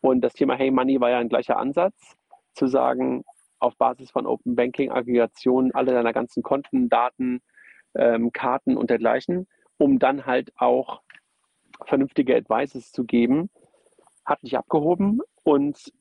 Und 0.00 0.20
das 0.20 0.34
Thema 0.34 0.54
Hey 0.54 0.70
Money 0.70 1.00
war 1.00 1.10
ja 1.10 1.18
ein 1.18 1.28
gleicher 1.28 1.58
Ansatz, 1.58 2.14
zu 2.54 2.66
sagen, 2.66 3.24
auf 3.58 3.76
Basis 3.76 4.10
von 4.10 4.26
Open 4.26 4.54
Banking 4.54 4.90
Aggregationen 4.90 5.74
alle 5.74 5.92
deiner 5.92 6.12
ganzen 6.12 6.42
Konten, 6.42 6.88
Daten, 6.88 7.40
ähm, 7.94 8.32
Karten 8.32 8.76
und 8.76 8.90
dergleichen, 8.90 9.46
um 9.78 9.98
dann 9.98 10.26
halt 10.26 10.52
auch 10.56 11.02
vernünftige 11.84 12.36
Advices 12.36 12.92
zu 12.92 13.04
geben, 13.04 13.50
hat 14.26 14.42
nicht 14.42 14.58
abgehoben. 14.58 15.20
Und 15.44 15.92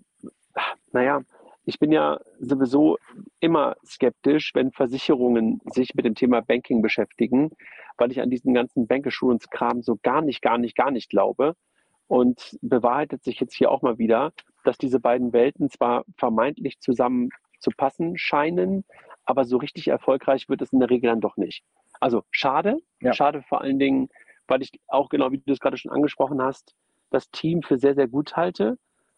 naja, 0.91 1.21
ich 1.65 1.79
bin 1.79 1.91
ja 1.91 2.19
sowieso 2.39 2.97
immer 3.39 3.75
skeptisch, 3.85 4.51
wenn 4.53 4.71
Versicherungen 4.71 5.61
sich 5.65 5.95
mit 5.95 6.05
dem 6.05 6.15
Thema 6.15 6.41
Banking 6.41 6.81
beschäftigen, 6.81 7.51
weil 7.97 8.11
ich 8.11 8.21
an 8.21 8.29
diesen 8.29 8.53
ganzen 8.53 8.87
Bankassurance-Kram 8.87 9.81
so 9.81 9.97
gar 10.01 10.21
nicht, 10.21 10.41
gar 10.41 10.57
nicht, 10.57 10.75
gar 10.75 10.91
nicht 10.91 11.09
glaube. 11.09 11.55
Und 12.07 12.57
bewahrheitet 12.61 13.23
sich 13.23 13.39
jetzt 13.39 13.55
hier 13.55 13.71
auch 13.71 13.81
mal 13.81 13.97
wieder, 13.97 14.31
dass 14.63 14.77
diese 14.77 14.99
beiden 14.99 15.33
Welten 15.33 15.69
zwar 15.71 16.05
vermeintlich 16.17 16.79
zusammen 16.79 17.29
zu 17.59 17.71
passen 17.71 18.15
scheinen, 18.17 18.85
aber 19.25 19.45
so 19.45 19.57
richtig 19.57 19.87
erfolgreich 19.87 20.47
wird 20.47 20.61
es 20.61 20.71
in 20.71 20.79
der 20.79 20.91
Regel 20.91 21.09
dann 21.09 21.21
doch 21.21 21.35
nicht. 21.35 21.63
Also 21.99 22.23
schade, 22.29 22.77
ja. 23.01 23.13
schade 23.13 23.41
vor 23.41 23.61
allen 23.61 23.79
Dingen, 23.79 24.09
weil 24.47 24.61
ich 24.61 24.69
auch 24.87 25.09
genau 25.09 25.31
wie 25.31 25.39
du 25.39 25.51
es 25.51 25.59
gerade 25.59 25.77
schon 25.77 25.91
angesprochen 25.91 26.41
hast, 26.43 26.75
das 27.09 27.29
Team 27.31 27.61
für 27.61 27.77
sehr, 27.77 27.95
sehr 27.95 28.07
gut 28.07 28.35
halte 28.35 28.77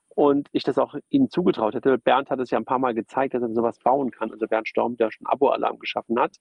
und 0.10 0.48
ich 0.52 0.64
das 0.64 0.78
auch 0.78 0.96
ihnen 1.10 1.30
zugetraut 1.30 1.76
hätte. 1.76 1.98
Bernd 1.98 2.30
hat 2.30 2.40
es 2.40 2.50
ja 2.50 2.58
ein 2.58 2.66
paar 2.66 2.80
Mal 2.80 2.94
gezeigt, 2.94 3.34
dass 3.34 3.42
er 3.44 3.54
sowas 3.54 3.80
bauen 3.80 4.12
kann. 4.12 4.32
Also 4.32 4.48
Bernd 4.48 4.68
Storm, 4.68 4.98
der 4.98 5.12
schon 5.12 5.28
Abo-Alarm 5.28 5.80
geschaffen 5.80 6.20
hat. 6.20 6.38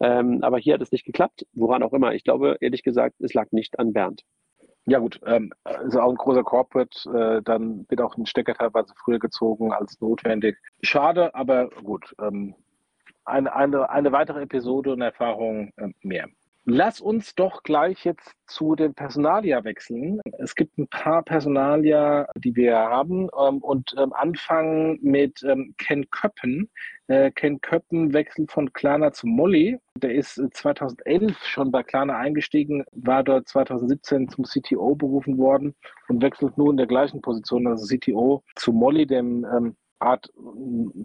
Ähm, 0.00 0.42
aber 0.42 0.58
hier 0.58 0.74
hat 0.74 0.82
es 0.82 0.92
nicht 0.92 1.04
geklappt, 1.04 1.44
woran 1.52 1.82
auch 1.82 1.92
immer. 1.92 2.14
Ich 2.14 2.24
glaube, 2.24 2.56
ehrlich 2.60 2.82
gesagt, 2.82 3.20
es 3.20 3.34
lag 3.34 3.50
nicht 3.50 3.78
an 3.78 3.92
Bernd. 3.92 4.22
Ja 4.86 5.00
gut, 5.00 5.20
ähm, 5.26 5.52
ist 5.84 5.96
auch 5.96 6.08
ein 6.08 6.16
großer 6.16 6.44
Corporate, 6.44 7.10
äh, 7.10 7.42
dann 7.42 7.84
wird 7.90 8.00
auch 8.00 8.16
ein 8.16 8.24
Stecker 8.24 8.54
teilweise 8.54 8.94
früher 8.96 9.18
gezogen 9.18 9.72
als 9.72 10.00
notwendig. 10.00 10.56
Schade, 10.82 11.34
aber 11.34 11.68
gut. 11.68 12.14
Ähm, 12.22 12.54
eine, 13.24 13.54
eine, 13.54 13.90
eine 13.90 14.12
weitere 14.12 14.42
Episode 14.42 14.92
und 14.92 15.02
Erfahrung 15.02 15.72
äh, 15.76 15.88
mehr. 16.02 16.28
Lass 16.70 17.00
uns 17.00 17.34
doch 17.34 17.62
gleich 17.62 18.04
jetzt 18.04 18.34
zu 18.46 18.76
den 18.76 18.92
Personalia 18.92 19.64
wechseln. 19.64 20.20
Es 20.38 20.54
gibt 20.54 20.76
ein 20.76 20.86
paar 20.86 21.22
Personalia, 21.22 22.28
die 22.36 22.54
wir 22.56 22.76
haben 22.76 23.30
ähm, 23.40 23.62
und 23.62 23.94
ähm, 23.96 24.12
anfangen 24.12 24.98
mit 25.00 25.42
ähm, 25.44 25.74
Ken 25.78 26.10
Köppen. 26.10 26.68
Äh, 27.06 27.30
Ken 27.30 27.62
Köppen 27.62 28.12
wechselt 28.12 28.52
von 28.52 28.70
Klarna 28.74 29.12
zu 29.14 29.26
Molly. 29.26 29.78
Der 29.96 30.14
ist 30.14 30.34
2011 30.52 31.30
äh, 31.30 31.34
schon 31.42 31.70
bei 31.70 31.82
Klarna 31.82 32.18
eingestiegen, 32.18 32.84
war 32.92 33.24
dort 33.24 33.48
2017 33.48 34.28
zum 34.28 34.44
CTO 34.44 34.94
berufen 34.94 35.38
worden 35.38 35.74
und 36.08 36.20
wechselt 36.20 36.58
nun 36.58 36.72
in 36.72 36.76
der 36.76 36.86
gleichen 36.86 37.22
Position, 37.22 37.66
also 37.66 37.86
CTO, 37.86 38.44
zu 38.56 38.74
Molly, 38.74 39.06
dem 39.06 39.74
Art 40.00 40.30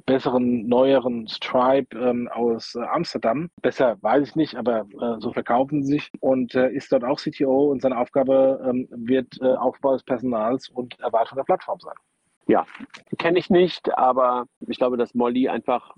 besseren, 0.06 0.68
neueren 0.68 1.28
Stripe 1.28 1.98
ähm, 1.98 2.30
aus 2.32 2.76
äh, 2.76 2.82
Amsterdam. 2.82 3.50
Besser 3.62 3.98
weiß 4.02 4.30
ich 4.30 4.36
nicht, 4.36 4.56
aber 4.56 4.86
äh, 5.02 5.20
so 5.20 5.34
verkaufen 5.34 5.84
sie 5.84 5.94
sich 5.94 6.12
und 6.20 6.54
äh, 6.56 6.70
ist 6.72 6.92
dort 6.92 7.04
auch 7.04 7.20
CTO 7.20 7.72
und 7.72 7.82
seine 7.82 7.98
Aufgabe 7.98 8.64
ähm, 8.68 8.88
wird 8.92 9.40
äh, 9.42 9.56
Aufbau 9.56 9.94
des 9.94 10.04
Personals 10.04 10.70
und 10.70 11.00
Erweiterung 11.00 11.38
der 11.38 11.44
Plattform 11.44 11.80
sein. 11.80 11.96
Ja, 12.46 12.66
kenne 13.18 13.40
ich 13.40 13.50
nicht, 13.50 13.98
aber 13.98 14.46
ich 14.68 14.78
glaube, 14.78 14.98
dass 14.98 15.14
Molly 15.14 15.48
einfach 15.48 15.96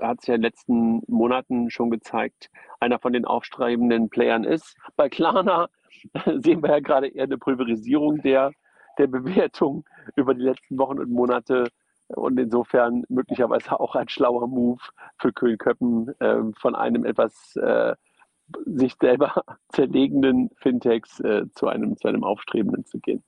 hat 0.00 0.20
sich 0.20 0.28
ja 0.28 0.34
in 0.34 0.40
den 0.40 0.46
letzten 0.46 1.02
Monaten 1.08 1.70
schon 1.70 1.90
gezeigt, 1.90 2.50
einer 2.78 2.98
von 2.98 3.12
den 3.12 3.24
aufstrebenden 3.24 4.08
Playern 4.08 4.44
ist. 4.44 4.76
Bei 4.96 5.08
Klarna 5.08 5.68
sehen 6.36 6.62
wir 6.62 6.70
ja 6.70 6.80
gerade 6.80 7.08
eher 7.08 7.24
eine 7.24 7.38
Pulverisierung 7.38 8.22
der, 8.22 8.52
der 8.98 9.06
Bewertung 9.06 9.84
über 10.16 10.34
die 10.34 10.42
letzten 10.42 10.78
Wochen 10.78 10.98
und 10.98 11.10
Monate 11.10 11.68
und 12.14 12.38
insofern 12.38 13.04
möglicherweise 13.08 13.78
auch 13.78 13.94
ein 13.94 14.08
schlauer 14.08 14.46
Move 14.46 14.82
für 15.18 15.32
Köln-Köppen 15.32 16.08
äh, 16.20 16.42
von 16.58 16.74
einem 16.74 17.04
etwas 17.04 17.56
äh, 17.56 17.94
sich 18.66 18.94
selber 19.00 19.44
zerlegenden 19.68 20.50
Fintechs 20.56 21.20
äh, 21.20 21.50
zu, 21.54 21.66
einem, 21.68 21.96
zu 21.96 22.08
einem 22.08 22.24
aufstrebenden 22.24 22.84
zu 22.84 22.98
gehen. 22.98 23.22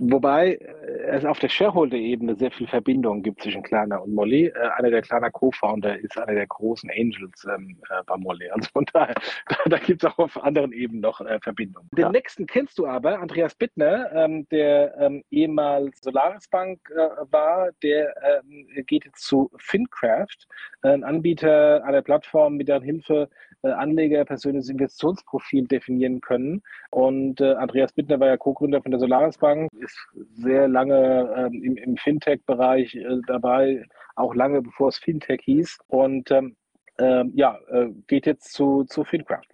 Wobei 0.00 0.54
äh, 0.54 1.16
es 1.16 1.24
auf 1.24 1.40
der 1.40 1.48
Shareholder-Ebene 1.48 2.36
sehr 2.36 2.52
viel 2.52 2.68
Verbindung 2.68 3.22
gibt 3.22 3.42
zwischen 3.42 3.64
Klarna 3.64 3.96
und 3.96 4.14
Molly. 4.14 4.46
Äh, 4.46 4.68
einer 4.76 4.90
der 4.90 5.02
Klarna 5.02 5.28
Co-Founder 5.28 5.98
ist 5.98 6.16
einer 6.16 6.34
der 6.34 6.46
großen 6.46 6.88
Angels 6.90 7.44
ähm, 7.52 7.76
äh, 7.90 8.02
bei 8.06 8.16
Molly. 8.16 8.48
Also 8.50 8.70
von 8.72 8.84
daher, 8.92 9.14
da, 9.48 9.56
da 9.66 9.78
gibt 9.78 10.04
es 10.04 10.10
auch 10.10 10.18
auf 10.18 10.42
anderen 10.42 10.72
Ebenen 10.72 11.00
noch 11.00 11.20
äh, 11.20 11.40
Verbindungen. 11.40 11.88
Den 11.92 12.02
ja. 12.02 12.12
nächsten 12.12 12.46
kennst 12.46 12.78
du 12.78 12.86
aber, 12.86 13.18
Andreas 13.18 13.56
Bittner, 13.56 14.12
ähm, 14.12 14.46
der 14.50 14.96
ähm, 14.98 15.24
ehemals 15.30 16.00
Solaris 16.00 16.46
Bank 16.46 16.78
äh, 16.90 17.08
war, 17.32 17.70
der 17.82 18.14
ähm, 18.22 18.68
geht 18.86 19.04
jetzt 19.04 19.24
zu 19.24 19.50
FinCraft, 19.56 20.46
ein 20.82 21.02
Anbieter 21.02 21.82
einer 21.84 22.02
Plattform, 22.02 22.56
mit 22.56 22.68
deren 22.68 22.84
Hilfe 22.84 23.28
Anleger 23.62 24.24
persönliches 24.24 24.68
Investitionsprofil 24.68 25.66
definieren 25.66 26.20
können. 26.20 26.62
Und 26.90 27.40
äh, 27.40 27.54
Andreas 27.54 27.92
Bittner 27.92 28.20
war 28.20 28.28
ja 28.28 28.36
Co-Gründer 28.36 28.82
von 28.82 28.90
der 28.90 29.00
Solaris 29.00 29.38
Bank, 29.38 29.70
ist 29.80 29.98
sehr 30.34 30.68
lange 30.68 31.34
ähm, 31.36 31.62
im, 31.62 31.76
im 31.76 31.96
Fintech-Bereich 31.96 32.94
äh, 32.94 33.18
dabei, 33.26 33.84
auch 34.16 34.34
lange 34.34 34.62
bevor 34.62 34.88
es 34.88 34.98
Fintech 34.98 35.40
hieß. 35.44 35.78
Und 35.88 36.30
ähm, 36.30 36.56
ähm 36.98 37.32
ja, 37.34 37.58
äh, 37.68 37.88
geht 38.06 38.26
jetzt 38.26 38.52
zu, 38.52 38.84
zu 38.84 39.04
FinCraft. 39.04 39.48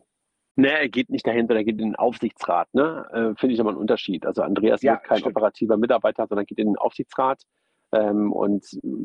Nee, 0.56 0.68
er 0.68 0.88
geht 0.88 1.10
nicht 1.10 1.26
dahinter, 1.26 1.56
er 1.56 1.64
geht 1.64 1.80
in 1.80 1.88
den 1.88 1.96
Aufsichtsrat. 1.96 2.72
Ne? 2.74 3.06
Äh, 3.12 3.38
Finde 3.38 3.54
ich 3.54 3.60
aber 3.60 3.70
einen 3.70 3.78
Unterschied. 3.78 4.24
Also 4.24 4.42
Andreas 4.42 4.82
ja, 4.82 4.92
wird 4.92 5.04
kein 5.04 5.18
stimmt. 5.18 5.36
operativer 5.36 5.76
Mitarbeiter, 5.76 6.26
sondern 6.28 6.46
geht 6.46 6.58
in 6.58 6.68
den 6.68 6.76
Aufsichtsrat 6.76 7.42
ähm, 7.94 8.32
und 8.32 8.64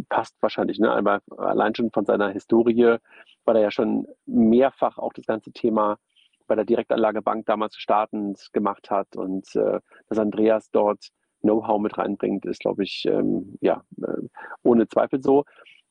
passt 0.10 0.36
wahrscheinlich. 0.42 0.80
Ne? 0.80 0.92
Aber 0.92 1.22
allein 1.38 1.76
schon 1.76 1.92
von 1.92 2.06
seiner 2.06 2.30
Historie, 2.30 2.98
weil 3.46 3.56
er 3.56 3.62
ja 3.62 3.72
schon 3.72 4.08
mehrfach 4.26 4.98
auch 4.98 5.14
das 5.14 5.26
ganze 5.26 5.52
Thema 5.52 5.98
bei 6.48 6.56
der 6.56 6.66
Direktanlagebank 6.66 7.46
damals 7.46 7.76
startend 7.76 8.50
gemacht 8.54 8.90
hat 8.90 9.16
und 9.16 9.56
äh, 9.56 9.80
dass 10.08 10.20
Andreas 10.20 10.72
dort 10.72 11.10
Know-how 11.42 11.80
mit 11.80 11.98
reinbringt, 11.98 12.46
ist, 12.46 12.60
glaube 12.60 12.84
ich, 12.84 13.06
ähm, 13.06 13.56
ja, 13.62 13.84
äh, 14.02 14.28
ohne 14.64 14.88
Zweifel 14.88 15.22
so. 15.22 15.46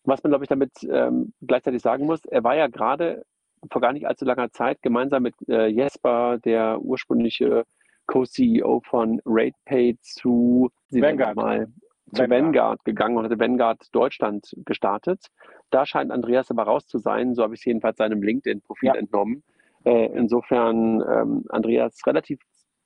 Was 0.05 0.23
man, 0.23 0.33
glaube 0.33 0.45
ich, 0.45 0.49
damit 0.49 0.73
ähm, 0.91 1.33
gleichzeitig 1.41 1.81
sagen 1.81 2.05
muss, 2.05 2.25
er 2.27 2.45
war 2.45 2.55
ja 2.55 2.67
gerade 2.67 3.25
vor 3.71 3.81
gar 3.81 3.93
nicht 3.93 4.07
allzu 4.07 4.25
langer 4.25 4.51
Zeit 4.51 4.83
gemeinsam 4.83 5.23
mit 5.23 5.35
äh, 5.49 5.67
Jesper, 5.67 6.39
der 6.39 6.81
ursprüngliche 6.81 7.65
Co-CEO 8.07 8.83
von 8.85 9.21
RatePay 9.25 9.99
zu 10.01 10.71
Vanguard. 10.91 11.37
Mal, 11.37 11.69
zu 12.13 12.23
Vanguard. 12.23 12.31
Vanguard 12.31 12.85
gegangen 12.85 13.17
und 13.17 13.25
hatte 13.25 13.39
Vanguard 13.39 13.87
Deutschland 13.93 14.55
gestartet. 14.65 15.27
Da 15.71 15.87
scheint 15.87 16.11
Andreas 16.11 16.51
aber 16.51 16.65
raus 16.65 16.87
zu 16.87 16.99
sein, 16.99 17.35
so 17.35 17.43
habe 17.43 17.55
ich 17.55 17.61
es 17.61 17.65
jedenfalls 17.65 17.99
seinem 17.99 18.23
LinkedIn-Profil 18.23 18.89
ja. 18.89 18.95
entnommen. 18.95 19.43
Äh, 19.85 20.07
insofern 20.15 21.03
ähm, 21.09 21.45
Andreas 21.49 22.01
relativ 22.07 22.41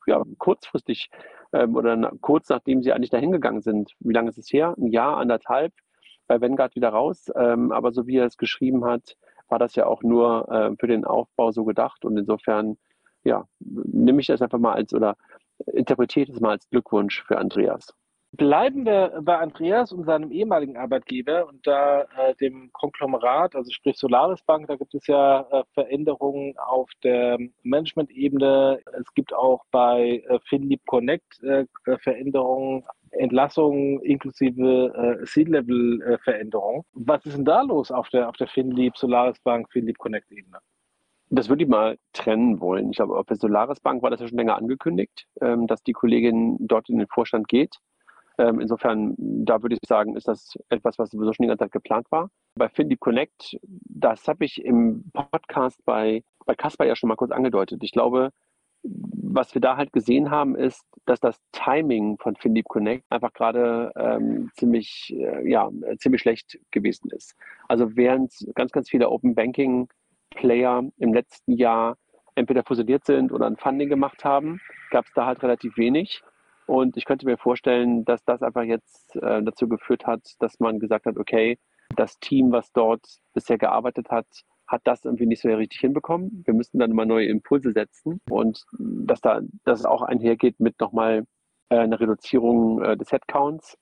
ja, 0.07 0.23
kurzfristig 0.39 1.11
ähm, 1.53 1.77
oder 1.77 1.97
na, 1.97 2.13
kurz 2.21 2.49
nachdem 2.49 2.83
sie 2.83 2.93
eigentlich 2.93 3.11
dahin 3.11 3.33
gegangen 3.33 3.63
sind. 3.63 3.93
Wie 4.01 4.13
lange 4.13 4.31
ist 4.31 4.39
es 4.39 4.53
her? 4.53 4.75
Ein 4.77 4.89
Jahr, 4.89 5.17
anderthalb 5.17 5.73
bei 6.27 6.41
Vanguard 6.41 6.75
wieder 6.75 6.91
raus. 6.91 7.31
Ähm, 7.37 7.73
aber 7.73 7.93
so 7.93 8.07
wie 8.07 8.17
er 8.17 8.27
es 8.27 8.37
geschrieben 8.37 8.85
hat, 8.85 9.17
war 9.49 9.59
das 9.59 9.75
ja 9.75 9.87
auch 9.87 10.03
nur 10.03 10.51
äh, 10.51 10.75
für 10.79 10.87
den 10.87 11.05
Aufbau 11.05 11.51
so 11.51 11.65
gedacht. 11.65 12.05
Und 12.05 12.17
insofern, 12.17 12.79
ja, 13.25 13.45
nehme 13.61 14.21
ich 14.21 14.27
das 14.27 14.43
einfach 14.43 14.59
mal 14.59 14.75
als 14.75 14.95
oder 14.95 15.17
interpretiere 15.67 16.33
es 16.33 16.41
mal 16.41 16.53
als 16.53 16.69
Glückwunsch 16.71 17.23
für 17.23 17.39
Andreas. 17.39 17.95
Bleiben 18.35 18.87
wir 18.87 19.21
bei 19.23 19.37
Andreas 19.37 19.93
und 19.93 20.05
seinem 20.07 20.31
ehemaligen 20.31 20.79
Arbeitgeber 20.79 21.47
und 21.47 21.67
da 21.67 22.07
äh, 22.17 22.35
dem 22.37 22.73
Konglomerat, 22.73 23.55
also 23.55 23.71
sprich 23.71 23.99
Solaris 23.99 24.43
Bank, 24.43 24.69
da 24.69 24.77
gibt 24.77 24.95
es 24.95 25.07
ja 25.07 25.43
äh, 25.51 25.65
Veränderungen 25.75 26.57
auf 26.57 26.89
der 27.05 27.37
Management-Ebene. 27.63 28.81
Es 28.99 29.13
gibt 29.13 29.35
auch 29.35 29.67
bei 29.71 30.25
äh, 30.27 30.39
FinLeap 30.49 30.81
Connect 30.87 31.43
äh, 31.43 31.67
Veränderungen, 31.99 32.85
Entlassungen 33.11 34.01
inklusive 34.01 35.19
äh, 35.21 35.25
C-Level-Veränderungen. 35.27 36.85
Was 36.95 37.27
ist 37.27 37.37
denn 37.37 37.45
da 37.45 37.61
los 37.61 37.91
auf 37.91 38.09
der, 38.09 38.31
auf 38.31 38.37
der 38.39 38.47
FinLeap 38.47 38.97
Solaris 38.97 39.39
Bank, 39.41 39.71
FinLeap 39.71 39.99
Connect 39.99 40.33
Ebene? 40.33 40.57
Das 41.29 41.51
würde 41.51 41.65
ich 41.65 41.69
mal 41.69 41.99
trennen 42.15 42.61
wollen. 42.61 42.91
Ich 42.91 42.97
glaube, 42.97 43.19
auf 43.19 43.27
der 43.27 43.37
Solaris 43.37 43.81
Bank 43.81 44.03
war 44.03 44.09
das 44.09 44.21
ja 44.21 44.29
schon 44.29 44.39
länger 44.39 44.57
angekündigt, 44.57 45.27
ähm, 45.43 45.67
dass 45.67 45.83
die 45.83 45.93
Kollegin 45.93 46.57
dort 46.61 46.89
in 46.89 46.97
den 46.97 47.09
Vorstand 47.09 47.49
geht. 47.49 47.77
Ähm, 48.39 48.61
insofern, 48.61 49.15
da 49.19 49.63
würde 49.63 49.75
ich 49.75 49.89
sagen, 49.89 50.17
ist 50.17 50.29
das 50.29 50.59
etwas, 50.69 50.99
was 50.99 51.11
sowieso 51.11 51.33
schon 51.33 51.45
die 51.45 51.49
ganze 51.49 51.65
Zeit 51.65 51.73
geplant 51.73 52.07
war. 52.11 52.31
Bei 52.55 52.69
Findy 52.69 52.97
Connect, 52.97 53.59
das 53.63 54.27
habe 54.29 54.45
ich 54.45 54.65
im 54.65 55.11
Podcast 55.13 55.85
bei, 55.85 56.23
bei 56.47 56.55
Kasper 56.55 56.87
ja 56.87 56.97
schon 56.97 57.09
mal 57.09 57.17
kurz 57.17 57.31
angedeutet. 57.31 57.83
Ich 57.83 57.93
glaube, 57.93 58.31
was 58.85 59.55
wir 59.55 59.61
da 59.61 59.77
halt 59.77 59.93
gesehen 59.93 60.31
haben, 60.31 60.57
ist, 60.57 60.85
dass 61.07 61.21
das 61.21 61.39
Timing 61.53 62.19
von 62.19 62.37
FinDeep 62.37 62.67
Connect 62.69 63.05
einfach 63.11 63.33
gerade 63.33 63.93
ähm, 63.97 64.51
ziemlich, 64.57 65.15
äh, 65.17 65.49
ja, 65.49 65.71
ziemlich 65.99 66.21
schlecht 66.21 66.59
gewesen 66.71 67.11
ist. 67.11 67.35
Also 67.69 67.97
während 67.97 68.33
ganz, 68.55 68.73
ganz 68.73 68.91
viele 68.91 69.09
Open 69.11 69.35
Banking 69.35 69.89
Player 70.31 70.83
im 70.99 71.15
letzten 71.15 71.53
Jahr 71.53 71.97
entweder 72.35 72.65
fusioniert 72.65 73.05
sind 73.05 73.33
oder 73.33 73.47
ein 73.47 73.57
Funding 73.57 73.89
gemacht 73.89 74.25
haben, 74.25 74.61
gab 74.91 75.05
es 75.05 75.13
da 75.15 75.27
halt 75.27 75.43
relativ 75.43 75.77
wenig. 75.77 76.23
Und 76.73 76.97
ich 76.97 77.05
könnte 77.05 77.27
mir 77.27 77.37
vorstellen, 77.37 78.07
dass 78.07 78.25
das 78.25 78.43
einfach 78.43 78.63
jetzt 78.63 79.15
äh, 79.17 79.43
dazu 79.43 79.69
geführt 79.69 80.07
hat, 80.07 80.23
dass 80.39 80.59
man 80.59 80.79
gesagt 80.79 81.05
hat, 81.05 81.19
okay, 81.19 81.59
das 81.97 82.19
Team, 82.19 82.51
was 82.51 82.73
dort 82.73 83.07
bisher 83.35 83.59
gearbeitet 83.59 84.11
hat, 84.11 84.27
hat 84.67 84.81
das 84.85 85.05
irgendwie 85.05 85.27
nicht 85.27 85.43
so 85.43 85.51
richtig 85.51 85.81
hinbekommen. 85.81 86.43
Wir 86.47 86.55
müssen 86.55 86.79
dann 86.79 86.93
mal 86.93 87.05
neue 87.05 87.27
Impulse 87.27 87.73
setzen 87.73 88.23
und 88.31 88.65
dass 88.79 89.21
da 89.21 89.43
das 89.65 89.85
auch 89.85 90.01
einhergeht 90.01 90.61
mit 90.61 90.81
nochmal 90.81 91.27
äh, 91.69 91.77
einer 91.77 92.01
Reduzierung 92.01 92.81
äh, 92.81 92.97
des 92.97 93.13
Headcounts 93.13 93.77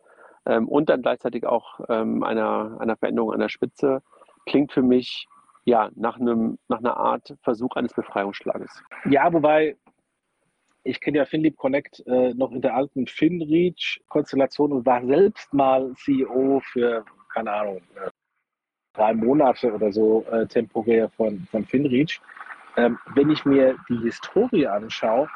ähm, 0.46 0.66
und 0.66 0.88
dann 0.88 1.02
gleichzeitig 1.02 1.46
auch 1.46 1.78
ähm, 1.88 2.24
einer, 2.24 2.76
einer 2.80 2.96
Veränderung 2.96 3.32
an 3.32 3.38
der 3.38 3.50
Spitze, 3.50 4.02
klingt 4.46 4.72
für 4.72 4.82
mich 4.82 5.28
ja 5.64 5.90
nach 5.94 6.18
einem 6.18 6.58
nach 6.66 6.78
einer 6.78 6.96
Art 6.96 7.36
Versuch 7.42 7.76
eines 7.76 7.94
Befreiungsschlages. 7.94 8.82
Ja, 9.08 9.32
wobei 9.32 9.76
ich 10.84 11.00
kenne 11.00 11.18
ja 11.18 11.24
FinLeap 11.24 11.56
Connect 11.56 12.02
äh, 12.06 12.32
noch 12.34 12.52
in 12.52 12.62
der 12.62 12.74
alten 12.74 13.06
FinReach-Konstellation 13.06 14.72
und 14.72 14.86
war 14.86 15.04
selbst 15.04 15.52
mal 15.52 15.92
CEO 15.96 16.60
für, 16.72 17.04
keine 17.32 17.52
Ahnung, 17.52 17.82
äh, 17.96 18.10
drei 18.94 19.14
Monate 19.14 19.72
oder 19.72 19.92
so 19.92 20.24
äh, 20.30 20.46
temporär 20.46 21.08
von, 21.10 21.46
von 21.50 21.64
FinReach. 21.64 22.20
Ähm, 22.76 22.98
wenn 23.14 23.30
ich 23.30 23.44
mir 23.44 23.76
die 23.88 23.98
Historie 23.98 24.66
anschaue, 24.66 25.28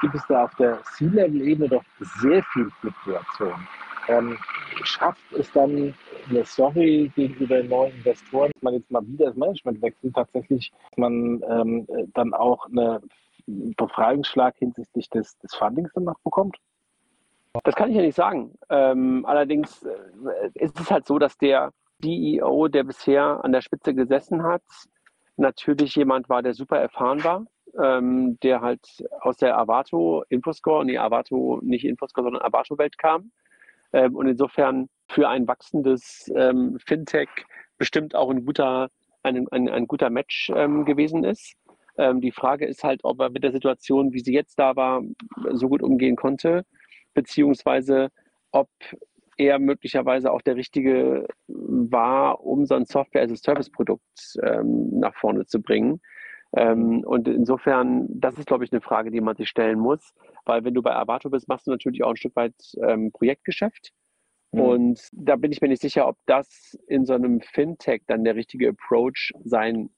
gibt 0.00 0.14
es 0.14 0.26
da 0.28 0.44
auf 0.44 0.54
der 0.56 0.82
C-Level-Ebene 0.82 1.68
doch 1.68 1.84
sehr 2.20 2.42
viel 2.52 2.70
Fluktuation. 2.80 3.54
Ähm, 4.08 4.38
schafft 4.84 5.32
es 5.32 5.50
dann 5.52 5.94
eine 6.30 6.44
Story 6.44 7.10
gegenüber 7.14 7.62
neuen 7.62 7.94
Investoren, 7.96 8.50
dass 8.54 8.62
man 8.62 8.74
jetzt 8.74 8.90
mal 8.90 9.06
wieder 9.06 9.26
das 9.26 9.36
Management 9.36 9.82
wechselt, 9.82 10.14
tatsächlich, 10.14 10.72
dass 10.90 10.98
man 10.98 11.42
ähm, 11.48 11.86
dann 12.14 12.32
auch 12.32 12.66
eine 12.66 13.02
Befreiungsschlag 13.76 14.56
hinsichtlich 14.58 15.08
des, 15.10 15.38
des 15.38 15.54
Fundings 15.54 15.92
dann 15.94 16.04
noch 16.04 16.18
bekommt? 16.20 16.56
Das 17.64 17.74
kann 17.74 17.90
ich 17.90 17.96
ja 17.96 18.02
nicht 18.02 18.14
sagen. 18.14 18.52
Ähm, 18.68 19.24
allerdings 19.26 19.82
äh, 19.82 20.50
ist 20.54 20.78
es 20.78 20.90
halt 20.90 21.06
so, 21.06 21.18
dass 21.18 21.36
der 21.38 21.72
CEO, 22.02 22.68
der 22.68 22.84
bisher 22.84 23.42
an 23.42 23.52
der 23.52 23.62
Spitze 23.62 23.94
gesessen 23.94 24.42
hat, 24.42 24.62
natürlich 25.36 25.94
jemand 25.96 26.28
war, 26.28 26.42
der 26.42 26.54
super 26.54 26.78
erfahren 26.78 27.24
war, 27.24 27.44
ähm, 27.80 28.38
der 28.42 28.60
halt 28.60 29.04
aus 29.20 29.38
der 29.38 29.58
Avato 29.58 30.24
Infoscore, 30.28 30.84
nee, 30.84 30.98
Avato, 30.98 31.58
nicht 31.62 31.84
Infoscore, 31.84 32.26
sondern 32.26 32.42
Avato-Welt 32.42 32.98
kam. 32.98 33.30
Ähm, 33.92 34.14
und 34.16 34.28
insofern 34.28 34.88
für 35.08 35.28
ein 35.28 35.48
wachsendes 35.48 36.30
ähm, 36.34 36.78
Fintech 36.84 37.28
bestimmt 37.78 38.14
auch 38.14 38.30
ein 38.30 38.44
guter, 38.44 38.88
ein, 39.22 39.48
ein, 39.48 39.68
ein 39.68 39.86
guter 39.86 40.10
Match 40.10 40.50
ähm, 40.54 40.84
gewesen 40.84 41.24
ist. 41.24 41.54
Ähm, 41.98 42.20
die 42.20 42.32
Frage 42.32 42.66
ist 42.66 42.84
halt, 42.84 43.00
ob 43.02 43.20
er 43.20 43.30
mit 43.30 43.44
der 43.44 43.52
Situation, 43.52 44.12
wie 44.12 44.20
sie 44.20 44.32
jetzt 44.32 44.58
da 44.58 44.76
war, 44.76 45.02
so 45.52 45.68
gut 45.68 45.82
umgehen 45.82 46.16
konnte, 46.16 46.64
beziehungsweise 47.12 48.10
ob 48.52 48.68
er 49.36 49.58
möglicherweise 49.58 50.32
auch 50.32 50.42
der 50.42 50.56
Richtige 50.56 51.26
war, 51.46 52.44
um 52.44 52.66
so 52.66 52.74
ein 52.74 52.86
Software-as-a-Service-Produkt 52.86 54.38
ähm, 54.42 54.98
nach 54.98 55.14
vorne 55.14 55.46
zu 55.46 55.60
bringen. 55.60 56.00
Ähm, 56.56 57.04
und 57.04 57.28
insofern, 57.28 58.06
das 58.08 58.38
ist, 58.38 58.46
glaube 58.46 58.64
ich, 58.64 58.72
eine 58.72 58.80
Frage, 58.80 59.10
die 59.10 59.20
man 59.20 59.36
sich 59.36 59.48
stellen 59.48 59.78
muss, 59.78 60.12
weil 60.44 60.64
wenn 60.64 60.74
du 60.74 60.82
bei 60.82 60.94
Avato 60.94 61.30
bist, 61.30 61.48
machst 61.48 61.66
du 61.66 61.70
natürlich 61.70 62.02
auch 62.02 62.10
ein 62.10 62.16
Stück 62.16 62.36
weit 62.36 62.54
ähm, 62.82 63.12
Projektgeschäft. 63.12 63.92
Mhm. 64.52 64.60
Und 64.60 65.08
da 65.12 65.36
bin 65.36 65.52
ich 65.52 65.60
mir 65.60 65.68
nicht 65.68 65.82
sicher, 65.82 66.08
ob 66.08 66.16
das 66.26 66.76
in 66.88 67.04
so 67.04 67.12
einem 67.12 67.40
Fintech 67.40 68.02
dann 68.06 68.24
der 68.24 68.34
richtige 68.34 68.70
Approach 68.70 69.32
sein 69.44 69.90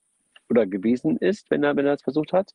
oder 0.51 0.67
gewesen 0.67 1.17
ist, 1.17 1.49
wenn 1.51 1.63
er, 1.63 1.77
wenn 1.77 1.87
er 1.87 1.93
das 1.93 2.03
versucht 2.03 2.33
hat. 2.33 2.51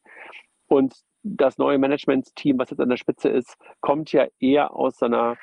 Und 0.67 0.93
das 1.23 1.57
neue 1.57 1.77
Management-Team, 1.77 2.59
was 2.59 2.69
jetzt 2.69 2.81
an 2.81 2.89
der 2.89 2.97
Spitze 2.97 3.29
ist, 3.29 3.55
kommt 3.81 4.11
ja 4.11 4.27
eher 4.39 4.75
aus 4.75 5.01
einer 5.01 5.37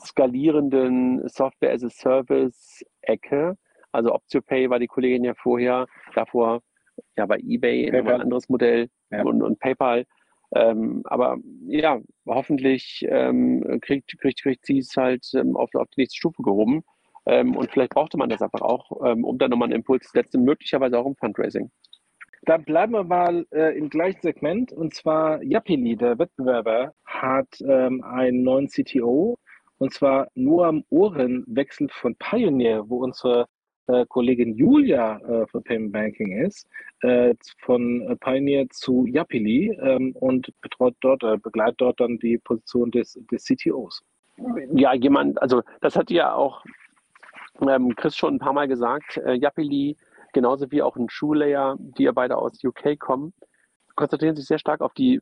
skalierenden 0.00 1.28
Software-as-a-Service-Ecke. 1.28 3.56
Also 3.92 4.12
OptioPay 4.14 4.70
war 4.70 4.80
die 4.80 4.88
Kollegin 4.88 5.24
ja 5.24 5.34
vorher, 5.34 5.86
davor 6.14 6.62
ja 7.16 7.26
bei 7.26 7.38
eBay 7.38 7.90
ein 7.90 8.08
anderes 8.08 8.48
Modell 8.48 8.88
ja. 9.10 9.22
und, 9.22 9.42
und 9.42 9.58
PayPal. 9.60 10.06
Ähm, 10.54 11.02
aber 11.04 11.38
ja, 11.66 12.00
hoffentlich 12.26 13.06
ähm, 13.08 13.80
kriegt, 13.80 14.18
kriegt, 14.18 14.42
kriegt 14.42 14.66
sie 14.66 14.78
es 14.78 14.94
halt 14.96 15.26
ähm, 15.34 15.56
auf, 15.56 15.74
auf 15.74 15.88
die 15.96 16.02
nächste 16.02 16.18
Stufe 16.18 16.42
gehoben. 16.42 16.82
Ähm, 17.26 17.56
und 17.56 17.70
vielleicht 17.70 17.92
brauchte 17.92 18.18
man 18.18 18.28
das 18.28 18.42
einfach 18.42 18.62
auch, 18.62 18.90
ähm, 19.04 19.24
um 19.24 19.38
dann 19.38 19.50
nochmal 19.50 19.66
einen 19.66 19.76
Impuls 19.76 20.06
zu 20.06 20.12
setzen, 20.12 20.44
möglicherweise 20.44 20.98
auch 20.98 21.06
im 21.06 21.16
Fundraising. 21.16 21.70
Dann 22.44 22.64
bleiben 22.64 22.92
wir 22.92 23.04
mal 23.04 23.46
äh, 23.52 23.78
im 23.78 23.88
gleichen 23.88 24.20
Segment 24.20 24.72
und 24.72 24.94
zwar 24.94 25.42
Yapili, 25.44 25.96
der 25.96 26.18
Wettbewerber, 26.18 26.92
hat 27.04 27.46
ähm, 27.60 28.02
einen 28.02 28.42
neuen 28.42 28.66
CTO 28.66 29.38
und 29.78 29.92
zwar 29.92 30.28
nur 30.34 30.66
am 30.66 30.84
Ohrenwechsel 30.90 31.88
von 31.92 32.16
Pioneer, 32.16 32.88
wo 32.88 33.04
unsere 33.04 33.46
äh, 33.86 34.04
Kollegin 34.06 34.56
Julia 34.56 35.18
äh, 35.18 35.46
von 35.46 35.62
Payment 35.62 35.92
Banking 35.92 36.44
ist, 36.44 36.66
äh, 37.02 37.34
von 37.60 38.16
Pioneer 38.20 38.66
zu 38.70 39.06
Yapili 39.06 39.76
ähm, 39.80 40.12
und 40.18 40.52
betreut 40.62 40.96
dort, 41.00 41.22
äh, 41.22 41.36
begleitet 41.36 41.80
dort 41.80 42.00
dann 42.00 42.18
die 42.18 42.38
Position 42.38 42.90
des, 42.90 43.18
des 43.30 43.44
CTOs. 43.44 44.02
Ja, 44.72 44.94
jemand, 44.94 45.40
also 45.40 45.62
das 45.80 45.94
hat 45.94 46.10
ja 46.10 46.34
auch 46.34 46.64
ähm, 47.60 47.94
Chris 47.96 48.16
schon 48.16 48.34
ein 48.34 48.38
paar 48.38 48.52
Mal 48.52 48.68
gesagt, 48.68 49.18
äh, 49.18 49.34
Yapili, 49.34 49.96
genauso 50.32 50.70
wie 50.70 50.82
auch 50.82 50.96
ein 50.96 51.08
Shoelayer, 51.08 51.76
die 51.78 52.04
ja 52.04 52.12
beide 52.12 52.36
aus 52.36 52.62
UK 52.62 52.98
kommen, 52.98 53.32
konzentrieren 53.94 54.36
sich 54.36 54.46
sehr 54.46 54.58
stark 54.58 54.80
auf 54.80 54.94
die 54.94 55.20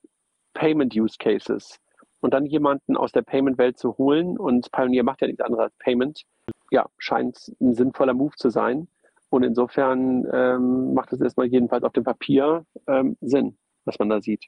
Payment 0.55 0.95
Use 0.95 1.17
Cases. 1.19 1.79
Und 2.21 2.35
dann 2.35 2.45
jemanden 2.47 2.97
aus 2.97 3.13
der 3.13 3.23
Payment-Welt 3.23 3.79
zu 3.79 3.97
holen 3.97 4.37
und 4.37 4.71
Pioneer 4.73 5.05
macht 5.05 5.23
ja 5.23 5.27
nichts 5.27 5.43
anderes 5.43 5.65
als 5.65 5.75
Payment, 5.79 6.23
ja, 6.71 6.87
scheint 6.99 7.39
ein 7.61 7.75
sinnvoller 7.75 8.15
Move 8.15 8.37
zu 8.37 8.51
sein. 8.51 8.89
Und 9.31 9.43
insofern 9.45 10.27
ähm, 10.33 10.93
macht 10.93 11.13
es 11.13 11.21
erstmal 11.21 11.47
jedenfalls 11.47 11.85
auf 11.85 11.93
dem 11.93 12.05
Papier 12.05 12.67
ähm, 12.87 13.17
Sinn, 13.21 13.57
was 13.85 13.99
man 13.99 14.09
da 14.09 14.21
sieht. 14.21 14.45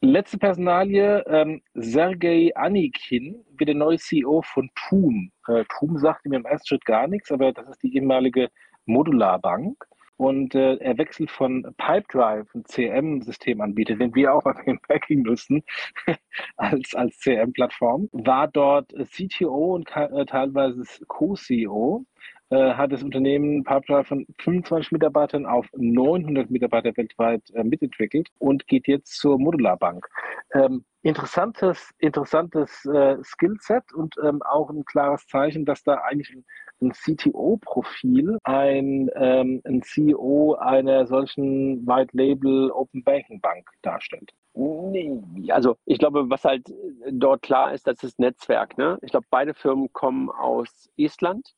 Letzte 0.00 0.38
Personalie, 0.38 1.24
ähm, 1.26 1.60
Sergei 1.74 2.52
Anikin 2.54 3.44
wird 3.56 3.66
der 3.66 3.74
neue 3.74 3.98
CEO 3.98 4.42
von 4.42 4.70
TUM. 4.76 5.32
Äh, 5.48 5.64
TUM 5.68 5.98
sagte 5.98 6.28
mir 6.28 6.36
im 6.36 6.44
ersten 6.44 6.68
Schritt 6.68 6.84
gar 6.84 7.08
nichts, 7.08 7.32
aber 7.32 7.52
das 7.52 7.68
ist 7.68 7.82
die 7.82 7.96
ehemalige 7.96 8.48
Modularbank. 8.86 9.76
Und 10.16 10.54
äh, 10.54 10.76
er 10.76 10.98
wechselt 10.98 11.32
von 11.32 11.62
Pipedrive, 11.78 12.46
ein 12.54 12.64
CM-Systemanbieter, 12.64 13.96
den 13.96 14.14
wir 14.14 14.34
auch 14.34 14.44
beim 14.44 14.78
Packing 14.86 15.22
nutzen, 15.22 15.64
als, 16.56 16.94
als 16.94 17.18
CM-Plattform, 17.18 18.08
war 18.12 18.46
dort 18.46 18.92
CTO 18.92 19.74
und 19.74 19.90
äh, 19.96 20.26
teilweise 20.26 20.84
Co-CEO 21.08 22.04
äh, 22.50 22.74
hat 22.74 22.92
das 22.92 23.02
Unternehmen 23.02 23.62
Pipedrive 23.64 24.08
von 24.08 24.26
25 24.40 24.92
Mitarbeitern 24.92 25.46
auf 25.46 25.66
900 25.76 26.50
Mitarbeiter 26.50 26.96
weltweit 26.96 27.42
äh, 27.54 27.62
mitentwickelt 27.62 28.28
und 28.38 28.66
geht 28.66 28.86
jetzt 28.86 29.18
zur 29.18 29.38
Modularbank. 29.38 30.06
Ähm, 30.54 30.84
interessantes 31.02 31.90
interessantes 31.98 32.84
äh, 32.86 33.16
Skillset 33.22 33.92
und 33.92 34.14
ähm, 34.22 34.42
auch 34.42 34.70
ein 34.70 34.84
klares 34.84 35.26
Zeichen, 35.26 35.64
dass 35.64 35.82
da 35.82 35.94
eigentlich 35.96 36.30
ein, 36.34 36.44
ein 36.80 36.92
CTO-Profil 36.92 38.38
ein, 38.44 39.10
ähm, 39.14 39.60
ein 39.64 39.82
CEO 39.82 40.56
einer 40.58 41.06
solchen 41.06 41.86
White 41.86 42.16
Label 42.16 42.70
Open 42.70 43.04
Banking 43.04 43.40
Bank 43.40 43.68
darstellt. 43.82 44.32
Nee, 44.54 45.22
also 45.50 45.76
ich 45.84 45.98
glaube, 45.98 46.30
was 46.30 46.44
halt 46.44 46.66
dort 47.12 47.42
klar 47.42 47.72
ist, 47.72 47.86
das 47.86 48.02
ist 48.02 48.18
Netzwerk. 48.18 48.76
Ne? 48.76 48.98
Ich 49.02 49.10
glaube, 49.12 49.26
beide 49.30 49.54
Firmen 49.54 49.92
kommen 49.92 50.30
aus 50.30 50.90
Estland 50.96 51.54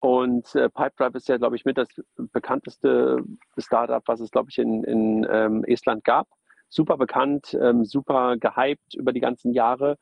und 0.00 0.54
äh, 0.54 0.70
Pipedrive 0.70 1.16
ist 1.16 1.28
ja, 1.28 1.36
glaube 1.36 1.56
ich, 1.56 1.66
mit 1.66 1.76
das 1.76 1.88
bekannteste 2.16 3.22
Startup, 3.58 4.02
was 4.06 4.20
es, 4.20 4.30
glaube 4.30 4.48
ich, 4.50 4.58
in, 4.58 4.82
in 4.84 5.26
ähm, 5.30 5.62
Estland 5.64 6.04
gab. 6.04 6.26
Super 6.70 6.96
bekannt, 6.96 7.56
ähm, 7.60 7.84
super 7.84 8.36
gehypt 8.38 8.94
über 8.94 9.12
die 9.12 9.20
ganzen 9.20 9.52
Jahre. 9.52 9.98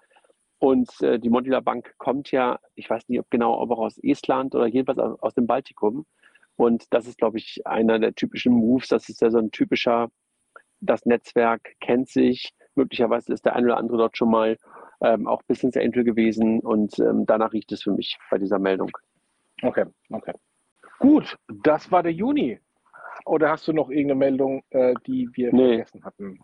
Und 0.58 0.88
äh, 1.02 1.18
die 1.18 1.30
Modular 1.30 1.62
Bank 1.62 1.94
kommt 1.98 2.30
ja, 2.30 2.60
ich 2.74 2.88
weiß 2.88 3.08
nicht 3.08 3.18
ob 3.18 3.30
genau, 3.30 3.60
ob 3.60 3.72
auch 3.72 3.78
aus 3.78 3.98
Estland 3.98 4.54
oder 4.54 4.66
jedenfalls 4.66 4.98
aus, 4.98 5.34
dem 5.34 5.46
Baltikum. 5.46 6.06
Und 6.56 6.84
das 6.90 7.06
ist, 7.08 7.18
glaube 7.18 7.38
ich, 7.38 7.66
einer 7.66 7.98
der 7.98 8.14
typischen 8.14 8.52
Moves. 8.52 8.88
Das 8.88 9.08
ist 9.08 9.20
ja 9.20 9.30
so 9.30 9.38
ein 9.38 9.50
typischer, 9.50 10.08
das 10.80 11.06
Netzwerk 11.06 11.74
kennt 11.80 12.08
sich. 12.08 12.52
Möglicherweise 12.76 13.32
ist 13.32 13.44
der 13.44 13.56
ein 13.56 13.64
oder 13.64 13.76
andere 13.76 13.98
dort 13.98 14.16
schon 14.16 14.30
mal 14.30 14.56
ähm, 15.00 15.26
auch 15.26 15.42
Business 15.44 15.76
Angel 15.76 16.04
gewesen. 16.04 16.60
Und 16.60 16.98
ähm, 17.00 17.26
danach 17.26 17.52
riecht 17.52 17.72
es 17.72 17.82
für 17.82 17.92
mich 17.92 18.16
bei 18.30 18.38
dieser 18.38 18.58
Meldung. 18.60 18.90
Okay, 19.62 19.84
okay. 20.10 20.32
Gut, 20.98 21.36
das 21.48 21.90
war 21.90 22.02
der 22.02 22.12
Juni. 22.12 22.60
Oder 23.24 23.50
hast 23.50 23.68
du 23.68 23.72
noch 23.72 23.90
irgendeine 23.90 24.18
Meldung, 24.18 24.62
äh, 24.70 24.94
die 25.06 25.28
wir 25.32 25.52
nee. 25.52 25.68
vergessen 25.68 26.04
hatten? 26.04 26.40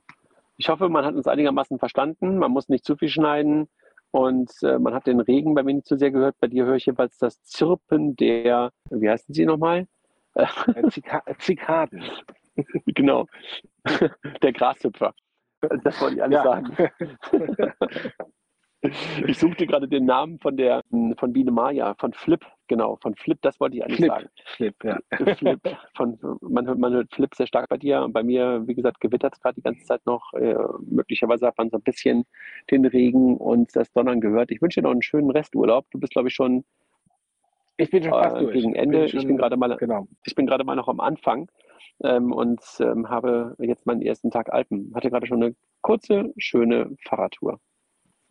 Ich 0.56 0.68
hoffe, 0.68 0.88
man 0.88 1.04
hat 1.04 1.14
uns 1.14 1.26
einigermaßen 1.26 1.78
verstanden. 1.78 2.38
Man 2.38 2.52
muss 2.52 2.68
nicht 2.68 2.84
zu 2.84 2.96
viel 2.96 3.08
schneiden. 3.08 3.68
Und 4.10 4.52
äh, 4.62 4.78
man 4.78 4.94
hat 4.94 5.06
den 5.06 5.18
Regen 5.18 5.54
bei 5.54 5.64
mir 5.64 5.74
nicht 5.74 5.86
zu 5.86 5.96
sehr 5.96 6.12
gehört. 6.12 6.36
Bei 6.38 6.46
dir 6.46 6.64
höre 6.64 6.76
ich 6.76 6.86
jeweils 6.86 7.18
das 7.18 7.42
Zirpen 7.42 8.14
der, 8.14 8.70
wie 8.90 9.10
heißen 9.10 9.34
sie 9.34 9.44
nochmal? 9.44 9.88
Äh, 10.34 10.46
Zika 10.90 11.22
Zikaden. 11.38 12.04
genau. 12.86 13.26
der 14.42 14.52
Grashüpfer. 14.52 15.14
Das 15.82 16.00
wollte 16.00 16.16
ich 16.16 16.22
alles 16.22 16.36
ja. 16.36 16.44
sagen. 16.44 16.76
Ich 19.26 19.38
suchte 19.38 19.66
gerade 19.66 19.88
den 19.88 20.04
Namen 20.04 20.38
von 20.38 20.58
der 20.58 20.82
von 21.16 21.32
Biene 21.32 21.50
Maya, 21.50 21.94
von 21.94 22.12
Flip, 22.12 22.44
genau, 22.68 22.96
von 22.96 23.14
Flip, 23.14 23.38
das 23.42 23.60
wollte 23.60 23.76
ich 23.76 23.84
eigentlich 23.84 23.98
Flip, 23.98 24.08
sagen. 24.08 24.28
Flip, 24.56 24.84
ja. 24.84 24.98
Flip. 25.34 25.60
Von, 25.96 26.18
man, 26.40 26.66
hört, 26.66 26.78
man 26.78 26.92
hört 26.92 27.14
Flip 27.14 27.34
sehr 27.34 27.46
stark 27.46 27.68
bei 27.68 27.76
dir 27.76 28.02
und 28.02 28.12
bei 28.12 28.22
mir, 28.22 28.62
wie 28.66 28.74
gesagt, 28.74 29.00
gewittert 29.00 29.34
es 29.34 29.40
gerade 29.40 29.56
die 29.56 29.62
ganze 29.62 29.84
Zeit 29.84 30.04
noch. 30.06 30.32
Äh, 30.34 30.56
möglicherweise 30.80 31.46
hat 31.46 31.58
man 31.58 31.70
so 31.70 31.76
ein 31.76 31.82
bisschen 31.82 32.24
den 32.70 32.84
Regen 32.84 33.36
und 33.36 33.74
das 33.74 33.92
Donnern 33.92 34.20
gehört. 34.20 34.50
Ich 34.50 34.62
wünsche 34.62 34.80
dir 34.80 34.84
noch 34.84 34.92
einen 34.92 35.02
schönen 35.02 35.30
Resturlaub. 35.30 35.86
Du 35.90 35.98
bist, 35.98 36.12
glaube 36.12 36.28
ich, 36.28 36.34
schon, 36.34 36.64
ich 37.76 37.90
bin 37.90 38.02
schon 38.02 38.12
fast 38.12 38.36
äh, 38.36 38.52
gegen 38.52 38.74
Ende. 38.74 39.00
Bin 39.00 39.08
schon, 39.08 39.20
ich 39.20 39.26
bin 39.26 39.36
gerade 39.36 39.56
mal, 39.56 39.76
genau. 39.76 40.06
ich 40.24 40.34
bin 40.34 40.46
gerade 40.46 40.64
mal 40.64 40.76
noch 40.76 40.88
am 40.88 41.00
Anfang. 41.00 41.50
Ähm, 42.02 42.32
und 42.32 42.60
ähm, 42.80 43.08
habe 43.08 43.54
jetzt 43.60 43.86
meinen 43.86 44.02
ersten 44.02 44.30
Tag 44.30 44.52
Alpen. 44.52 44.92
Hatte 44.94 45.10
gerade 45.10 45.26
schon 45.26 45.42
eine 45.42 45.54
kurze, 45.80 46.32
schöne 46.38 46.90
Fahrradtour. 47.04 47.60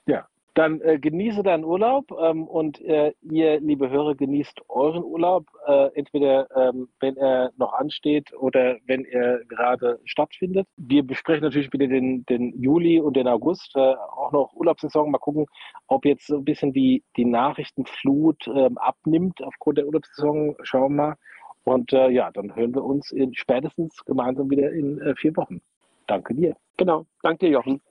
Ja, 0.06 0.28
dann 0.54 0.82
äh, 0.82 1.00
genieße 1.00 1.44
deinen 1.44 1.64
Urlaub 1.64 2.12
ähm, 2.20 2.48
und 2.48 2.80
äh, 2.82 3.14
ihr, 3.22 3.60
liebe 3.60 3.90
Hörer, 3.90 4.16
genießt 4.16 4.62
euren 4.70 5.04
Urlaub, 5.04 5.48
äh, 5.66 5.90
entweder 5.96 6.48
ähm, 6.56 6.90
wenn 7.00 7.18
er 7.18 7.52
noch 7.58 7.74
ansteht 7.74 8.34
oder 8.34 8.78
wenn 8.86 9.06
er 9.06 9.44
gerade 9.46 10.00
stattfindet. 10.06 10.68
Wir 10.78 11.04
besprechen 11.04 11.44
natürlich 11.44 11.74
wieder 11.74 11.88
den, 11.88 12.26
den 12.26 12.60
Juli 12.62 13.00
und 13.00 13.16
den 13.16 13.28
August, 13.28 13.76
äh, 13.76 13.80
auch 13.80 14.32
noch 14.32 14.54
Urlaubssaison. 14.54 15.10
Mal 15.10 15.18
gucken, 15.18 15.48
ob 15.88 16.06
jetzt 16.06 16.28
so 16.28 16.38
ein 16.38 16.46
bisschen 16.46 16.74
die, 16.74 17.04
die 17.18 17.26
Nachrichtenflut 17.26 18.48
ähm, 18.48 18.78
abnimmt 18.78 19.42
aufgrund 19.44 19.80
der 19.80 19.88
Urlaubssaison. 19.88 20.56
Schauen 20.62 20.96
wir 20.96 21.04
mal. 21.04 21.16
Und 21.64 21.94
äh, 21.94 22.10
ja, 22.10 22.30
dann 22.32 22.56
hören 22.56 22.76
wir 22.76 22.84
uns 22.84 23.12
in, 23.12 23.34
spätestens 23.34 24.04
gemeinsam 24.06 24.50
wieder 24.50 24.72
in 24.72 25.00
äh, 25.02 25.16
vier 25.16 25.36
Wochen. 25.38 25.62
Danke 26.08 26.36
dir. 26.36 26.56
Genau. 26.78 27.06
Danke 27.22 27.46
dir, 27.46 27.54
Jochen. 27.54 27.82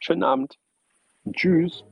Schönen 0.00 0.22
Abend. 0.22 0.56
Tschüss. 1.32 1.84